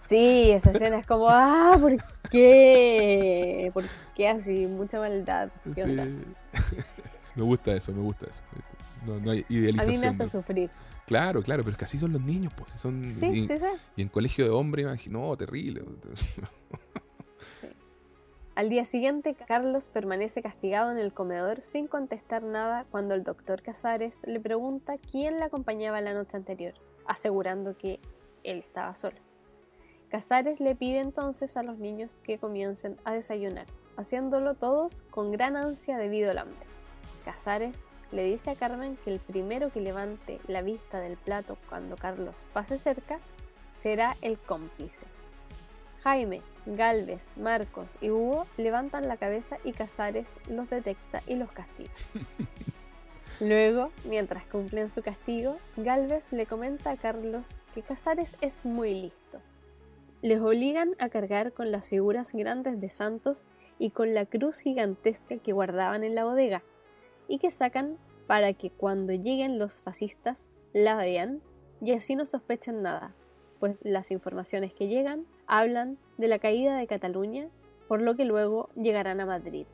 [0.00, 1.96] Sí, esa escena es como, ah, ¿por
[2.30, 3.72] qué?
[3.74, 3.82] ¿Por
[4.14, 4.68] qué así?
[4.68, 5.48] Mucha maldad.
[5.74, 5.90] ¿Qué Sí.
[5.90, 6.04] onda?
[7.34, 8.40] me gusta eso, me gusta eso.
[9.04, 9.92] No, no hay A idealización.
[9.94, 10.70] mí me hace de- sufrir.
[11.06, 12.70] Claro, claro, pero es que así son los niños, pues.
[12.72, 13.66] Son, Sí, y, sí, sí.
[13.96, 15.84] y en colegio de hombres, imagi- no, terrible.
[18.54, 23.60] Al día siguiente, Carlos permanece castigado en el comedor sin contestar nada cuando el doctor
[23.62, 26.72] Casares le pregunta quién le acompañaba la noche anterior,
[27.06, 28.00] asegurando que
[28.44, 29.16] él estaba solo.
[30.08, 33.66] Casares le pide entonces a los niños que comiencen a desayunar,
[33.98, 36.66] haciéndolo todos con gran ansia debido al hambre.
[37.26, 41.96] Casares le dice a Carmen que el primero que levante la vista del plato cuando
[41.96, 43.18] Carlos pase cerca
[43.74, 45.06] será el cómplice.
[46.02, 51.90] Jaime, Galvez, Marcos y Hugo levantan la cabeza y Casares los detecta y los castiga.
[53.40, 59.40] Luego, mientras cumplen su castigo, Galvez le comenta a Carlos que Casares es muy listo.
[60.22, 63.44] Les obligan a cargar con las figuras grandes de santos
[63.78, 66.62] y con la cruz gigantesca que guardaban en la bodega,
[67.28, 71.40] y que sacan para que cuando lleguen los fascistas la vean
[71.80, 73.14] y así no sospechen nada,
[73.60, 77.48] pues las informaciones que llegan hablan de la caída de Cataluña,
[77.88, 79.66] por lo que luego llegarán a Madrid.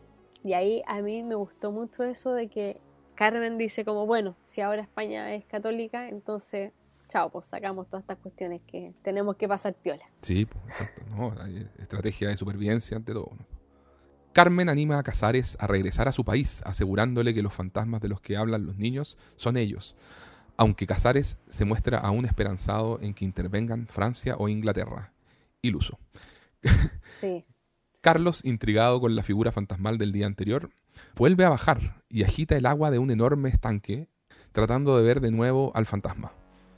[0.44, 2.80] Y ahí a mí me gustó mucho eso de que
[3.14, 6.72] Carmen dice como, bueno, si ahora España es católica, entonces,
[7.08, 10.04] chao, pues sacamos todas estas cuestiones que tenemos que pasar piola.
[10.22, 11.02] Sí, pues, exacto.
[11.16, 11.32] No,
[11.78, 13.30] estrategia de supervivencia ante todo.
[13.38, 13.51] ¿no?
[14.32, 18.20] Carmen anima a Casares a regresar a su país, asegurándole que los fantasmas de los
[18.20, 19.94] que hablan los niños son ellos,
[20.56, 25.12] aunque Casares se muestra aún esperanzado en que intervengan Francia o Inglaterra.
[25.60, 25.98] Iluso.
[27.20, 27.44] Sí,
[28.02, 30.70] Carlos, intrigado con la figura fantasmal del día anterior,
[31.14, 34.08] vuelve a bajar y agita el agua de un enorme estanque,
[34.50, 36.32] tratando de ver de nuevo al fantasma.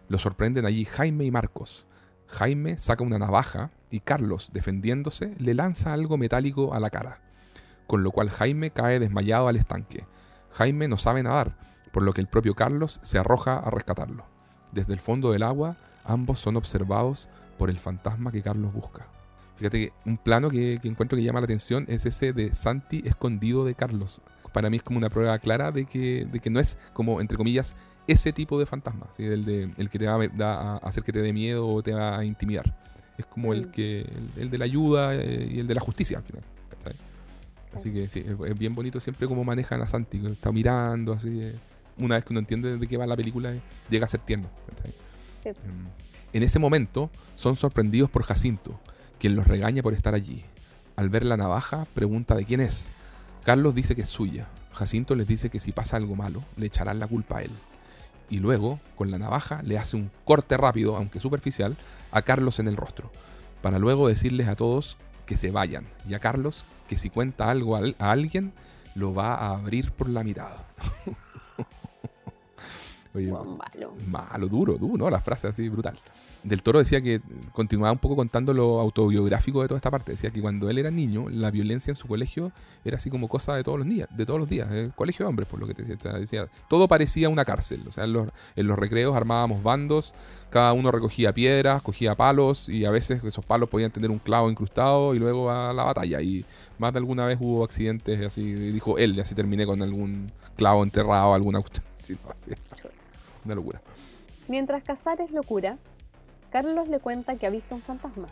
[0.09, 1.87] Lo sorprenden allí Jaime y Marcos.
[2.27, 7.23] Jaime saca una navaja y Carlos, defendiéndose, le lanza algo metálico a la cara,
[7.87, 10.05] con lo cual Jaime cae desmayado al estanque.
[10.53, 11.57] Jaime no sabe nadar,
[11.93, 14.25] por lo que el propio Carlos se arroja a rescatarlo.
[14.73, 17.29] Desde el fondo del agua, ambos son observados
[17.59, 19.07] por el fantasma que Carlos busca.
[19.57, 23.03] Fíjate que un plano que, que encuentro que llama la atención es ese de Santi
[23.05, 24.21] escondido de Carlos.
[24.53, 27.37] Para mí es como una prueba clara de que, de que no es como, entre
[27.37, 27.77] comillas,
[28.07, 29.25] ese tipo de fantasma, ¿sí?
[29.25, 32.19] el, de, el que te va a, hacer que te dé miedo o te va
[32.19, 32.77] a intimidar.
[33.17, 33.71] Es como el Mm.
[33.71, 36.43] que el, el de la ayuda eh, y el de la justicia al final.
[37.75, 41.41] Así que sí, es, bien bonito siempre como manejan a Santi, que está mirando así.
[41.43, 41.55] eh.
[41.99, 44.49] Una vez que uno entiende de qué va la película, eh, llega a ser tierno.
[45.45, 45.87] Mm.
[46.33, 48.81] En ese momento son sorprendidos por Jacinto,
[49.19, 50.45] quien los regaña por estar allí.
[50.97, 52.91] Al ver la navaja, pregunta de quién es.
[53.45, 54.49] Carlos dice que es suya.
[54.73, 57.51] Jacinto les dice que si pasa algo malo, le echarán la culpa a él.
[58.31, 61.77] Y luego, con la navaja, le hace un corte rápido, aunque superficial,
[62.11, 63.13] a Carlos en el rostro,
[63.63, 64.97] para luego decirles a todos
[65.27, 68.53] que se vayan, y a Carlos que si cuenta algo al- a alguien,
[68.95, 70.65] lo va a abrir por la mirada.
[73.15, 73.95] Oye, malo.
[74.09, 75.11] Malo, duro, duro, ¿no?
[75.11, 75.99] La frase así brutal.
[76.43, 77.23] Del Toro decía que
[77.53, 80.13] continuaba un poco contando lo autobiográfico de toda esta parte.
[80.13, 82.53] Decía que cuando él era niño, la violencia en su colegio
[82.85, 84.71] era así como cosa de todos los días, de todos los días.
[84.71, 86.13] El colegio de hombres, por lo que te decía.
[86.13, 87.81] Decía, todo parecía una cárcel.
[87.89, 90.13] O sea, en los, en los recreos armábamos bandos,
[90.51, 94.51] cada uno recogía piedras, cogía palos y a veces esos palos podían tener un clavo
[94.51, 96.21] incrustado y luego a la batalla.
[96.21, 96.45] Y
[96.79, 100.83] más de alguna vez hubo accidentes así, dijo él, y así terminé con algún clavo
[100.83, 102.51] enterrado, alguna cuestión así, no, así.
[103.45, 103.81] Una locura.
[104.49, 105.79] Mientras Casares lo cura,
[106.51, 108.29] Carlos le cuenta que ha visto un fantasma,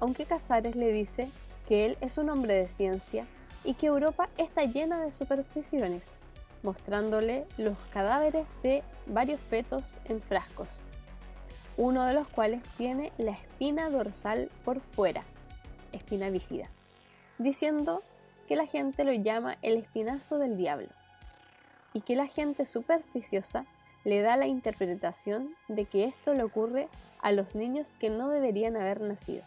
[0.00, 1.28] aunque Casares le dice
[1.68, 3.26] que él es un hombre de ciencia
[3.64, 6.16] y que Europa está llena de supersticiones,
[6.62, 10.84] mostrándole los cadáveres de varios fetos en frascos,
[11.76, 15.24] uno de los cuales tiene la espina dorsal por fuera,
[15.92, 16.70] espina bífida,
[17.38, 18.02] diciendo
[18.46, 20.88] que la gente lo llama el espinazo del diablo
[21.92, 23.64] y que la gente supersticiosa
[24.04, 26.88] le da la interpretación de que esto le ocurre
[27.20, 29.42] a los niños que no deberían haber nacido,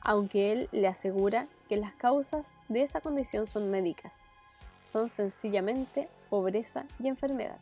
[0.00, 4.20] aunque él le asegura que las causas de esa condición son médicas,
[4.84, 7.58] son sencillamente pobreza y enfermedad.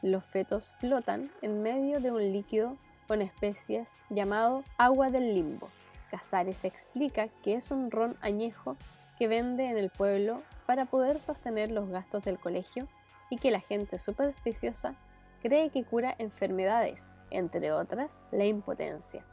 [0.00, 2.76] Los fetos flotan en medio de un líquido
[3.06, 5.68] con especies llamado agua del limbo.
[6.10, 8.76] Casares explica que es un ron añejo
[9.18, 12.86] que vende en el pueblo para poder sostener los gastos del colegio
[13.30, 14.94] y que la gente supersticiosa
[15.42, 19.24] cree que cura enfermedades, entre otras la impotencia.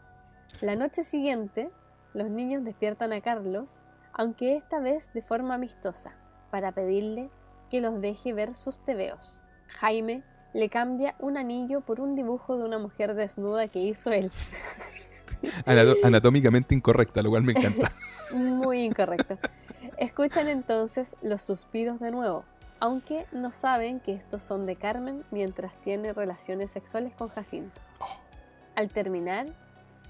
[0.62, 1.72] La noche siguiente,
[2.14, 3.82] los niños despiertan a Carlos,
[4.14, 6.16] aunque esta vez de forma amistosa,
[6.52, 7.30] para pedirle
[7.70, 9.42] que los deje ver sus tebeos.
[9.68, 10.24] Jaime
[10.54, 14.32] le cambia un anillo por un dibujo de una mujer desnuda que hizo él.
[16.04, 17.92] Anatómicamente incorrecta, lo cual me encanta.
[18.34, 19.38] Muy incorrecto.
[19.98, 22.46] Escuchan entonces los suspiros de nuevo,
[22.80, 27.80] aunque no saben que estos son de Carmen mientras tiene relaciones sexuales con Jacinto.
[28.76, 29.48] Al terminar,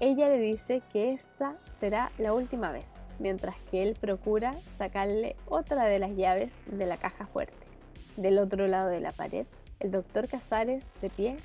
[0.00, 5.84] ella le dice que esta será la última vez, mientras que él procura sacarle otra
[5.84, 7.54] de las llaves de la caja fuerte.
[8.16, 9.46] Del otro lado de la pared,
[9.80, 11.36] el doctor Casares de pie,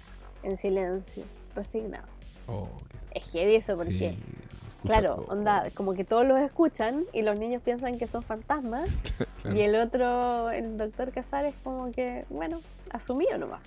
[0.43, 1.25] en silencio,
[1.55, 2.07] resignado.
[2.49, 2.67] Oh,
[3.11, 3.91] Es heavy eso porque...
[4.15, 4.17] sí,
[4.83, 5.25] Claro, todo.
[5.37, 8.89] onda, como que todos los escuchan y los niños piensan que son fantasmas
[9.41, 9.57] Claro.
[9.57, 12.61] y el otro, el doctor Casares, como que, bueno,
[12.91, 13.59] asumido nomás.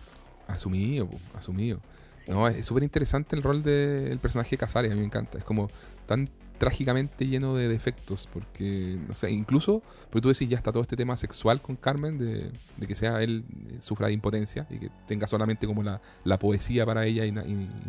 [0.48, 1.80] Asumido, po, asumido.
[2.18, 2.30] Sí.
[2.30, 5.36] No, es súper interesante el rol del personaje de Casares, a mí me encanta.
[5.38, 5.68] Es como
[6.06, 6.30] tan
[6.62, 10.94] trágicamente lleno de defectos, porque, no sé, incluso, porque tú decís, ya está todo este
[10.94, 12.52] tema sexual con Carmen, de,
[12.86, 16.86] que sea él eh, sufra de impotencia y que tenga solamente como la, la poesía
[16.86, 17.30] para ella y-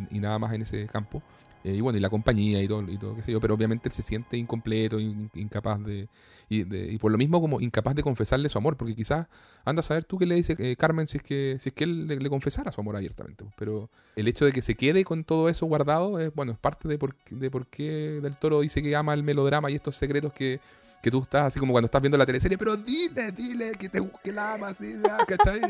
[0.10, 1.22] y nada más en ese campo.
[1.64, 3.88] Eh, y bueno, y la compañía y todo, y todo, qué sé yo, pero obviamente
[3.88, 6.10] él se siente incompleto, in- incapaz de
[6.50, 9.28] y, de- y por lo mismo como incapaz de confesarle su amor, porque quizás
[9.64, 11.86] anda a saber tú qué le dice eh, Carmen si es que si es que
[11.86, 13.44] él le, le confesara su amor abiertamente.
[13.46, 13.56] pues.
[13.58, 16.88] Pero el hecho de que se quede con todo eso guardado es bueno, es parte
[16.90, 20.34] de por, de por qué Del Toro dice que ama el melodrama y estos secretos
[20.34, 20.60] que,
[21.02, 24.02] que tú estás así como cuando estás viendo la teleserie, pero dile, dile que te
[24.22, 25.62] que la amas, sí, ya, ¿cachai?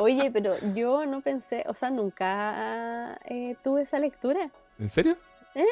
[0.00, 4.50] Oye, pero yo no pensé, o sea, nunca eh, tuve esa lectura
[4.80, 5.16] ¿En serio?
[5.54, 5.64] ¿Eh?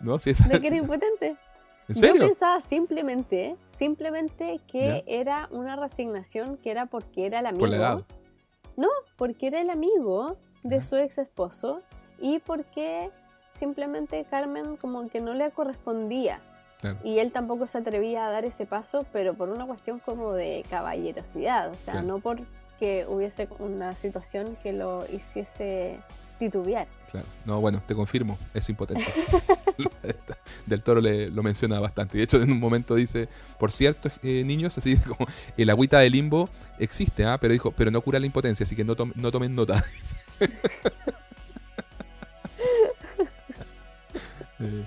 [0.00, 1.36] No, sí, es, de que era impotente.
[1.88, 2.20] ¿En Yo serio?
[2.26, 7.60] pensaba simplemente, simplemente que era una resignación que era porque era el amigo.
[7.60, 8.02] Por la edad.
[9.16, 11.82] porque era el amigo de su ex esposo
[12.18, 13.10] y porque
[13.54, 16.40] simplemente Carmen como que no le correspondía
[16.80, 16.98] Claro.
[17.04, 20.64] y él tampoco se atrevía a dar ese paso, pero por una cuestión como de
[20.68, 22.06] caballerosidad, o sea, Claro.
[22.08, 25.98] no porque hubiese una situación que lo hiciese
[26.38, 26.86] titubear.
[27.10, 27.26] Claro.
[27.44, 29.04] No, bueno, te confirmo, es impotente.
[30.66, 32.18] Del Toro le, lo menciona bastante.
[32.18, 33.28] De hecho, en un momento dice,
[33.58, 36.48] por cierto, eh, niños, así como el agüita de limbo
[36.78, 37.38] existe, ¿ah?
[37.40, 39.84] pero dijo, pero no cura la impotencia, así que no, tom- no tomen nota.
[44.60, 44.84] Eh,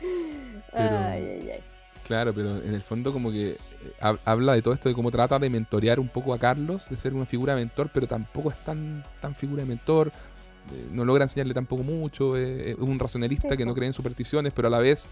[0.71, 1.59] Pero- Ay, ay, ay.
[2.05, 3.57] Claro, pero en el fondo como que eh,
[3.99, 6.95] hab- habla de todo esto de cómo trata de mentorear un poco a Carlos, de
[6.95, 10.11] ser una figura de mentor, pero tampoco es tan, tan figura de mentor,
[10.91, 14.53] no logra enseñarle tampoco mucho, eh, es un racionalista Sí, que no cree en supersticiones,
[14.53, 15.07] pero a la vez,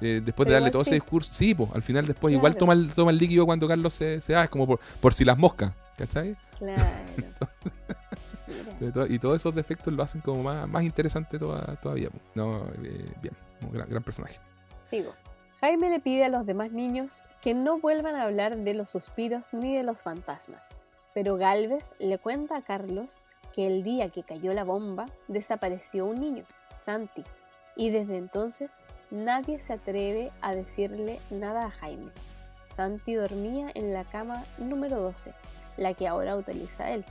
[0.00, 0.90] eh, después de darle todo sí.
[0.90, 3.94] ese discurso, sí, pues al final después igual toma el, toma el líquido cuando Carlos
[3.94, 6.36] se, se va, es como por, por si las moscas, ¿cachai?
[6.58, 6.84] Claro.
[9.08, 12.10] Y todos esos defectos lo hacen como más, más interesante toda- todavía.
[12.34, 14.38] No, eh, bien, un gran, gran personaje.
[14.88, 15.12] Sigo.
[15.60, 19.46] Jaime le pide a los demás niños que no vuelvan a hablar de los suspiros
[19.52, 20.76] ni de los fantasmas.
[21.14, 23.18] Pero Galvez le cuenta a Carlos
[23.56, 26.44] que el día que cayó la bomba desapareció un niño,
[26.78, 27.24] Santi,
[27.74, 32.12] y desde entonces nadie se atreve a decirle nada a Jaime.
[32.74, 35.32] Santi dormía en la cama número 12,
[35.78, 37.04] la que ahora utiliza él.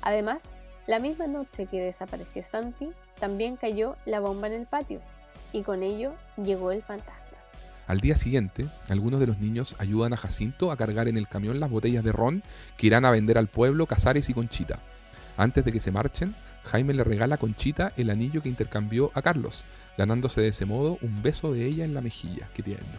[0.00, 0.48] Además,
[0.86, 2.88] la misma noche que desapareció Santi,
[3.20, 5.00] también cayó la bomba en el patio,
[5.52, 7.20] y con ello llegó el fantasma.
[7.86, 11.60] Al día siguiente, algunos de los niños ayudan a Jacinto a cargar en el camión
[11.60, 12.42] las botellas de ron
[12.78, 14.80] que irán a vender al pueblo Casares y Conchita.
[15.36, 16.34] Antes de que se marchen,
[16.64, 19.64] Jaime le regala a Conchita el anillo que intercambió a Carlos,
[19.98, 22.48] ganándose de ese modo un beso de ella en la mejilla.
[22.54, 22.98] Qué tierno.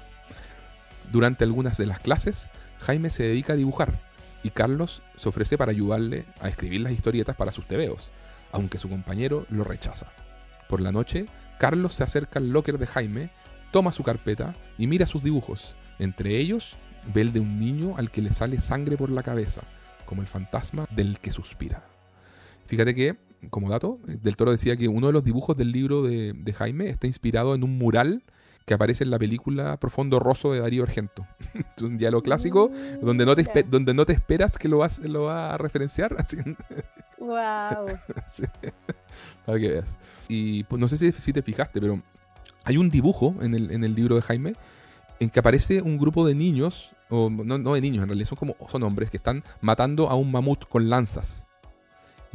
[1.11, 2.49] Durante algunas de las clases,
[2.81, 3.99] Jaime se dedica a dibujar
[4.43, 8.11] y Carlos se ofrece para ayudarle a escribir las historietas para sus tebeos,
[8.51, 10.07] aunque su compañero lo rechaza.
[10.69, 11.25] Por la noche,
[11.57, 13.29] Carlos se acerca al locker de Jaime
[13.71, 15.75] toma su carpeta y mira sus dibujos.
[15.99, 16.77] Entre ellos,
[17.13, 19.63] ve el de un niño al que le sale sangre por la cabeza,
[20.05, 21.83] como el fantasma del que suspira.
[22.65, 23.15] Fíjate que,
[23.49, 26.89] como dato, Del Toro decía que uno de los dibujos del libro de, de Jaime
[26.89, 28.23] está inspirado en un mural
[28.65, 31.25] que aparece en la película Profundo Rosso de Darío Argento.
[31.75, 32.71] es un diálogo clásico
[33.01, 36.15] donde no te, donde no te esperas que lo, vas, lo va a referenciar.
[36.19, 36.37] Así,
[37.19, 37.97] Wow.
[38.31, 38.43] Sí.
[39.45, 39.97] Para que veas.
[40.27, 42.01] Y pues, no sé si, si te fijaste, pero
[42.63, 44.53] hay un dibujo en el, en el libro de Jaime
[45.19, 48.37] en que aparece un grupo de niños, o no, no de niños en realidad, son
[48.37, 51.44] como son hombres que están matando a un mamut con lanzas.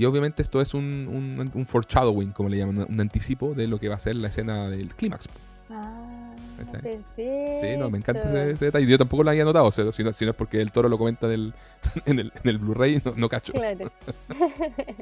[0.01, 3.79] Y obviamente esto es un, un, un foreshadowing, como le llaman, un anticipo de lo
[3.79, 5.29] que va a ser la escena del clímax.
[5.69, 7.07] Ah, perfecto.
[7.17, 8.87] Sí, no, me encanta ese, ese detalle.
[8.87, 10.89] Yo tampoco lo había notado, o sea, si, no, si no es porque el toro
[10.89, 11.55] lo comenta en el,
[12.07, 13.53] en el, en el Blu-ray, no, no cacho.
[13.53, 13.93] Claro.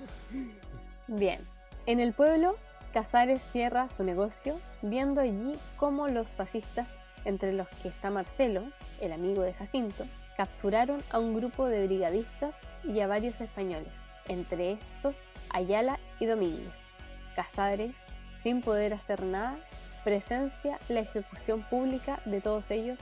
[1.07, 1.43] Bien.
[1.87, 2.57] En el pueblo,
[2.93, 8.65] Casares cierra su negocio viendo allí cómo los fascistas, entre los que está Marcelo,
[9.01, 10.07] el amigo de Jacinto,
[10.37, 13.93] capturaron a un grupo de brigadistas y a varios españoles,
[14.29, 15.17] entre estos
[15.51, 16.89] Ayala y Domínguez.
[17.35, 17.95] Casares,
[18.43, 19.57] sin poder hacer nada,
[20.05, 23.01] presencia la ejecución pública de todos ellos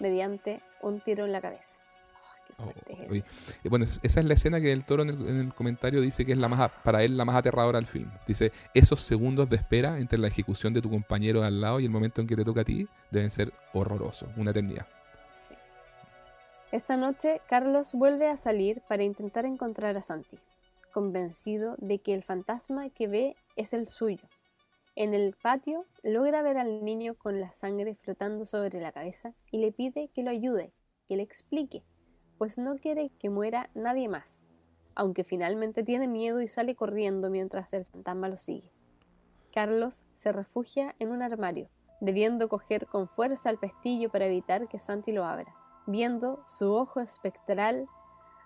[0.00, 1.76] mediante un tiro en la cabeza.
[2.60, 3.22] Oh, eh,
[3.68, 6.48] bueno, esa es la escena que el toro en el, comentario dice que es la
[6.48, 8.10] más, para él la más aterradora del film.
[8.26, 11.84] Dice, esos segundos de espera entre la ejecución de tu compañero de al lado y
[11.84, 14.86] el momento en que te toca a ti deben ser horrorosos, una eternidad.
[16.72, 20.38] Esa noche, Carlos vuelve a salir para intentar encontrar a Santi,
[20.88, 24.26] convencido de que el fantasma que ve es el suyo.
[24.96, 29.58] En el patio logra ver al niño con la sangre flotando sobre la cabeza y
[29.58, 30.72] le pide que lo ayude,
[31.06, 31.84] que le explique
[32.38, 34.40] pues no quiere que muera nadie más,
[34.94, 38.72] aunque finalmente tiene miedo y sale corriendo mientras el fantasma lo sigue.
[39.52, 41.68] Carlos se refugia en un armario,
[42.00, 45.52] debiendo coger con fuerza el pestillo para evitar que Santi lo abra,
[45.86, 47.88] viendo su ojo espectral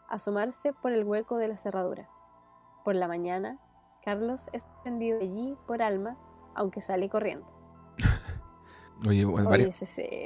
[0.09, 2.09] asomarse por el hueco de la cerradura.
[2.85, 3.59] Por la mañana,
[4.05, 6.17] Carlos es tendido allí por alma,
[6.55, 7.47] aunque sale corriendo.
[9.07, 9.27] Oye,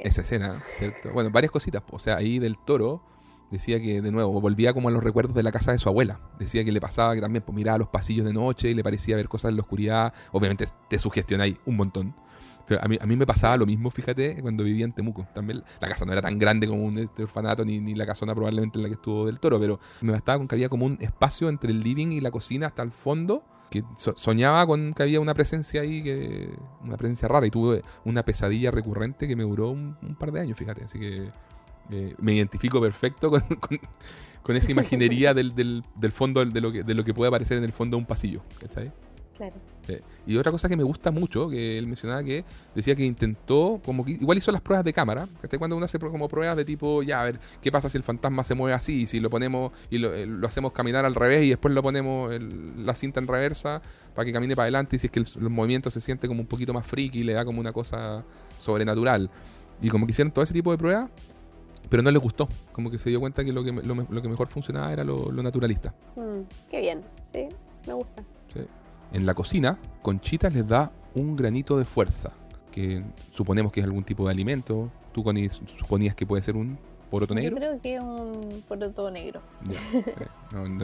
[0.03, 1.11] esa escena, ¿cierto?
[1.13, 1.83] Bueno, varias cositas.
[1.91, 3.01] O sea, ahí del toro
[3.51, 6.19] Decía que, de nuevo, volvía como a los recuerdos de la casa de su abuela.
[6.37, 9.15] Decía que le pasaba que también pues, miraba los pasillos de noche y le parecía
[9.15, 10.13] ver cosas en la oscuridad.
[10.33, 12.15] Obviamente te sugestionáis un montón.
[12.81, 15.27] A mí, a mí me pasaba lo mismo, fíjate, cuando vivía en Temuco.
[15.33, 18.33] También la casa no era tan grande como un este orfanato, ni, ni la casona
[18.33, 20.97] probablemente en la que estuvo del toro, pero me bastaba con que había como un
[21.01, 25.19] espacio entre el living y la cocina hasta el fondo, que soñaba con que había
[25.19, 26.49] una presencia ahí, que
[26.83, 30.41] una presencia rara, y tuve una pesadilla recurrente que me duró un, un par de
[30.41, 30.83] años, fíjate.
[30.83, 31.29] Así que
[32.19, 33.43] me identifico perfecto con,
[34.55, 37.73] esa imaginería del, del, fondo, de lo, que, de lo que puede aparecer en el
[37.73, 38.41] fondo de un pasillo.
[39.37, 39.55] Claro.
[40.25, 42.43] Y otra cosa que me gusta mucho, que él mencionaba que
[42.75, 45.27] decía que intentó, como que igual hizo las pruebas de cámara,
[45.57, 48.43] cuando uno hace como pruebas de tipo, ya, a ver, ¿qué pasa si el fantasma
[48.43, 49.07] se mueve así?
[49.07, 52.33] Si lo ponemos y lo, eh, hacemos caminar al revés y después lo ponemos
[52.77, 53.81] la cinta en reversa
[54.13, 56.47] para que camine para adelante y si es que el, movimiento se siente como un
[56.47, 58.23] poquito más friki y le da como una cosa
[58.59, 59.29] sobrenatural.
[59.81, 61.09] Y como que hicieron todo ese tipo de pruebas,
[61.89, 62.49] pero no le gustó.
[62.73, 65.93] Como que se dio cuenta que lo que, lo, que mejor funcionaba era lo, naturalista.
[66.15, 67.01] Mm, qué bien,
[67.31, 67.47] sí,
[67.87, 68.23] me gusta.
[69.11, 72.31] En la cocina, Conchita les da un granito de fuerza,
[72.71, 74.91] que suponemos que es algún tipo de alimento.
[75.13, 75.23] ¿Tú
[75.79, 76.77] suponías que puede ser un
[77.09, 77.51] poroto negro?
[77.51, 79.41] Yo creo que es un poroto negro.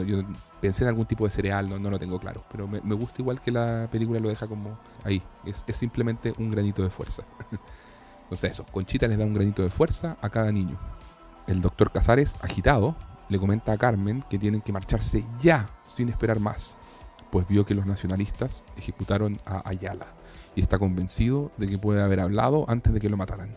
[0.06, 0.22] yo
[0.60, 2.44] pensé en algún tipo de cereal, no, no lo tengo claro.
[2.50, 5.22] Pero me, gusta igual que la película lo deja como ahí.
[5.44, 7.22] Es, es simplemente un granito de fuerza.
[8.24, 10.78] Entonces eso, Conchita les da un granito de fuerza a cada niño.
[11.46, 12.96] El doctor Casares, agitado,
[13.28, 16.76] le comenta a Carmen que tienen que marcharse ya, sin esperar más,
[17.34, 20.06] pues vio que los nacionalistas ejecutaron a Ayala
[20.54, 23.56] y está convencido de que puede haber hablado antes de que lo mataran.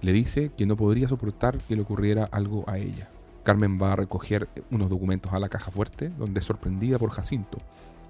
[0.00, 3.08] Le dice que no podría soportar que le ocurriera algo a ella.
[3.42, 7.58] Carmen va a recoger unos documentos a la caja fuerte, donde es sorprendida por Jacinto,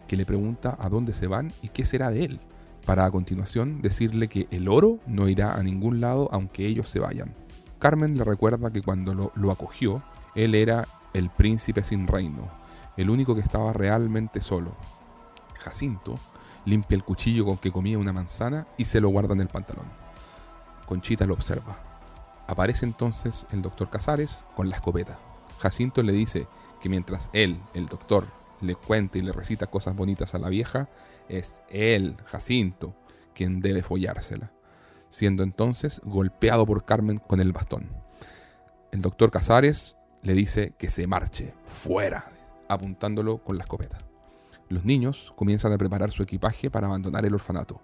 [0.06, 2.40] que le pregunta a dónde se van y qué será de él
[2.84, 7.00] para a continuación decirle que el oro no irá a ningún lado aunque ellos se
[7.00, 7.34] vayan.
[7.78, 10.02] Carmen le recuerda que cuando lo, acogió,
[10.34, 12.50] él era el príncipe sin reino,
[12.98, 14.76] el único que estaba realmente solo.
[15.66, 16.14] Jacinto
[16.64, 19.86] limpia el cuchillo con que comía una manzana y se lo guarda en el pantalón.
[20.86, 21.76] Conchita lo observa.
[22.46, 25.18] Aparece entonces el doctor Casares con la escopeta.
[25.58, 26.46] Jacinto le dice
[26.80, 28.26] que mientras él, el doctor,
[28.60, 30.88] le cuenta y le recita cosas bonitas a la vieja,
[31.28, 32.94] es él, Jacinto,
[33.34, 34.52] quien debe follársela,
[35.08, 37.90] siendo entonces golpeado por Carmen con el bastón.
[38.92, 42.30] El doctor Casares le dice que se marche, fuera,
[42.68, 43.98] apuntándolo con la escopeta.
[44.68, 47.80] Los niños comienzan a preparar su equipaje para abandonar el orfanato.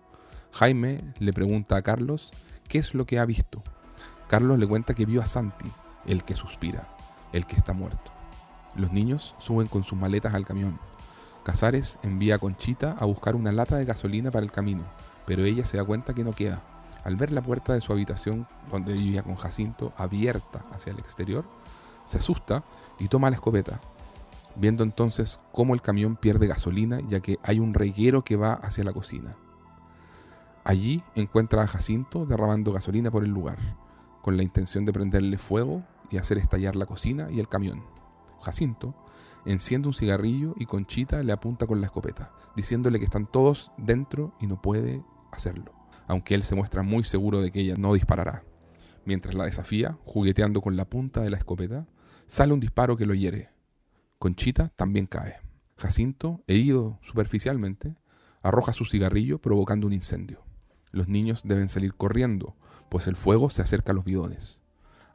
[0.50, 2.32] Jaime le pregunta a Carlos
[2.68, 3.62] qué es lo que ha visto.
[4.26, 5.70] Carlos le cuenta que vio a Santi,
[6.06, 6.88] el que suspira,
[7.32, 8.10] el que está muerto.
[8.74, 10.80] Los niños suben con sus maletas al camión.
[11.44, 14.82] Casares envía a Conchita a buscar una lata de gasolina para el camino,
[15.24, 16.62] pero ella se da cuenta que no queda.
[17.04, 21.44] Al ver la puerta de su habitación, donde vivía con Jacinto, abierta hacia el exterior,
[22.06, 22.64] se asusta
[22.98, 23.80] y toma la escopeta,
[24.56, 28.84] viendo entonces cómo el camión pierde gasolina ya que hay un reguero que va hacia
[28.84, 29.36] la cocina.
[30.64, 33.58] Allí encuentra a Jacinto derramando gasolina por el lugar,
[34.22, 37.82] con la intención de prenderle fuego y hacer estallar la cocina y el camión.
[38.40, 38.94] Jacinto
[39.44, 44.34] enciende un cigarrillo y Conchita le apunta con la escopeta, diciéndole que están todos dentro
[44.40, 45.02] y no puede
[45.32, 45.72] hacerlo,
[46.06, 48.44] aunque él se muestra muy seguro de que ella no disparará.
[49.04, 51.86] Mientras la desafía, jugueteando con la punta de la escopeta,
[52.26, 53.51] sale un disparo que lo hiere.
[54.22, 55.40] Conchita también cae.
[55.76, 57.96] Jacinto, herido superficialmente,
[58.40, 60.44] arroja su cigarrillo provocando un incendio.
[60.92, 62.54] Los niños deben salir corriendo,
[62.88, 64.62] pues el fuego se acerca a los bidones.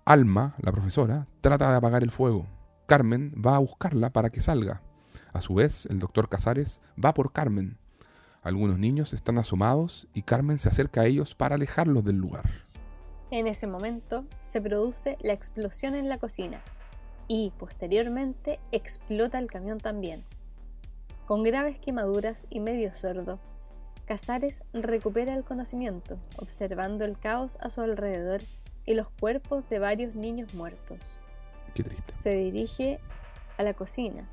[0.03, 2.47] Alma, la profesora, trata de apagar el fuego,
[2.85, 4.81] Carmen va a buscarla para que salga.
[5.31, 7.77] A su vez, el doctor Casares va por Carmen.
[8.41, 12.49] Algunos niños están asomados y Carmen se acerca a ellos para alejarlos del lugar.
[13.31, 16.61] En ese momento se produce la explosión en la cocina
[17.27, 20.23] y posteriormente explota el camión también.
[21.25, 23.39] Con graves quemaduras y medio sordo,
[24.05, 28.39] Casares recupera el conocimiento, observando el caos a su alrededor
[28.85, 30.99] y los cuerpos de varios niños muertos.
[31.73, 32.13] Qué triste.
[32.13, 33.01] Se dirige
[33.57, 34.29] a la cocina,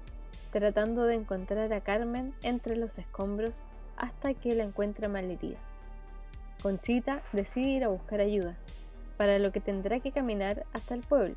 [0.52, 3.64] tratando de encontrar a Carmen entre los escombros
[3.96, 5.58] hasta que la encuentra malherida.
[6.62, 8.56] Conchita decide ir a buscar ayuda,
[9.16, 11.34] para lo que tendrá que caminar hasta el pueblo.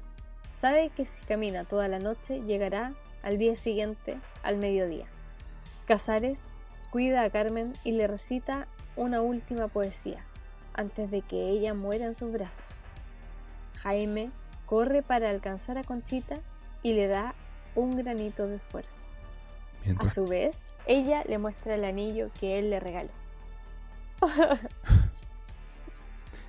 [0.57, 5.05] Sabe que si camina toda la noche llegará al día siguiente al mediodía.
[5.85, 6.47] Casares
[6.89, 10.25] cuida a Carmen y le recita una última poesía
[10.73, 12.65] antes de que ella muera en sus brazos.
[13.81, 14.31] Jaime
[14.65, 16.39] corre para alcanzar a Conchita
[16.81, 17.35] y le da
[17.75, 19.05] un granito de fuerza.
[19.99, 23.11] A su vez, ella le muestra el anillo que él le regaló.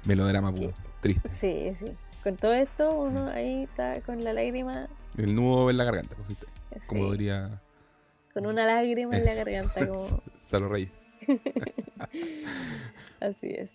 [0.06, 0.72] Melodrama puro,
[1.02, 1.28] triste.
[1.28, 1.94] Sí, sí.
[2.22, 4.88] Con todo esto, uno ahí está con la lágrima.
[5.16, 6.46] El nudo en la garganta, pusiste.
[6.86, 7.60] Como diría.
[8.34, 10.22] Con una lágrima en la garganta, como.
[10.46, 10.90] Salo Rey.
[13.20, 13.72] Así es.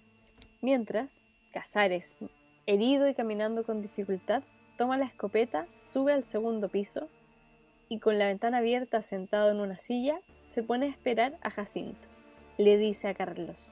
[0.61, 1.13] Mientras,
[1.51, 2.17] Casares,
[2.65, 4.43] herido y caminando con dificultad,
[4.77, 7.09] toma la escopeta, sube al segundo piso
[7.89, 12.07] y con la ventana abierta sentado en una silla, se pone a esperar a Jacinto.
[12.57, 13.71] Le dice a Carlos,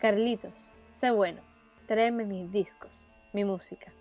[0.00, 1.40] Carlitos, sé bueno,
[1.86, 3.92] tráeme mis discos, mi música.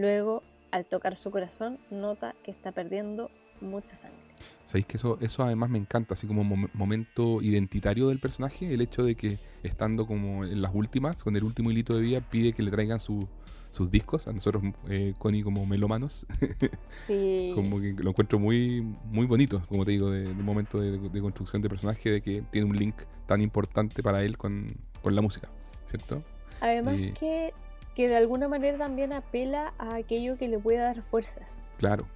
[0.00, 4.18] Luego, al tocar su corazón, nota que está perdiendo mucha sangre.
[4.64, 9.02] Sabéis que eso, eso además me encanta, así como momento identitario del personaje, el hecho
[9.02, 12.62] de que estando como en las últimas, con el último hilito de vida, pide que
[12.62, 13.28] le traigan su,
[13.70, 16.26] sus discos, a nosotros, eh, Connie, como melómanos.
[17.06, 17.52] Sí.
[17.54, 21.68] como que lo encuentro muy, muy bonito, como te digo, de, momento de, construcción de
[21.68, 22.94] personaje, de que tiene un link
[23.26, 24.66] tan importante para él con,
[25.04, 25.50] la música,
[25.86, 26.22] ¿cierto?
[26.60, 27.52] Además que,
[28.00, 31.74] que de alguna manera también apela a aquello que le puede dar fuerzas.
[31.76, 32.06] Claro.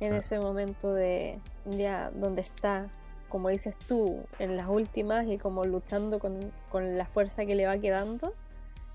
[0.00, 2.88] En ese momento de ya donde está,
[3.28, 6.40] como dices tú, en las últimas y como luchando con,
[6.72, 8.34] con la fuerza que le va quedando,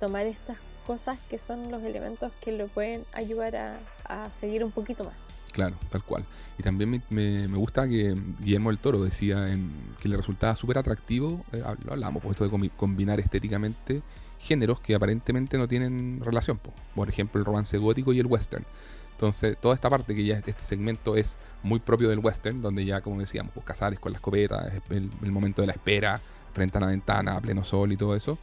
[0.01, 5.05] tomar estas cosas que son los elementos que lo pueden ayudar a, seguir un poquito
[5.05, 5.13] más.
[5.53, 6.25] Claro, tal cual.
[6.57, 9.71] Y también me, gusta que Guillermo del Toro decía en,
[10.01, 14.01] que le resultaba súper atractivo, eh, lo hablamos, pues esto de combinar estéticamente
[14.43, 16.59] géneros que aparentemente no tienen relación.
[16.95, 18.65] Por ejemplo, el romance gótico y el western.
[19.11, 23.01] Entonces, toda esta parte que ya este segmento es muy propio del western, donde ya,
[23.01, 23.65] como decíamos, pues,
[23.99, 26.19] con la escopeta, el, el momento de la espera,
[26.53, 28.37] frente a la ventana, a pleno sol y todo eso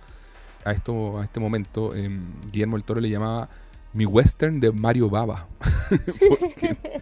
[0.65, 3.49] a, esto, a este momento, em, Guillermo el Toro le llamaba
[3.93, 5.47] mi western de Mario Baba.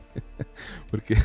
[0.90, 1.16] porque,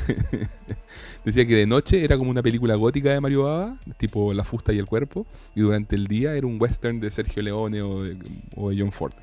[1.24, 4.72] decía que de noche era como una película gótica de Mario Baba, tipo La fusta
[4.72, 8.16] y el cuerpo, y durante el día era un western de Sergio Leone o de,
[8.56, 9.14] John Ford.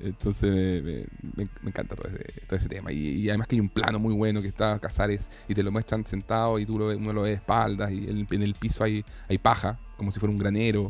[0.00, 2.92] Entonces me, encanta todo ese, todo ese tema.
[2.92, 6.06] Y, además que hay un plano muy bueno que está Casares y te lo muestran
[6.06, 9.38] sentado y tú lo, uno lo ve de espaldas y en el piso hay, hay
[9.38, 10.88] paja, como si fuera un granero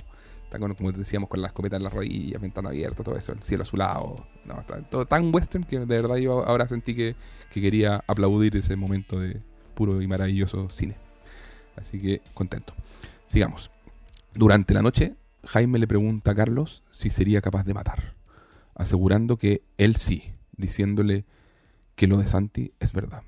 [0.59, 4.27] como decíamos, con la escopeta en las rodillas, ventana abierta, todo eso, el cielo azulado.
[4.45, 7.15] No, está todo tan western que de verdad yo ahora sentí que,
[7.51, 9.41] quería aplaudir ese momento de
[9.75, 10.97] puro y maravilloso cine.
[11.77, 12.75] Así que contento.
[13.27, 13.71] Sigamos.
[14.35, 15.15] Durante la noche,
[15.45, 18.15] Jaime le pregunta a Carlos si sería capaz de matar,
[18.75, 21.25] asegurando que él sí, diciéndole
[21.95, 23.23] que lo de Santi es verdad,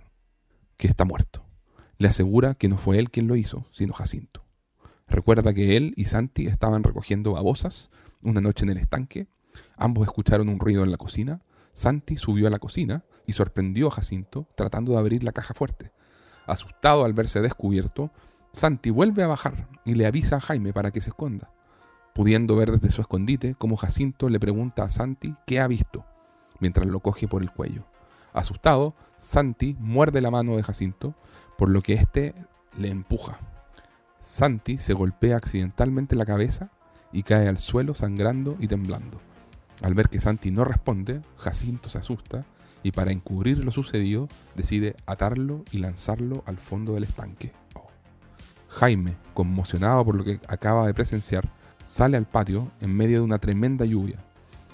[0.77, 1.44] que está muerto.
[1.99, 4.41] Le asegura que no fue él quien lo hizo, sino Jacinto.
[5.13, 7.91] Recuerda que él y Santi estaban recogiendo babosas
[8.23, 9.27] una noche en el estanque.
[9.77, 11.43] Ambos escucharon un ruido en la cocina.
[11.75, 15.93] Santi subió a la cocina y sorprendió a Jacinto tratando de abrir la caja fuerte.
[16.47, 18.11] Asustado al verse descubierto,
[18.53, 21.51] Santi vuelve a bajar y le avisa a Jaime para que se esconda,
[22.15, 26.07] pudiendo ver desde su escondite cómo Jacinto le pregunta a Santi qué ha visto,
[26.59, 27.85] mientras lo coge por el cuello.
[28.33, 31.15] Asustado, Santi muerde la mano de Jacinto,
[31.59, 32.35] por lo que éste
[32.79, 33.39] le empuja,
[34.23, 36.70] Santi se golpea accidentalmente la cabeza
[37.12, 39.20] y cae al suelo sangrando y temblando.
[39.82, 42.47] Al ver que Santi no responde, Jacinto se asusta
[42.85, 47.53] y para encubrir lo sucedido decide atarlo y lanzarlo al fondo del estanque.
[47.74, 47.89] Oh.
[48.69, 51.51] Jaime, conmocionado por lo que acaba de presenciar,
[51.82, 54.24] sale al patio en medio de una tremenda lluvia,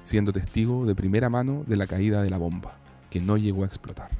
[0.02, 2.76] siendo testigo de primera mano de la caída de la bomba,
[3.08, 4.10] que no llegó a explotar.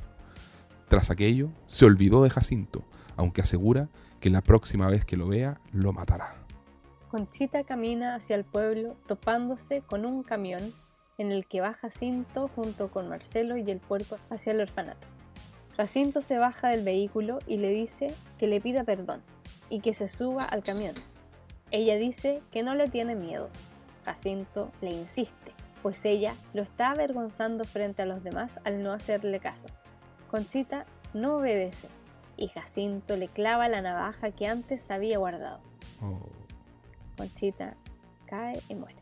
[0.89, 2.83] Tras aquello, se olvidó de Jacinto,
[3.15, 3.91] aunque asegura
[4.21, 6.35] que la próxima vez que lo vea lo matará.
[7.11, 10.75] Conchita camina hacia el pueblo topándose con un camión
[11.17, 15.07] en el que va Jacinto junto con Marcelo y el puerco hacia el orfanato.
[15.77, 19.23] Jacinto se baja del vehículo y le dice que le pida perdón
[19.71, 20.95] y que se suba al camión.
[21.71, 23.49] Ella dice que no le tiene miedo.
[24.05, 29.39] Jacinto le insiste, pues ella lo está avergonzando frente a los demás al no hacerle
[29.41, 29.67] caso.
[30.31, 31.89] Conchita no obedece
[32.39, 35.61] y Jacinto le clava la navaja que antes había guardado.
[36.01, 36.19] Oh.
[37.17, 37.77] Conchita
[38.27, 38.97] cae y muere.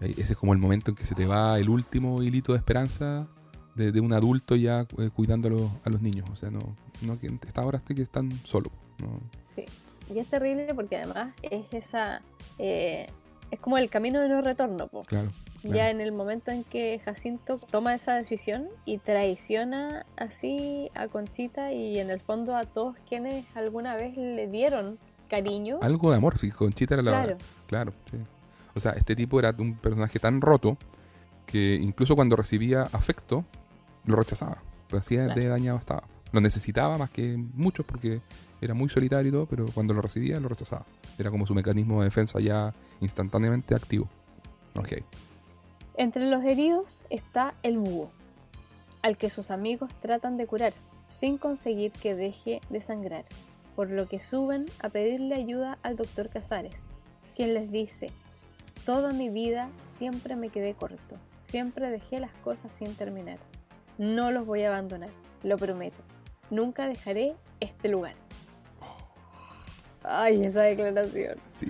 [0.00, 3.26] Ese es como el momento en que se te va el último hilito de esperanza
[3.74, 6.28] de, de un adulto ya eh, cuidando a los, a los niños.
[6.30, 6.60] O sea, no,
[7.02, 8.72] no que esta hora estoy que están solos.
[9.02, 9.20] No.
[9.54, 9.64] Sí.
[10.12, 12.22] Y es terrible porque además es esa.
[12.58, 13.06] eh,
[13.50, 15.02] es como el camino de no retorno, po.
[15.04, 15.30] Claro.
[15.62, 15.76] Claro.
[15.76, 21.72] Ya en el momento en que Jacinto toma esa decisión y traiciona así a Conchita
[21.72, 25.78] y en el fondo a todos quienes alguna vez le dieron cariño.
[25.82, 27.10] Algo de amor, sí, Conchita era la.
[27.10, 28.16] Claro, Claro, sí.
[28.74, 30.76] O sea, este tipo era un personaje tan roto
[31.46, 33.44] que incluso cuando recibía afecto,
[34.06, 34.62] lo rechazaba.
[34.92, 35.34] Así Claro.
[35.34, 36.04] de dañado estaba.
[36.32, 38.20] Lo necesitaba más que muchos porque
[38.60, 40.84] era muy solitario y todo, pero cuando lo recibía, lo rechazaba.
[41.18, 44.08] Era como su mecanismo de defensa ya instantáneamente activo.
[44.76, 44.92] Ok.
[45.96, 48.10] Entre los heridos está el búho,
[49.02, 50.72] al que sus amigos tratan de curar,
[51.06, 53.24] sin conseguir que deje de sangrar,
[53.76, 56.88] por lo que suben a pedirle ayuda al doctor Casares,
[57.34, 58.10] quien les dice,
[58.84, 63.38] Toda mi vida siempre me quedé corto, siempre dejé las cosas sin terminar.
[63.98, 65.10] No los voy a abandonar,
[65.42, 66.02] lo prometo.
[66.50, 68.14] Nunca dejaré este lugar.
[70.02, 71.38] Ay, esa declaración.
[71.54, 71.66] Sí.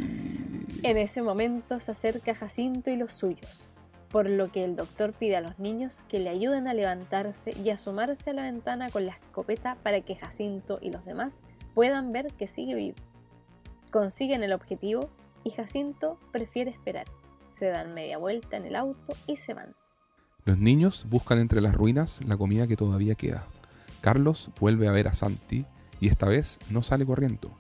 [0.83, 3.65] En ese momento se acerca Jacinto y los suyos,
[4.11, 7.71] por lo que el doctor pide a los niños que le ayuden a levantarse y
[7.71, 11.41] asomarse a la ventana con la escopeta para que Jacinto y los demás
[11.75, 12.97] puedan ver que sigue vivo.
[13.93, 15.09] Consiguen el objetivo
[15.45, 17.07] y Jacinto prefiere esperar.
[17.53, 19.75] Se dan media vuelta en el auto y se van.
[20.45, 23.47] Los niños buscan entre las ruinas la comida que todavía queda.
[24.01, 25.67] Carlos vuelve a ver a Santi
[26.01, 27.51] y esta vez no sale corriendo.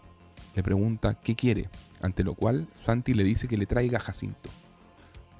[0.56, 1.68] Le pregunta qué quiere,
[2.00, 4.50] ante lo cual Santi le dice que le traiga a Jacinto.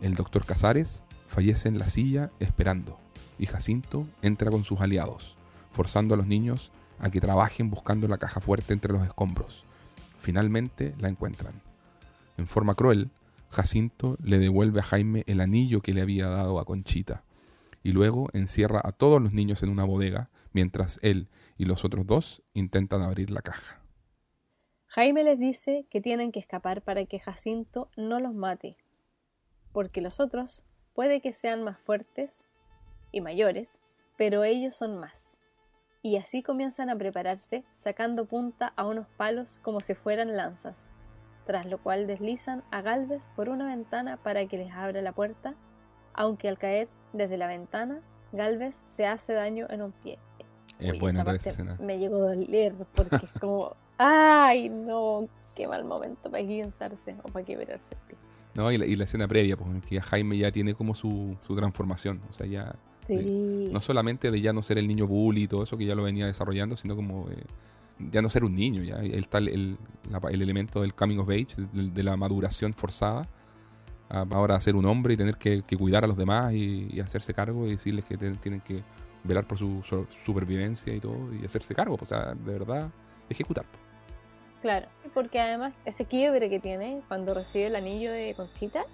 [0.01, 2.99] El doctor Casares fallece en la silla esperando
[3.39, 5.37] y Jacinto entra con sus aliados,
[5.73, 9.65] forzando a los niños a que trabajen buscando la caja fuerte entre los escombros.
[10.19, 11.55] Finalmente la encuentran.
[12.37, 13.11] En forma cruel,
[13.51, 17.25] Jacinto le devuelve a Jaime el anillo que le había dado a Conchita
[17.83, 21.29] y luego encierra a todos los niños en una bodega mientras él
[21.59, 23.81] y los otros dos intentan abrir la caja.
[24.87, 28.77] Jaime les dice que tienen que escapar para que Jacinto no los mate,
[29.73, 30.65] porque los otros
[30.95, 32.49] puede que sean más fuertes
[33.13, 33.81] y mayores,
[34.17, 35.39] pero ellos son más.
[36.03, 40.91] Y así comienzan a prepararse, sacando punta a unos palos como si fueran lanzas,
[41.47, 45.55] tras lo cual deslizan a Galvez por una ventana para que les abra la puerta,
[46.15, 48.01] aunque al caer desde la ventana,
[48.33, 50.19] Galvez se hace daño en un pie.
[50.79, 51.77] Es Uy, buena esa parte escena.
[51.81, 57.29] Me llegó a doler porque es como, ay, no, qué mal momento para guienzarse o
[57.29, 58.30] para quebrarse el pie.
[58.55, 60.95] No, y la, y la escena previa, pues, en que ya Jaime ya tiene como
[60.95, 62.21] su, su transformación.
[62.29, 62.75] O sea, ya
[63.05, 65.95] Sí, no solamente de ya no ser el niño bully y todo eso que ya
[65.95, 67.45] lo venía desarrollando, sino como eh,
[68.11, 68.83] ya no ser un niño.
[68.83, 69.79] Ya Ahí está el, el,
[70.11, 73.29] la- el elemento del coming of age, de, de la maduración forzada.
[74.09, 76.89] a- ahora a ser un hombre y tener que, que cuidar a los demás y,
[76.91, 78.83] y hacerse cargo y decirles que te- tienen que
[79.23, 81.97] velar por su, su supervivencia y todo y hacerse cargo.
[81.97, 82.91] pues, O sea, de verdad,
[83.29, 83.65] ejecutar.
[83.71, 83.81] pues.
[84.63, 84.87] Claro.
[85.15, 88.85] Porque además ese quiebre que tiene cuando recibe el anillo de Conchita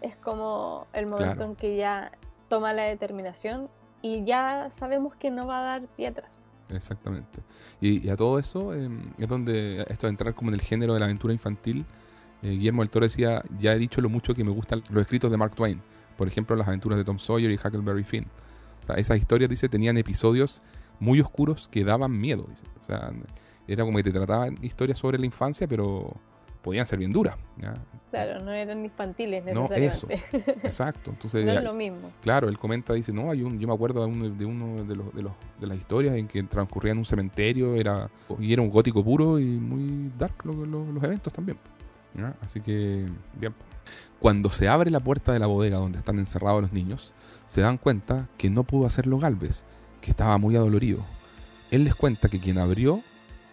[0.00, 1.50] es como el momento Claro.
[1.50, 2.12] en que ya
[2.48, 3.68] toma la determinación
[4.02, 6.38] y ya sabemos que no va a dar pie atrás.
[6.70, 7.40] Exactamente.
[7.80, 10.94] Y, y a todo eso eh, es donde esto de entrar como en el género
[10.94, 11.84] de la aventura infantil,
[12.42, 15.30] eh, Guillermo del Toro decía, ya he dicho lo mucho que me gustan los escritos
[15.30, 15.82] de Mark Twain,
[16.16, 18.26] por ejemplo las aventuras de Tom Sawyer y Huckleberry Finn.
[18.82, 20.62] O sea, esas historias, dice, tenían episodios
[21.00, 22.44] muy oscuros que daban miedo.
[22.48, 22.62] dice.
[22.80, 23.10] O sea,
[23.68, 26.12] era como que te trataban historias sobre la infancia, pero
[26.62, 27.36] podían ser bien duras.
[27.56, 27.74] ¿ya?
[28.10, 30.22] Claro, no eran infantiles No, necesariamente.
[30.66, 31.10] Exacto.
[31.12, 32.10] Entonces, No, es lo mismo.
[32.20, 34.96] Claro, él comenta, dice, no, hay un, yo me acuerdo de uno de, uno de,
[34.96, 38.60] los, de, los, de las historias en que transcurría en un cementerio, era y era
[38.62, 41.58] un gótico puro y muy dark lo- lo- los eventos también.
[42.14, 42.34] ¿ya?
[42.40, 43.06] Así que,
[43.38, 43.54] bien.
[44.18, 47.12] Cuando se abre la puerta de la bodega donde están encerrados los niños,
[47.46, 49.64] se dan cuenta que no pudo hacerlo Galvez,
[50.00, 51.04] que estaba muy adolorido.
[51.70, 53.02] Él les cuenta que quien abrió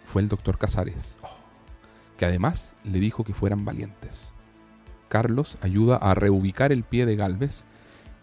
[0.05, 1.29] fue el doctor Casares, oh,
[2.17, 4.33] que además le dijo que fueran valientes.
[5.09, 7.65] Carlos ayuda a reubicar el pie de Galvez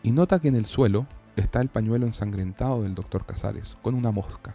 [0.02, 1.06] y nota que en el suelo
[1.36, 4.54] está el pañuelo ensangrentado del doctor Casares, con una mosca.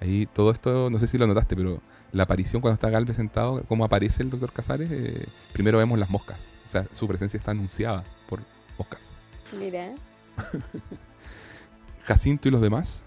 [0.00, 1.80] Ahí todo esto, no sé si lo notaste, pero
[2.12, 6.10] la aparición cuando está Galvez sentado, cómo aparece el doctor Casares, eh, primero vemos las
[6.10, 6.52] moscas.
[6.64, 8.40] O sea, su presencia está anunciada por
[8.78, 9.16] moscas.
[9.58, 9.94] Mira,
[12.04, 13.04] Jacinto y los demás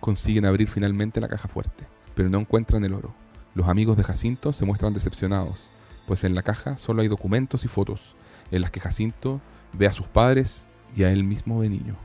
[0.00, 1.84] consiguen abrir finalmente la caja fuerte,
[2.20, 3.14] pero no encuentran el oro.
[3.54, 5.70] Los amigos de Jacinto se muestran decepcionados,
[6.06, 8.14] pues en la caja solo hay documentos y fotos,
[8.50, 9.40] en las que Jacinto
[9.72, 11.96] ve a sus padres y a él mismo de niño.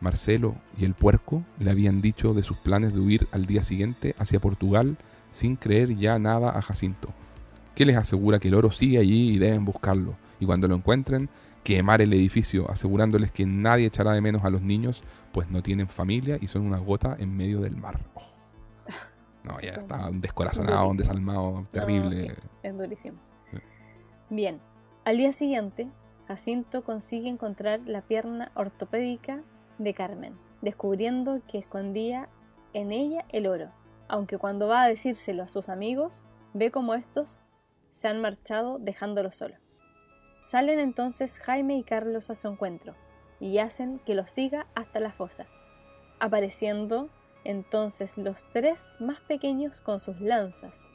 [0.00, 4.16] Marcelo y el puerco le habían dicho de sus planes de huir al día siguiente
[4.18, 4.96] hacia Portugal
[5.30, 7.10] sin creer ya nada a Jacinto,
[7.76, 11.28] que les asegura que el oro sigue allí y deben buscarlo, y cuando lo encuentren,
[11.62, 15.86] quemar el edificio, asegurándoles que nadie echará de menos a los niños, pues no tienen
[15.86, 18.00] familia y son una gota en medio del mar.
[19.44, 22.34] No, ya un descorazonado, un desalmado, terrible.
[22.62, 23.18] es durísimo.
[24.30, 24.60] Bien,
[25.04, 25.88] al día siguiente,
[26.28, 29.42] Jacinto consigue encontrar la pierna ortopédica
[29.78, 32.28] de Carmen, descubriendo que escondía
[32.72, 33.70] en ella el oro,
[34.08, 36.24] aunque cuando va a decírselo a sus amigos,
[36.54, 37.40] ve como estos
[37.90, 39.56] se han marchado dejándolo solo.
[40.42, 42.94] Salen entonces Jaime y Carlos a su encuentro
[43.38, 45.46] y hacen que lo siga hasta la fosa,
[46.20, 47.10] apareciendo
[47.44, 50.86] entonces los tres más pequeños con sus lanzas,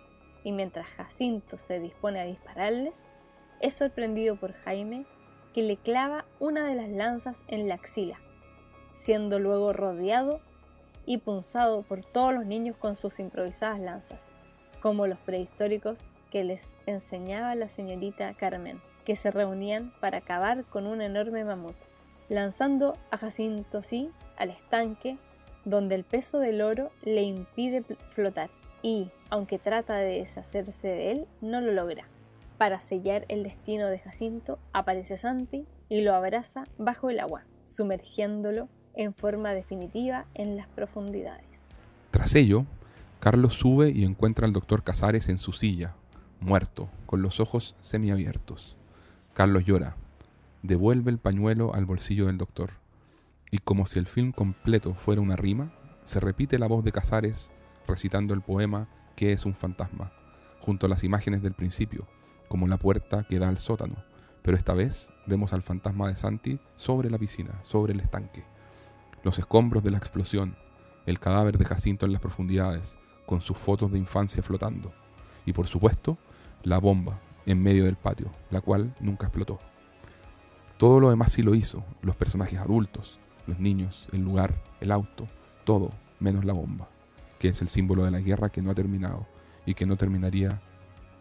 [0.44, 3.07] y mientras Jacinto se dispone a dispararles,
[3.60, 5.06] es sorprendido por Jaime
[5.53, 8.19] que le clava una de las lanzas en la axila,
[8.95, 10.40] siendo luego rodeado
[11.06, 14.30] y punzado por todos los niños con sus improvisadas lanzas,
[14.82, 20.86] como los prehistóricos que les enseñaba la señorita Carmen, que se reunían para acabar con
[20.86, 21.76] un enorme mamut,
[22.30, 25.18] lanzando a Jacinto así al estanque
[25.68, 28.49] donde el peso del oro le impide flotar
[28.81, 32.06] y, aunque trata de deshacerse de él, no lo logra.
[32.57, 38.69] Para sellar el destino de Jacinto, aparece Santi y lo abraza bajo el agua, sumergiéndolo
[38.95, 41.81] en forma definitiva en las profundidades.
[42.11, 42.65] Tras ello,
[43.19, 45.95] Carlos sube y encuentra al doctor Casares en su silla,
[46.39, 48.77] muerto, con los ojos semiabiertos.
[49.34, 49.98] Carlos llora,
[50.64, 52.72] devuelve el pañuelo al bolsillo del doctor,
[53.52, 55.72] y como si el film completo fuera una rima,
[56.03, 57.52] se repite la voz de Casares
[57.88, 60.11] recitando el poema que es un fantasma,
[60.60, 62.07] junto a las imágenes del principio,
[62.48, 63.95] como la puerta que da al sótano,
[64.41, 68.44] pero esta vez vemos al fantasma de Santi sobre la piscina, sobre el estanque.
[69.24, 70.56] Los escombros de la explosión,
[71.06, 74.94] el cadáver de Jacinto en las profundidades, con sus fotos de infancia flotando,
[75.45, 76.18] y por supuesto,
[76.64, 79.60] la bomba en medio del patio, la cual nunca explotó.
[80.78, 85.26] Todo lo demás sí lo hizo, los personajes adultos, los niños, el lugar, el auto,
[85.64, 86.88] todo menos la bomba,
[87.40, 89.26] que es el símbolo de la guerra que no ha terminado
[89.65, 90.61] y que no terminaría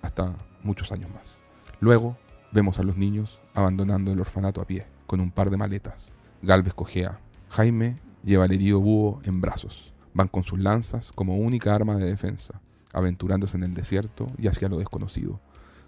[0.03, 1.37] hasta muchos años más.
[1.81, 2.17] Luego
[2.53, 6.15] vemos a los niños abandonando el orfanato a pie, con un par de maletas.
[6.43, 7.19] Galvez cojea,
[7.51, 9.93] Jaime lleva al herido búho en brazos.
[10.15, 12.61] Van con sus lanzas como única arma de defensa,
[12.93, 15.41] aventurándose en el desierto y hacia lo desconocido,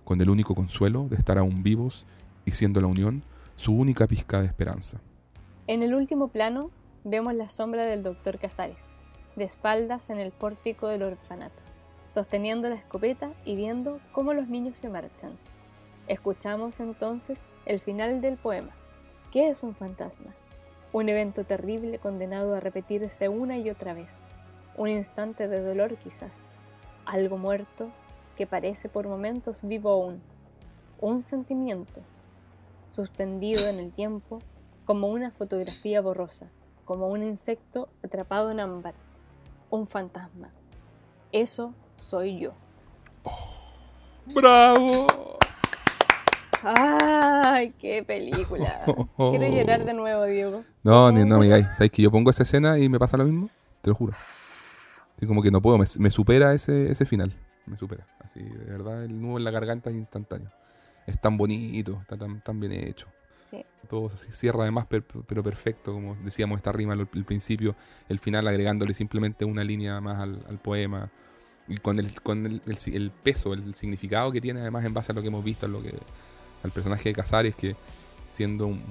[0.05, 2.07] con el único consuelo de estar aún vivos
[2.45, 3.23] y siendo la unión
[3.57, 5.01] su única pizca de esperanza.
[5.69, 6.71] En el último plano
[7.05, 8.89] vemos la sombra del doctor Casares,
[9.37, 11.61] de espaldas en el pórtico del orfanato,
[12.09, 15.39] sosteniendo la escopeta y viendo cómo los niños se marchan.
[16.07, 18.71] Escuchamos entonces el final del poema.
[19.31, 20.35] ¿Qué es un fantasma?
[20.95, 24.25] Un evento terrible condenado a repetirse una y otra vez.
[24.75, 26.61] Un instante de dolor quizás.
[27.05, 27.91] Algo muerto
[28.39, 30.23] que parece por momentos vivo aún.
[30.99, 32.01] Un sentimiento
[32.89, 34.39] suspendido en el tiempo
[34.89, 36.47] como una fotografía borrosa,
[36.87, 38.95] como un insecto atrapado en ámbar.
[39.69, 40.49] Un fantasma.
[41.31, 42.55] Eso soy yo.
[44.35, 45.07] ¡Bravo!
[46.63, 48.83] ¡Ay, qué película!
[49.19, 50.65] Quiero llorar de nuevo, Diego.
[50.83, 51.67] No, ni, no me digáis.
[51.73, 53.51] ¿Sabes que yo pongo esa escena y me pasa lo mismo?
[53.83, 54.15] Te lo juro.
[55.15, 57.35] Así como que no puedo, me, supera ese, ese final.
[57.67, 58.07] Me supera.
[58.21, 60.51] Así, de verdad, el nudo en la garganta es instantáneo.
[61.07, 63.07] Es tan bonito, está tan, tan bien hecho.
[63.51, 63.65] Sí.
[63.89, 67.75] Todo se cierra además, pero perfecto, como decíamos esta rima al, principio,
[68.09, 71.11] el final agregándole simplemente una línea más al, poema
[71.67, 75.15] y con el, con el, el, peso, el significado que tiene además en base a
[75.15, 75.95] lo que hemos visto, en lo que
[76.63, 77.77] al personaje de Casares, que
[78.27, 78.83] siendo un,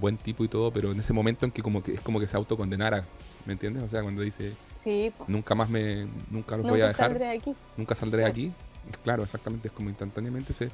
[0.00, 2.26] buen tipo y todo, pero en ese momento en que como que es como que
[2.26, 3.04] se autocondenara,
[3.44, 3.82] ¿me entiendes?
[3.82, 7.54] O sea, cuando dice, sí, nunca más me, nunca los voy a dejar, saldré aquí.
[7.76, 8.52] nunca saldré aquí,
[8.90, 10.70] es claro, exactamente, es como instantáneamente se,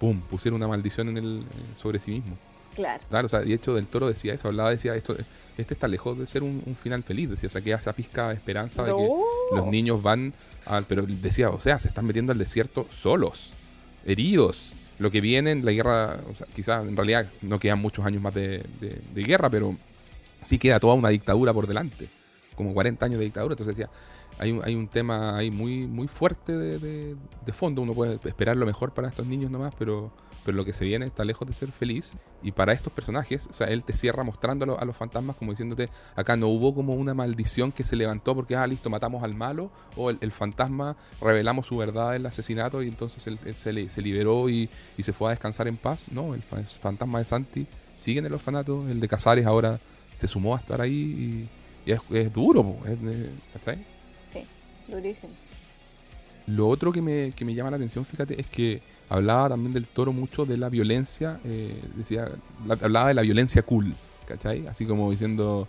[0.00, 2.36] pum, pusieron una maldición en el, eh, sobre sí mismo.
[2.74, 3.02] Claro.
[3.08, 5.14] Claro, o sea, y hecho del Toro decía eso, hablaba, decía, esto,
[5.58, 8.34] este está lejos de ser un, final feliz, decía, o sea, que esa pizca de
[8.34, 9.08] esperanza de que
[9.54, 10.32] los niños van
[10.66, 13.50] al, pero decía, o sea, se están metiendo al desierto solos,
[14.06, 16.18] heridos, lo que viene en la guerra,
[16.54, 18.64] quizás en realidad no quedan muchos años más de,
[19.14, 19.76] guerra, pero
[20.40, 22.08] sí queda toda una dictadura por delante.
[22.54, 23.54] como 40 años de dictadura.
[23.54, 23.90] Entonces decía,
[24.38, 27.82] hay hay un tema ahí muy, muy fuerte de, de, fondo.
[27.82, 30.12] Uno puede esperar lo mejor para estos niños nomás, pero,
[30.44, 32.12] pero lo que se viene está lejos de ser feliz.
[32.42, 35.88] Y para estos personajes, o sea, él te cierra mostrándolo a los fantasmas como diciéndote,
[36.16, 39.70] acá no hubo como una maldición que se levantó porque, ah, listo, matamos al malo,
[39.96, 44.68] o el, fantasma revelamos su verdad del asesinato y entonces él, se, se, liberó y,
[44.96, 46.06] y, se fue a descansar en paz.
[46.10, 47.66] No, el, fantasma de Santi
[47.98, 49.78] sigue en el orfanato, el de Casares ahora
[50.16, 51.48] se sumó a estar ahí
[51.86, 52.98] y, es, es, duro, es,
[53.52, 53.91] ¿cachai?
[54.88, 55.32] Durísimo.
[56.46, 59.86] Lo otro que me, que me llama la atención, fíjate, es que hablaba también del
[59.86, 62.28] toro mucho de la violencia, eh, decía,
[62.80, 63.94] hablaba de la violencia cool,
[64.26, 64.66] ¿cachai?
[64.66, 65.68] Así como diciendo,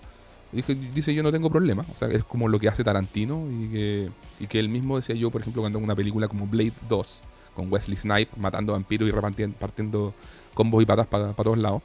[0.52, 4.10] dice, yo no tengo problema, o sea, es como lo que hace Tarantino y que,
[4.40, 7.23] y que él mismo decía yo, por ejemplo, cuando en una película como Blade 2,
[7.53, 10.14] con Wesley Snipe matando vampiros y repartiendo, partiendo
[10.56, 11.84] combos y patas para todos lados,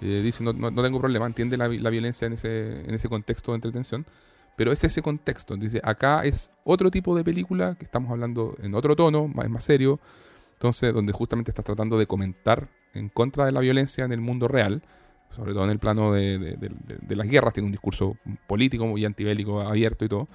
[0.00, 3.52] eh, dice, no, no, tengo problema, entiende la, la, violencia en ese, en ese contexto
[3.52, 4.06] de entretención,
[4.58, 5.56] pero es ese contexto.
[5.56, 9.62] Dice, acá es otro tipo de película, que estamos hablando en otro tono, es más
[9.62, 10.00] serio.
[10.54, 14.48] Entonces, donde justamente estás tratando de comentar en contra de la violencia en el mundo
[14.48, 14.82] real,
[15.36, 16.58] sobre todo en el plano de,
[17.08, 18.16] las guerras, tiene un discurso
[18.48, 20.26] político muy antibélico abierto y todo.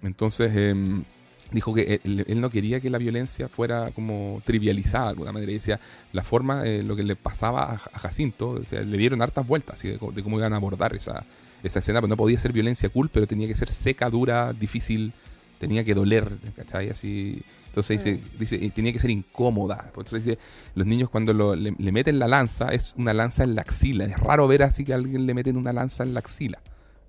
[0.00, 1.02] Entonces, em,
[1.50, 5.50] dijo que él, no quería que la violencia fuera como trivializada de alguna manera.
[5.50, 5.80] Y decía,
[6.12, 10.22] la forma, eh, lo que le pasaba a, Jacinto, le dieron hartas vueltas de, de,
[10.22, 11.26] cómo iban a abordar esa,
[11.62, 15.12] esa escena, pues no podía ser violencia cool, pero tenía que ser seca, dura, difícil,
[15.58, 16.90] tenía que doler, ¿cachai?
[16.90, 17.42] Así.
[17.68, 18.38] Entonces dice, mm.
[18.38, 19.84] dice, tenía que ser incómoda.
[19.88, 20.38] Entonces dice,
[20.74, 24.04] los niños cuando le, meten la lanza, es una lanza en la axila.
[24.04, 26.58] Es raro ver así que a alguien le meten una lanza en la axila.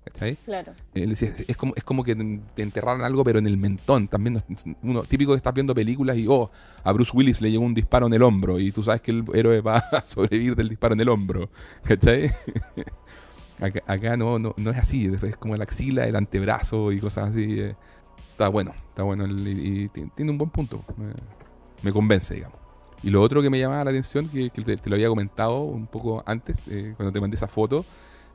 [0.04, 0.36] ¿Cachai?
[0.36, 0.72] Claro.
[0.94, 2.14] Él decía, es como, es como que
[2.54, 4.08] te enterraran algo, pero en el mentón.
[4.08, 4.42] También
[4.82, 6.50] uno típico que estás viendo películas y, oh,
[6.84, 9.24] a Bruce Willis le llegó un disparo en el hombro y tú sabes que el
[9.34, 11.50] héroe va a sobrevivir del disparo en el hombro.
[11.82, 12.30] ¿Cachai?
[13.60, 17.58] Acá, no, no, no, es así, es como la axila, el antebrazo y cosas así.
[17.58, 17.74] Eh.
[18.30, 20.84] Está bueno, está bueno y, tiene un buen punto.
[21.82, 22.58] Me, convence, digamos.
[23.02, 26.22] Y lo otro que me llamaba la atención, que, te, lo había comentado un poco
[26.26, 27.84] antes, eh, cuando te mandé esa foto,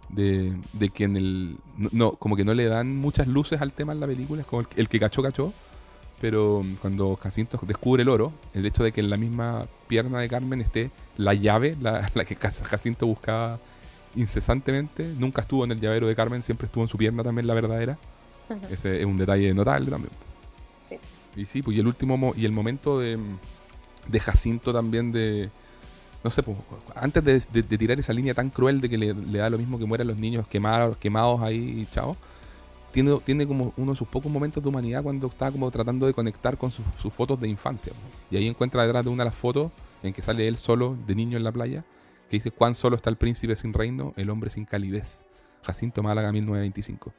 [0.10, 0.54] de,
[0.94, 1.58] que en el.
[1.91, 4.66] No, como que no le dan muchas luces al tema en la película, es como
[4.76, 5.54] el, que cachó, cachó.
[6.22, 10.30] Pero cuando Jacinto descubre el oro, el hecho de que en la misma pierna de
[10.30, 13.60] Carmen esté la llave, la, la que Jacinto buscaba
[14.15, 15.06] incesantemente.
[15.18, 17.98] Nunca estuvo en el llavero de Carmen, siempre estuvo en su pierna también la verdadera.
[18.69, 20.11] Ese es un detalle notable también.
[20.90, 20.98] Sí.
[21.35, 23.18] Y sí, pues y el último y el momento de,
[24.07, 25.49] de Jacinto también de
[26.23, 26.57] no sé, pues,
[26.95, 30.07] antes de, tirar esa línea tan cruel de que le, da lo mismo que mueran
[30.07, 32.15] los niños quemados, quemados ahí y chao,
[32.91, 36.14] tiene, tiene como uno de sus pocos momentos de humanidad cuando está como tratando de
[36.14, 37.91] conectar con sus, fotos de infancia.
[38.31, 39.72] Y ahí encuentra detrás de una de las fotos
[40.02, 41.84] en que sale él solo de niño en la playa
[42.34, 45.23] que dice cuán solo está el príncipe sin reino, el hombre sin calidez.
[45.61, 47.14] Jacinto Málaga 1925.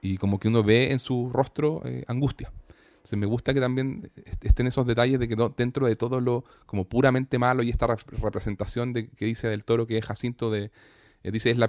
[0.00, 2.50] Y como que uno ve en su rostro eh, angustia.
[2.96, 4.10] Entonces me gusta que también
[4.40, 8.94] estén esos detalles de que dentro de todo lo como puramente malo y esta representación
[8.94, 10.70] de que dice del toro que es Jacinto de
[11.24, 11.68] eh, dice es la,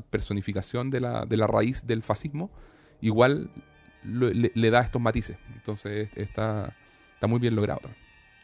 [0.00, 2.50] personificación de la, de la raíz del fascismo,
[3.00, 3.48] igual
[4.02, 5.38] le, da estos matices.
[5.54, 6.74] Entonces está,
[7.14, 7.88] está muy bien logrado.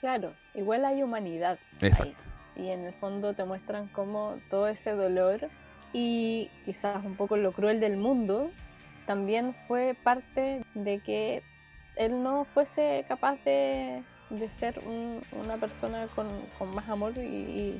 [0.00, 1.58] Claro, igual hay humanidad.
[1.80, 5.48] Exacto y en el fondo te muestran cómo todo ese dolor
[5.92, 8.50] y quizás un poco lo cruel del mundo
[9.06, 11.42] también fue parte de que
[11.96, 14.80] él no fuese capaz de, de ser
[15.32, 16.28] una persona con,
[16.58, 17.78] con, más amor y,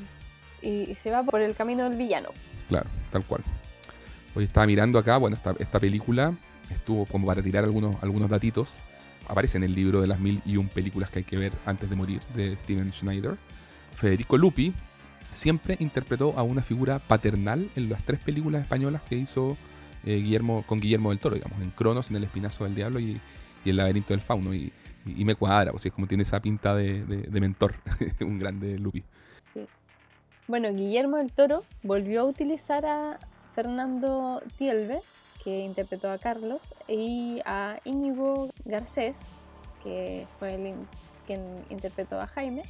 [0.62, 2.28] y, se va por el camino del villano.
[2.68, 3.42] Claro, tal cual.
[4.34, 6.34] Hoy estaba mirando acá, bueno, esta, esta película
[6.70, 8.82] estuvo como para tirar algunos, algunos datitos.
[9.28, 11.88] Aparece en el libro de las mil y un películas que hay que ver antes
[11.88, 13.36] de morir de Steven Schneider.
[13.94, 14.72] Federico Lupi
[15.32, 19.56] siempre interpretó a una figura paternal en las tres películas españolas que hizo
[20.04, 23.20] eh, Guillermo con Guillermo del Toro, digamos, en Cronos, en El Espinazo del Diablo y,
[23.64, 24.54] El Laberinto del Fauno.
[24.54, 24.72] Y,
[25.06, 27.74] me cuadra, pues es como tiene esa pinta de, mentor,
[28.20, 29.04] un grande Lupi.
[29.52, 29.66] Sí.
[30.48, 33.18] Bueno, Guillermo del Toro volvió a utilizar a
[33.54, 35.00] Fernando Tielbe,
[35.42, 39.28] que interpretó a Carlos, y a Íñigo Garcés,
[39.82, 40.74] que fue el
[41.26, 42.62] quien interpretó a Jaime,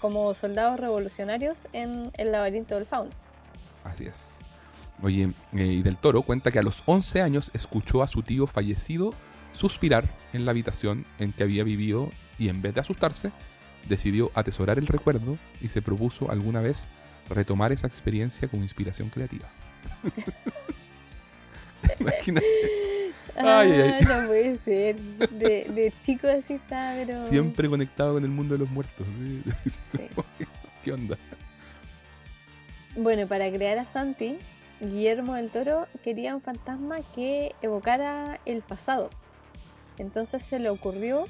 [0.00, 3.10] como soldados revolucionarios en el laberinto del fauno.
[3.84, 4.36] Así es.
[5.02, 8.46] Oye, eh, y del Toro cuenta que a los 11 años escuchó a su tío
[8.46, 9.12] fallecido
[9.52, 13.32] suspirar en la habitación en que había vivido y en vez de asustarse,
[13.88, 16.84] decidió atesorar el recuerdo y se propuso alguna vez
[17.30, 19.48] retomar esa experiencia como inspiración creativa.
[22.00, 22.85] Imagínate.
[23.36, 24.96] Ay, ay, No puede ser.
[24.96, 27.28] De, de, chico así está, pero.
[27.28, 29.06] Siempre conectado con el mundo de los muertos.
[30.84, 31.16] ¿Qué onda?
[32.96, 34.38] Bueno, para crear a Santi,
[34.80, 39.10] Guillermo del Toro quería un fantasma que evocara el pasado.
[39.98, 41.24] Entonces se le ocurrió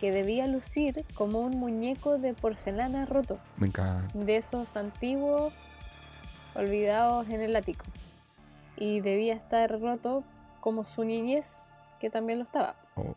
[0.00, 4.06] que debía lucir como un muñeco de porcelana roto, Me encanta.
[4.18, 5.52] de esos antiguos
[6.54, 7.84] olvidados en el ático.
[8.76, 10.24] Y debía estar roto
[10.68, 11.62] como su niñez,
[11.98, 12.74] que también lo estaba.
[12.94, 13.14] Oh,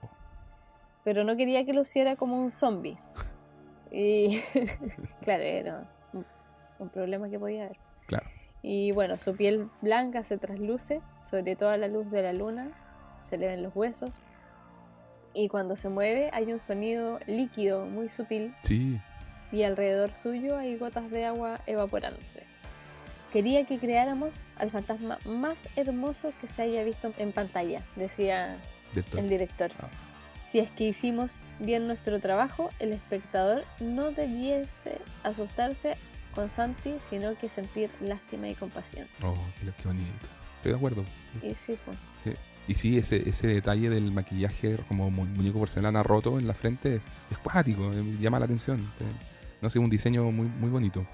[1.04, 2.98] Pero no quería que luciera como un zombie.
[3.92, 4.40] Y
[5.22, 5.84] claro, era
[6.14, 6.26] un,
[6.80, 7.78] un problema que podía haber.
[8.08, 8.26] claro.
[8.64, 12.70] Y bueno, su piel blanca se trasluce sobre toda la luz de la luna,
[13.22, 14.22] se le ven los huesos.
[15.34, 18.98] Y cuando se mueve hay un sonido líquido muy sutil Sí.
[19.52, 22.44] y alrededor suyo hay gotas de agua evaporándose.
[23.32, 28.58] Quería que creáramos al fantasma más hermoso que se haya visto en pantalla, decía
[29.18, 29.72] el director.
[29.82, 29.88] Ah.
[30.50, 35.96] Si es que hicimos bien nuestro trabajo, el espectador no debiese asustarse
[36.36, 39.08] con Santi, sino que sentir lástima y compasión.
[39.24, 40.12] Oh, qué, bonito.
[40.58, 41.06] Estoy de acuerdo.
[41.42, 41.98] Y sí, pues.
[42.24, 42.32] Sí.
[42.68, 47.02] Y sí, ese, ese detalle del maquillaje como mu- muñeco porcelana roto en la frente
[47.32, 48.78] es, cuático, eh, llama la atención.
[49.00, 49.06] Te-
[49.62, 51.06] No sé, un diseño muy, muy bonito.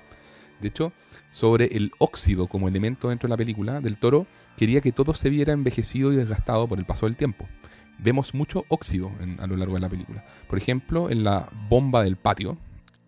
[0.61, 0.91] De hecho,
[1.31, 4.25] sobre el óxido como elemento dentro de la película, Del Toro
[4.57, 7.45] quería que todo se viera envejecido y desgastado por el paso del tiempo.
[7.99, 10.23] Vemos mucho óxido en- a lo largo de la película.
[10.47, 12.57] Por ejemplo, en la bomba del patio,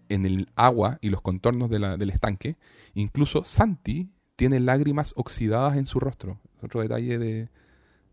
[0.09, 2.55] en el agua y los contornos de la- del estanque,
[2.93, 6.39] incluso Santi tiene lágrimas oxidadas en su rostro.
[6.57, 7.49] Es otro detalle de,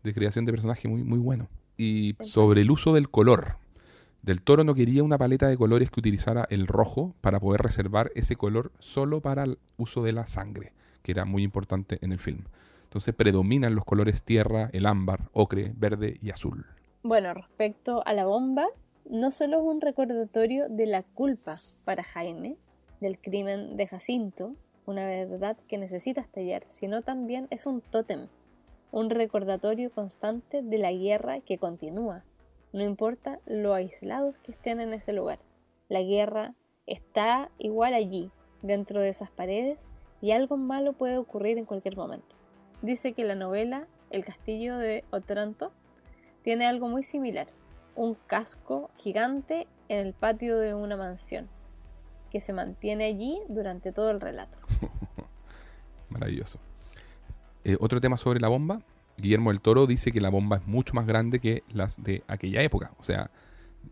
[0.03, 1.47] de creación de personaje muy, muy bueno.
[1.77, 3.55] Y sobre el uso del color.
[4.27, 8.11] Del Toro no quería una paleta de colores que utilizara el rojo para poder reservar
[8.13, 12.19] ese color solo para el uso de la sangre, que era muy importante en el
[12.19, 12.43] film.
[12.83, 16.65] Entonces predominan los colores tierra, el ámbar, ocre, verde y azul.
[17.03, 18.67] Bueno, respecto a la bomba,
[19.09, 21.53] no solo es un recordatorio de la culpa
[21.85, 22.57] para Jaime,
[22.99, 24.55] del crimen de Jacinto,
[24.85, 28.27] una verdad que necesita estallar, sino también es un tótem,
[28.91, 32.25] un recordatorio constante de la guerra que continúa,
[32.73, 35.39] no importa lo aislados que estén en ese lugar.
[35.89, 36.53] La guerra
[36.85, 38.31] está igual allí,
[38.61, 39.91] dentro de esas paredes,
[40.21, 42.35] y algo malo puede ocurrir en cualquier momento.
[42.81, 45.71] Dice que la novela El castillo de Otranto
[46.43, 47.47] tiene algo muy similar,
[47.95, 51.49] un casco gigante en el patio de una mansión,
[52.31, 54.57] que se mantiene allí durante todo el relato.
[56.09, 56.59] Maravilloso.
[57.63, 58.81] Eh, otro tema sobre la bomba.
[59.17, 62.61] Guillermo del Toro dice que la bomba es mucho más grande que las de aquella
[62.61, 62.91] época.
[62.99, 63.31] O sea,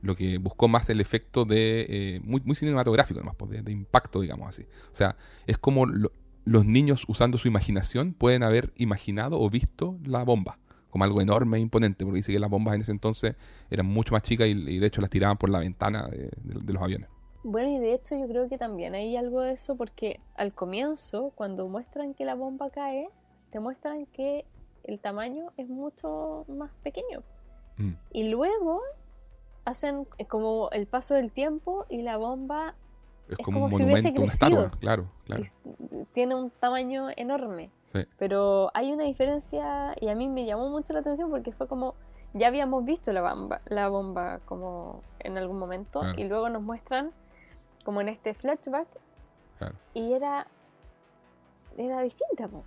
[0.02, 1.86] lo que buscó más el efecto de.
[1.90, 4.64] eh, muy, cinematográfico, además, pues, de, de impacto, digamos así.
[4.92, 5.16] O sea,
[5.48, 6.12] es como lo-
[6.44, 10.60] los niños usando su imaginación pueden haber imaginado o visto la bomba
[10.92, 13.36] como algo enorme e imponente, porque dice que las bombas en ese entonces
[13.70, 16.74] eran mucho más chicas y, de hecho las tiraban por la ventana de- de- de
[16.74, 17.10] los aviones.
[17.44, 21.32] Bueno, y de hecho yo creo que también hay algo de eso porque al comienzo,
[21.36, 23.10] cuando muestran que la bomba cae,
[23.52, 24.46] te muestran que
[24.86, 27.24] el tamaño es mucho más pequeño.
[27.78, 27.94] Mm.
[28.12, 28.82] Y luego
[29.66, 32.76] hacen como el paso del tiempo y la bomba
[33.28, 34.80] Es, Es como, un como si hubiese monumento, estatua, crecido.
[34.80, 35.10] claro,
[36.14, 37.72] tiene un tamaño enorme.
[37.92, 38.06] Sí.
[38.20, 41.96] Pero hay una diferencia y a mí me llamó mucho la atención porque fue como
[42.34, 46.20] ya habíamos visto la bomba, la bomba como en algún momento Claro.
[46.20, 47.12] y luego nos muestran
[47.84, 48.88] como en este flashback
[49.58, 49.76] Claro.
[49.94, 50.46] y era
[51.78, 52.64] era distinta, po.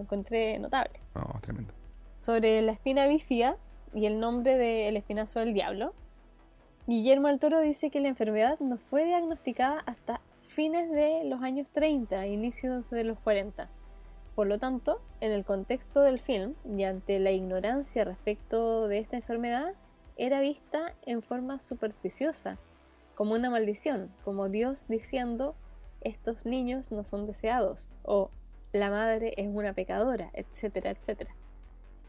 [0.00, 0.98] Lo encontré notable.
[1.14, 1.74] No, es tremendo.
[2.14, 3.58] Sobre la espina bífida
[3.92, 5.92] y el nombre del espinazo del diablo,
[6.86, 11.70] Guillermo del Toro dice que la enfermedad no fue diagnosticada hasta fines de los años
[11.72, 13.68] 30, inicios de los 40.
[14.34, 19.16] Por lo tanto, en el contexto del film y ante la ignorancia respecto de esta
[19.16, 19.74] enfermedad,
[20.16, 22.56] era vista en forma supersticiosa,
[23.14, 25.56] como una maldición, como Dios diciendo,
[26.00, 28.30] estos niños no son deseados, o
[28.72, 31.34] la madre es una pecadora, etcétera, etcétera.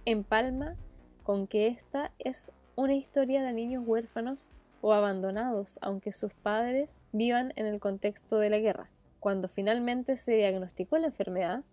[0.05, 0.75] Empalma
[1.23, 4.49] con que esta es una historia de niños huérfanos
[4.81, 8.89] o abandonados, aunque sus padres vivan en el contexto de la guerra.
[9.19, 11.63] Cuando finalmente se diagnosticó la enfermedad,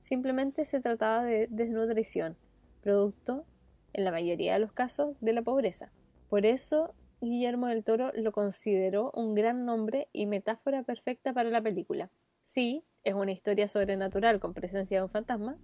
[0.00, 2.36] simplemente se trataba de desnutrición,
[2.82, 3.44] producto,
[3.92, 5.90] en la mayoría de los casos, de la pobreza.
[6.28, 11.62] Por eso, Guillermo del Toro lo consideró un gran nombre y metáfora perfecta para la
[11.62, 12.10] película.
[12.44, 15.56] Sí, es una historia sobrenatural con presencia de un fantasma,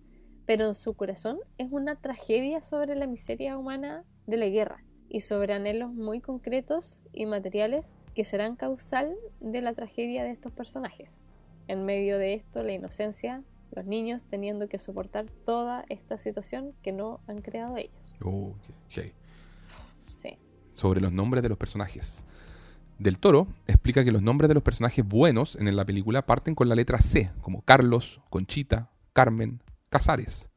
[0.47, 5.21] pero en su corazón es una tragedia sobre la miseria humana de la guerra y
[5.21, 11.21] sobre anhelos muy concretos y materiales que serán causal de la tragedia de estos personajes.
[11.69, 13.43] En medio de esto, la inocencia,
[13.73, 18.15] los niños teniendo que soportar toda esta situación que no han creado ellos.
[18.25, 18.55] Oh,
[18.89, 19.13] qué-
[20.03, 20.39] Sí.
[20.73, 22.25] sobre los nombres de los personajes.
[22.99, 26.69] Del Toro explica que los nombres de los personajes buenos en la película parten con
[26.69, 29.61] la letra C, como Carlos, Conchita, Carmen,
[29.91, 30.49] Casares.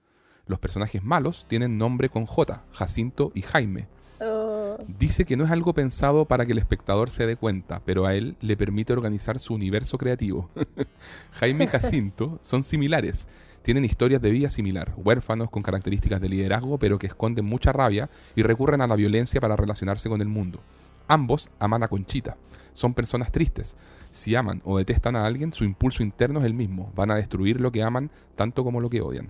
[0.45, 3.87] Los personajes malos tienen nombre con J, Jacinto y Jaime.
[4.21, 8.05] Oh, Dice que no es algo pensado para que el espectador se dé cuenta, pero
[8.05, 10.49] a él le permite organizar su universo creativo.
[11.33, 13.27] Jaime y Jacinto son similares.
[13.63, 18.09] Tienen historias de vida similar, huérfanos con características de liderazgo, pero que esconden mucha rabia
[18.35, 20.61] y recurren a la violencia para relacionarse con el mundo.
[21.09, 22.37] Ambos aman a Conchita.
[22.73, 23.75] Son personas tristes.
[24.11, 26.93] Si aman o detestan a alguien, su impulso interno es el mismo.
[26.95, 29.29] Van a destruir lo que aman tanto como lo que odian.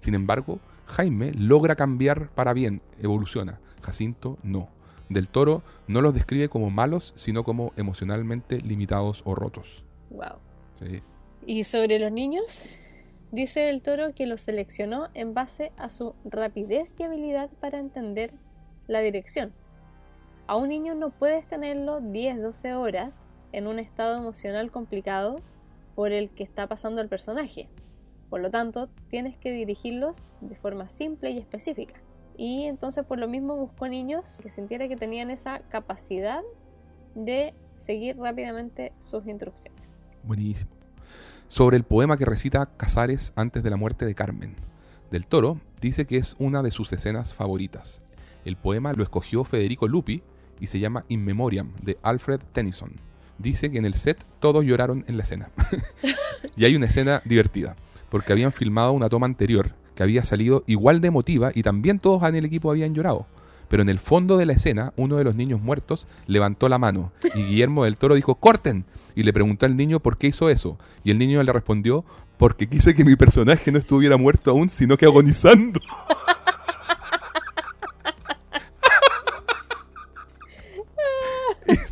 [0.00, 3.58] Sin embargo, Jaime logra cambiar para bien, evoluciona.
[3.82, 4.68] Jacinto no.
[5.08, 9.82] Del Toro no los describe como malos, sino como emocionalmente limitados o rotos.
[10.10, 10.38] wow.
[10.78, 11.02] Sí.
[11.44, 12.62] Y sobre los niños,
[13.32, 18.32] dice el toro que los seleccionó en base a su rapidez y habilidad para entender
[18.86, 19.52] la dirección.
[20.48, 25.40] A un niño no puedes tenerlo 10-12 horas en un estado emocional complicado
[25.96, 27.68] por el que está pasando el personaje.
[28.30, 31.94] Por lo tanto, tienes que dirigirlos de forma simple y específica.
[32.36, 36.42] Y entonces por lo mismo buscó niños que sintiera que tenían esa capacidad
[37.16, 39.98] de seguir rápidamente sus instrucciones.
[40.22, 40.70] Buenísimo.
[41.48, 44.54] Sobre el poema que recita Casares antes de la muerte de Carmen.
[45.10, 48.00] Del Toro dice que es una de sus escenas favoritas.
[48.44, 50.22] El poema lo escogió Federico Lupi
[50.60, 52.92] y se llama In Memoriam de Alfred Tennyson.
[53.38, 55.50] Dice que en el set todos lloraron en la escena.
[56.56, 57.76] y hay una escena divertida,
[58.08, 62.22] porque habían filmado una toma anterior que había salido igual de emotiva y también todos
[62.22, 63.26] en el equipo habían llorado.
[63.68, 67.12] Pero en el fondo de la escena, uno de los niños muertos levantó la mano
[67.34, 68.84] y Guillermo del Toro dijo, ¡corten!
[69.16, 70.78] Y le preguntó al niño por qué hizo eso.
[71.02, 72.04] Y el niño le respondió,
[72.36, 75.80] porque quise que mi personaje no estuviera muerto aún, sino que agonizando.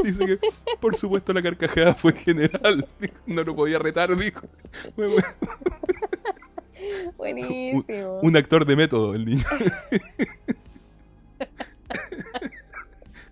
[0.06, 0.38] dice que,
[0.80, 2.86] por supuesto, la carcajada fue general.
[3.00, 4.46] Dijo, No lo podía retar, dijo.
[7.16, 8.20] Buenísimo.
[8.20, 9.44] Un actor de método, el niño.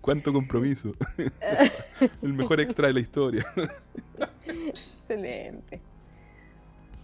[0.00, 0.94] Cuánto compromiso.
[2.22, 3.44] El mejor extra de la historia.
[4.46, 5.80] Excelente.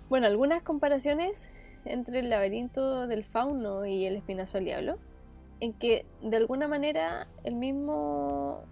[0.08, 1.50] Bueno, algunas comparaciones
[1.84, 4.98] entre el laberinto del fauno y el espinazo del diablo,
[5.60, 8.64] en que de alguna manera el mismo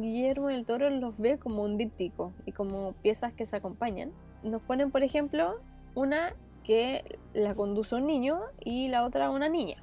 [0.00, 4.12] Guillermo del Toro los ve como un díptico y como piezas que se acompañan.
[4.42, 5.60] Nos ponen, por ejemplo,
[5.94, 6.34] una
[6.64, 9.82] que la conduce un niño y la otra una niña.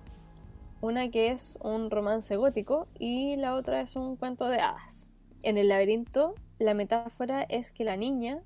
[0.82, 5.10] Una que es un romance gótico y la otra es un cuento de hadas.
[5.44, 8.42] En el laberinto, la metáfora es que la niña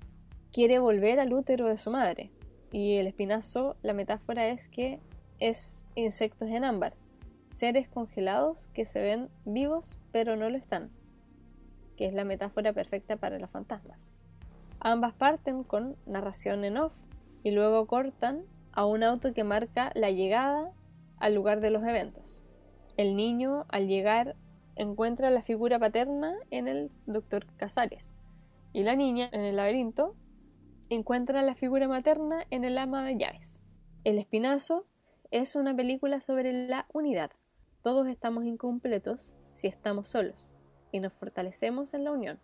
[0.52, 2.30] quiere volver al útero de su madre.
[2.72, 5.00] Y el espinazo, la metáfora es que
[5.38, 6.94] es insectos en ámbar,
[7.48, 10.90] seres congelados que se ven vivos pero no lo están,
[12.00, 14.08] que es la metáfora perfecta para los fantasmas.
[14.80, 16.94] Ambas parten con narración en off
[17.42, 20.72] y luego cortan a un auto que marca la llegada
[21.18, 22.40] al lugar de los eventos.
[22.96, 24.34] El niño al llegar
[24.76, 28.14] encuentra la figura paterna en el doctor Casares
[28.72, 30.14] y la niña en el laberinto
[30.88, 33.60] encuentra la figura materna en el ama de llaves.
[34.04, 34.86] El espinazo
[35.30, 37.30] es una película sobre la unidad.
[37.82, 40.49] Todos estamos incompletos si estamos solos
[40.92, 42.38] y nos fortalecemos en la unión.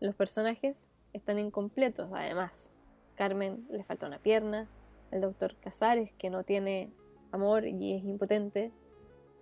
[0.00, 2.70] Los personajes están incompletos además.
[3.14, 4.68] Carmen le falta una pierna,
[5.10, 6.90] el doctor Casares que no tiene
[7.30, 8.72] amor y es impotente,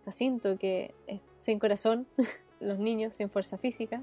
[0.05, 2.07] Jacinto que es sin corazón,
[2.61, 4.03] los niños sin fuerza física,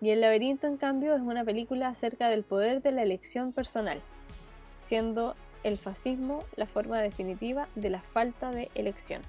[0.00, 4.00] y El laberinto, en cambio, es una película acerca del poder de la elección personal,
[4.80, 5.34] siendo
[5.64, 9.22] el fascismo la forma definitiva de la falta de elección.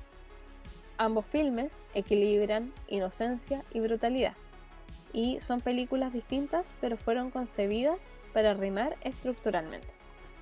[1.01, 4.33] Ambos filmes equilibran inocencia y brutalidad,
[5.13, 7.99] y son películas distintas, pero fueron concebidas
[8.33, 9.87] para rimar estructuralmente.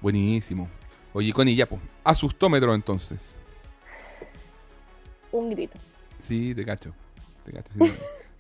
[0.02, 0.68] Buenísimo.
[1.14, 3.36] Oye, Connie, ya, pues, asustómetro entonces.
[5.32, 5.78] Un grito.
[6.20, 6.92] Sí, te cacho.
[7.46, 7.74] Te cacho.
[7.74, 7.94] sí,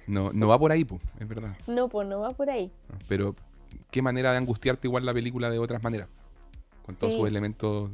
[0.07, 1.55] no, no, no va por ahí, pues, es verdad.
[1.67, 2.71] No, pues no va por ahí.
[2.89, 2.97] ¿no?
[3.07, 3.35] Pero
[3.91, 6.07] qué manera de angustiarte igual la película de otras maneras.
[6.83, 7.91] Con todos sus elementos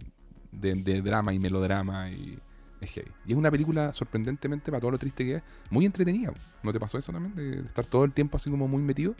[0.50, 2.40] de, de drama y melodrama y
[2.84, 3.12] es heavy.
[3.26, 6.32] Y es una película sorprendentemente, para todo lo triste que es, muy entretenida.
[6.62, 7.36] ¿No te pasó eso también?
[7.36, 9.16] De estar todo el tiempo así como muy metido.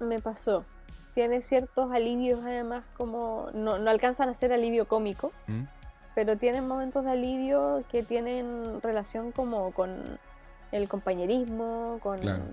[0.00, 0.64] Me pasó.
[1.14, 3.48] Tiene ciertos alivios además como...
[3.54, 5.62] No, no alcanzan a ser alivio cómico, ¿Mm?
[6.14, 10.18] pero tienen momentos de alivio que tienen relación como con
[10.72, 12.44] el compañerismo, con, Claro.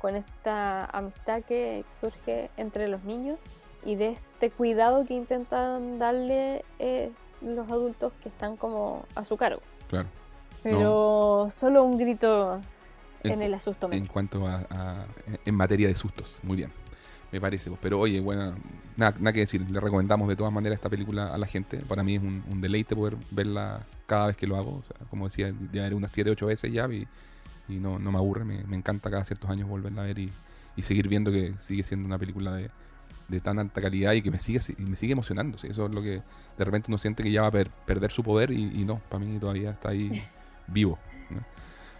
[0.00, 3.38] con esta amistad que surge entre los niños
[3.84, 6.64] y de este cuidado que intentan darle
[7.54, 9.60] los adultos que están como a su cargo.
[9.88, 10.08] Claro.
[10.62, 12.60] Pero solo un grito
[13.22, 15.06] en En- el asusto En cuanto a, a-
[15.44, 16.72] en materia de sustos, muy bien.
[17.32, 18.54] Me parece, pero oye, bueno,
[18.96, 19.68] nada, nada que decir.
[19.70, 21.78] Le recomendamos de todas maneras esta película a la gente.
[21.88, 24.76] Para mí es un, un deleite poder verla cada vez que lo hago.
[24.76, 27.06] O sea, como decía, ya era unas 7, 8 veces ya y,
[27.68, 28.44] y no, no me aburre.
[28.44, 30.30] Me, me encanta cada ciertos años volverla a ver y,
[30.76, 32.70] y seguir viendo que sigue siendo una película de,
[33.28, 35.58] de tan alta calidad y que me sigue, me sigue emocionando.
[35.58, 35.66] ¿sí?
[35.68, 36.22] Eso es lo que
[36.56, 39.00] de repente uno siente que ya va a per- perder su poder y, y no,
[39.08, 40.22] para mí todavía está ahí
[40.66, 40.98] vivo.
[41.30, 41.44] ¿no?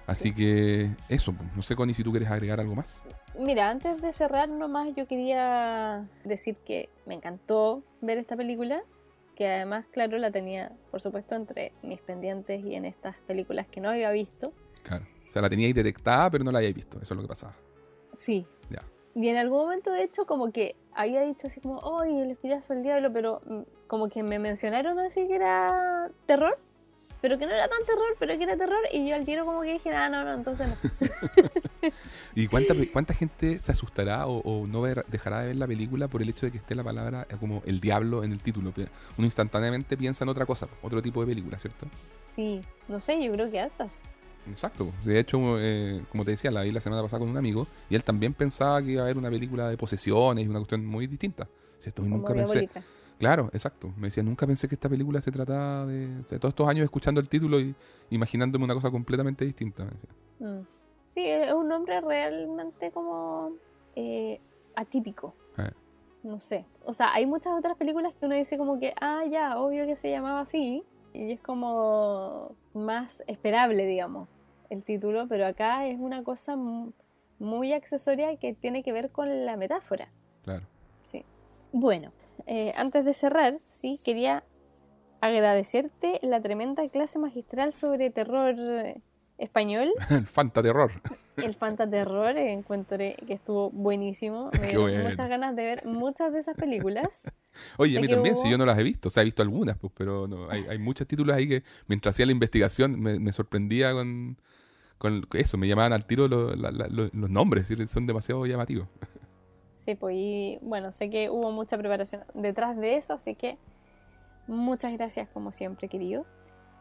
[0.06, 1.48] Así que eso, pues.
[1.56, 3.02] no sé, Connie, si tú quieres agregar algo más.
[3.38, 8.80] Mira, antes de cerrar nomás yo quería decir que me encantó ver esta película,
[9.34, 13.80] que además, claro, la tenía, por supuesto, entre mis pendientes y en estas películas que
[13.80, 14.52] no había visto.
[14.84, 15.04] Claro.
[15.28, 16.98] O sea, la teníais detectada, pero no la habíais visto.
[17.02, 17.54] Eso es lo que pasaba.
[18.12, 18.46] Sí.
[18.70, 18.82] Ya.
[19.18, 22.74] Y en algún momento, de hecho, como que había dicho así como, ¡ay, el espinazo
[22.74, 23.10] del diablo!
[23.14, 26.59] Pero mm, como que me mencionaron así que era terror,
[27.22, 28.78] pero que no era tan terror, pero que era terror.
[28.93, 30.74] Y yo al tiro como que dije, ah, no, no, entonces no.
[32.34, 36.09] ¿Y cuánta, cuánta gente se asustará o, o no ver- dejará de ver la película
[36.09, 38.72] por el hecho de que esté la palabra eh, como el diablo en el título?
[38.76, 41.86] Uno instantáneamente piensa en otra cosa, otro tipo de película, ¿cierto?
[42.20, 43.98] Sí, no sé, yo creo que hartas.
[44.48, 44.93] Exacto.
[45.05, 47.94] De hecho, eh, como te decía, la vi la semana pasada con un amigo y
[47.94, 51.06] él también pensaba que iba a haber una película de posesiones y una cuestión muy
[51.06, 51.48] distinta.
[53.18, 53.93] Claro, exacto.
[53.97, 56.20] Me decía, nunca pensé que esta película se trataba de.
[56.20, 57.74] o sea, todos estos años escuchando el título y
[58.10, 59.85] imaginándome una cosa completamente distinta.
[59.85, 60.10] me decía.
[60.39, 60.66] Mm.
[61.06, 63.52] Sí, es un nombre realmente como
[63.94, 64.39] eh,
[64.74, 65.35] atípico.
[65.56, 65.70] Eh.
[66.23, 66.66] No sé.
[66.85, 69.97] O sea, hay muchas otras películas que uno dice como que, ah, ya, obvio que
[69.97, 70.85] se llamaba así.
[71.14, 74.28] Y es como más esperable, digamos,
[74.70, 75.26] el título.
[75.28, 76.93] Pero acá es una cosa mu-
[77.38, 80.09] muy accesoria que tiene que ver con la metáfora.
[80.44, 80.66] Claro.
[81.05, 81.24] Sí.
[81.72, 82.12] Bueno,
[82.47, 84.43] eh, antes de cerrar, sí, quería
[85.20, 89.01] agradecerte la tremenda clase magistral sobre terror eh,
[89.38, 89.90] español.
[90.10, 90.93] El fantaterror.
[91.36, 94.51] El fantaterror eh, encontré que estuvo buenísimo.
[94.60, 95.09] Me dieron bueno.
[95.10, 97.24] muchas ganas de ver muchas de esas películas.
[97.78, 99.24] Oye, Sé a mí también, si hubo- yo no las he visto, o sea, he
[99.24, 103.01] visto algunas, pues, pero no, hay, hay muchos títulos ahí que mientras hacía la investigación
[103.01, 104.36] me, me sorprendía con,
[104.98, 107.74] con eso, me llamaban al tiro lo- la- la- lo- los nombres, ¿sí?
[107.89, 108.89] son demasiado llamativos.
[109.77, 113.56] Sí, pues y bueno, sé que hubo mucha preparación detrás de eso, así que
[114.47, 116.27] muchas gracias como siempre, querido.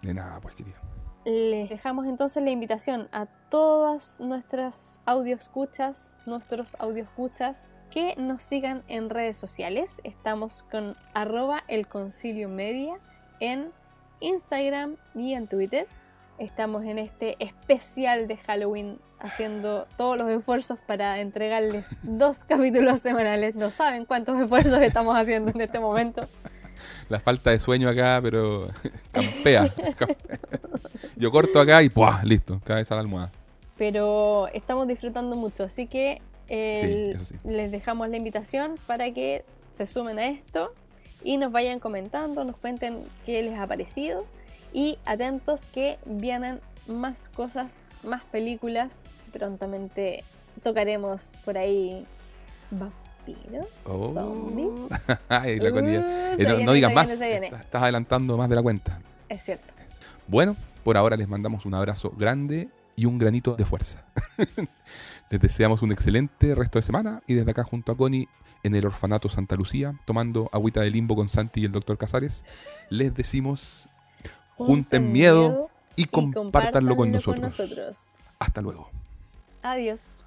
[0.02, 0.78] De nada, pues querido.
[1.26, 8.44] Les dejamos entonces la invitación a todas nuestras audio escuchas, nuestros audio escuchas, que nos
[8.44, 10.02] sigan en redes sociales.
[10.04, 13.00] Estamos con arroba el concilio media
[13.40, 13.72] en
[14.20, 15.88] Instagram y en Twitter.
[16.38, 23.56] Estamos en este especial de Halloween haciendo todos los esfuerzos para entregarles dos capítulos semanales.
[23.56, 26.28] No saben cuántos esfuerzos estamos haciendo en este momento.
[27.08, 28.68] La falta de sueño acá, pero
[29.12, 29.70] campea.
[29.98, 30.40] campea.
[31.16, 32.22] Yo corto acá y ¡puah!
[32.24, 33.32] Listo, cabeza a la almohada.
[33.78, 37.36] pero estamos disfrutando mucho, así que eh, Sí, sí.
[37.46, 40.74] les dejamos la invitación para que se sumen a esto
[41.24, 44.26] y nos vayan comentando, nos cuenten qué les ha parecido
[44.76, 49.06] y atentos que vienen más cosas, más películas.
[49.32, 50.26] Prontamente
[50.64, 52.06] tocaremos por ahí
[52.72, 54.14] vampiros, Oh.
[54.14, 55.00] zombies.
[55.30, 57.46] Ay, la Uh, Eh, no, digas más, viene.
[57.48, 59.00] estás estás adelantando más de la cuenta.
[59.30, 59.74] Es cierto.
[60.28, 64.04] Bueno, por ahora les mandamos un abrazo grande y un granito de fuerza.
[65.30, 68.28] les deseamos un excelente resto de semana y desde acá junto a Connie
[68.64, 72.44] en el orfanato Santa Lucía, tomando agüita de limbo con Santi y el doctor Casares,
[72.90, 73.88] les decimos
[74.58, 78.16] junten miedo y y compártanlo con nosotros.
[78.40, 78.90] Hasta luego.
[79.62, 80.24] Adiós.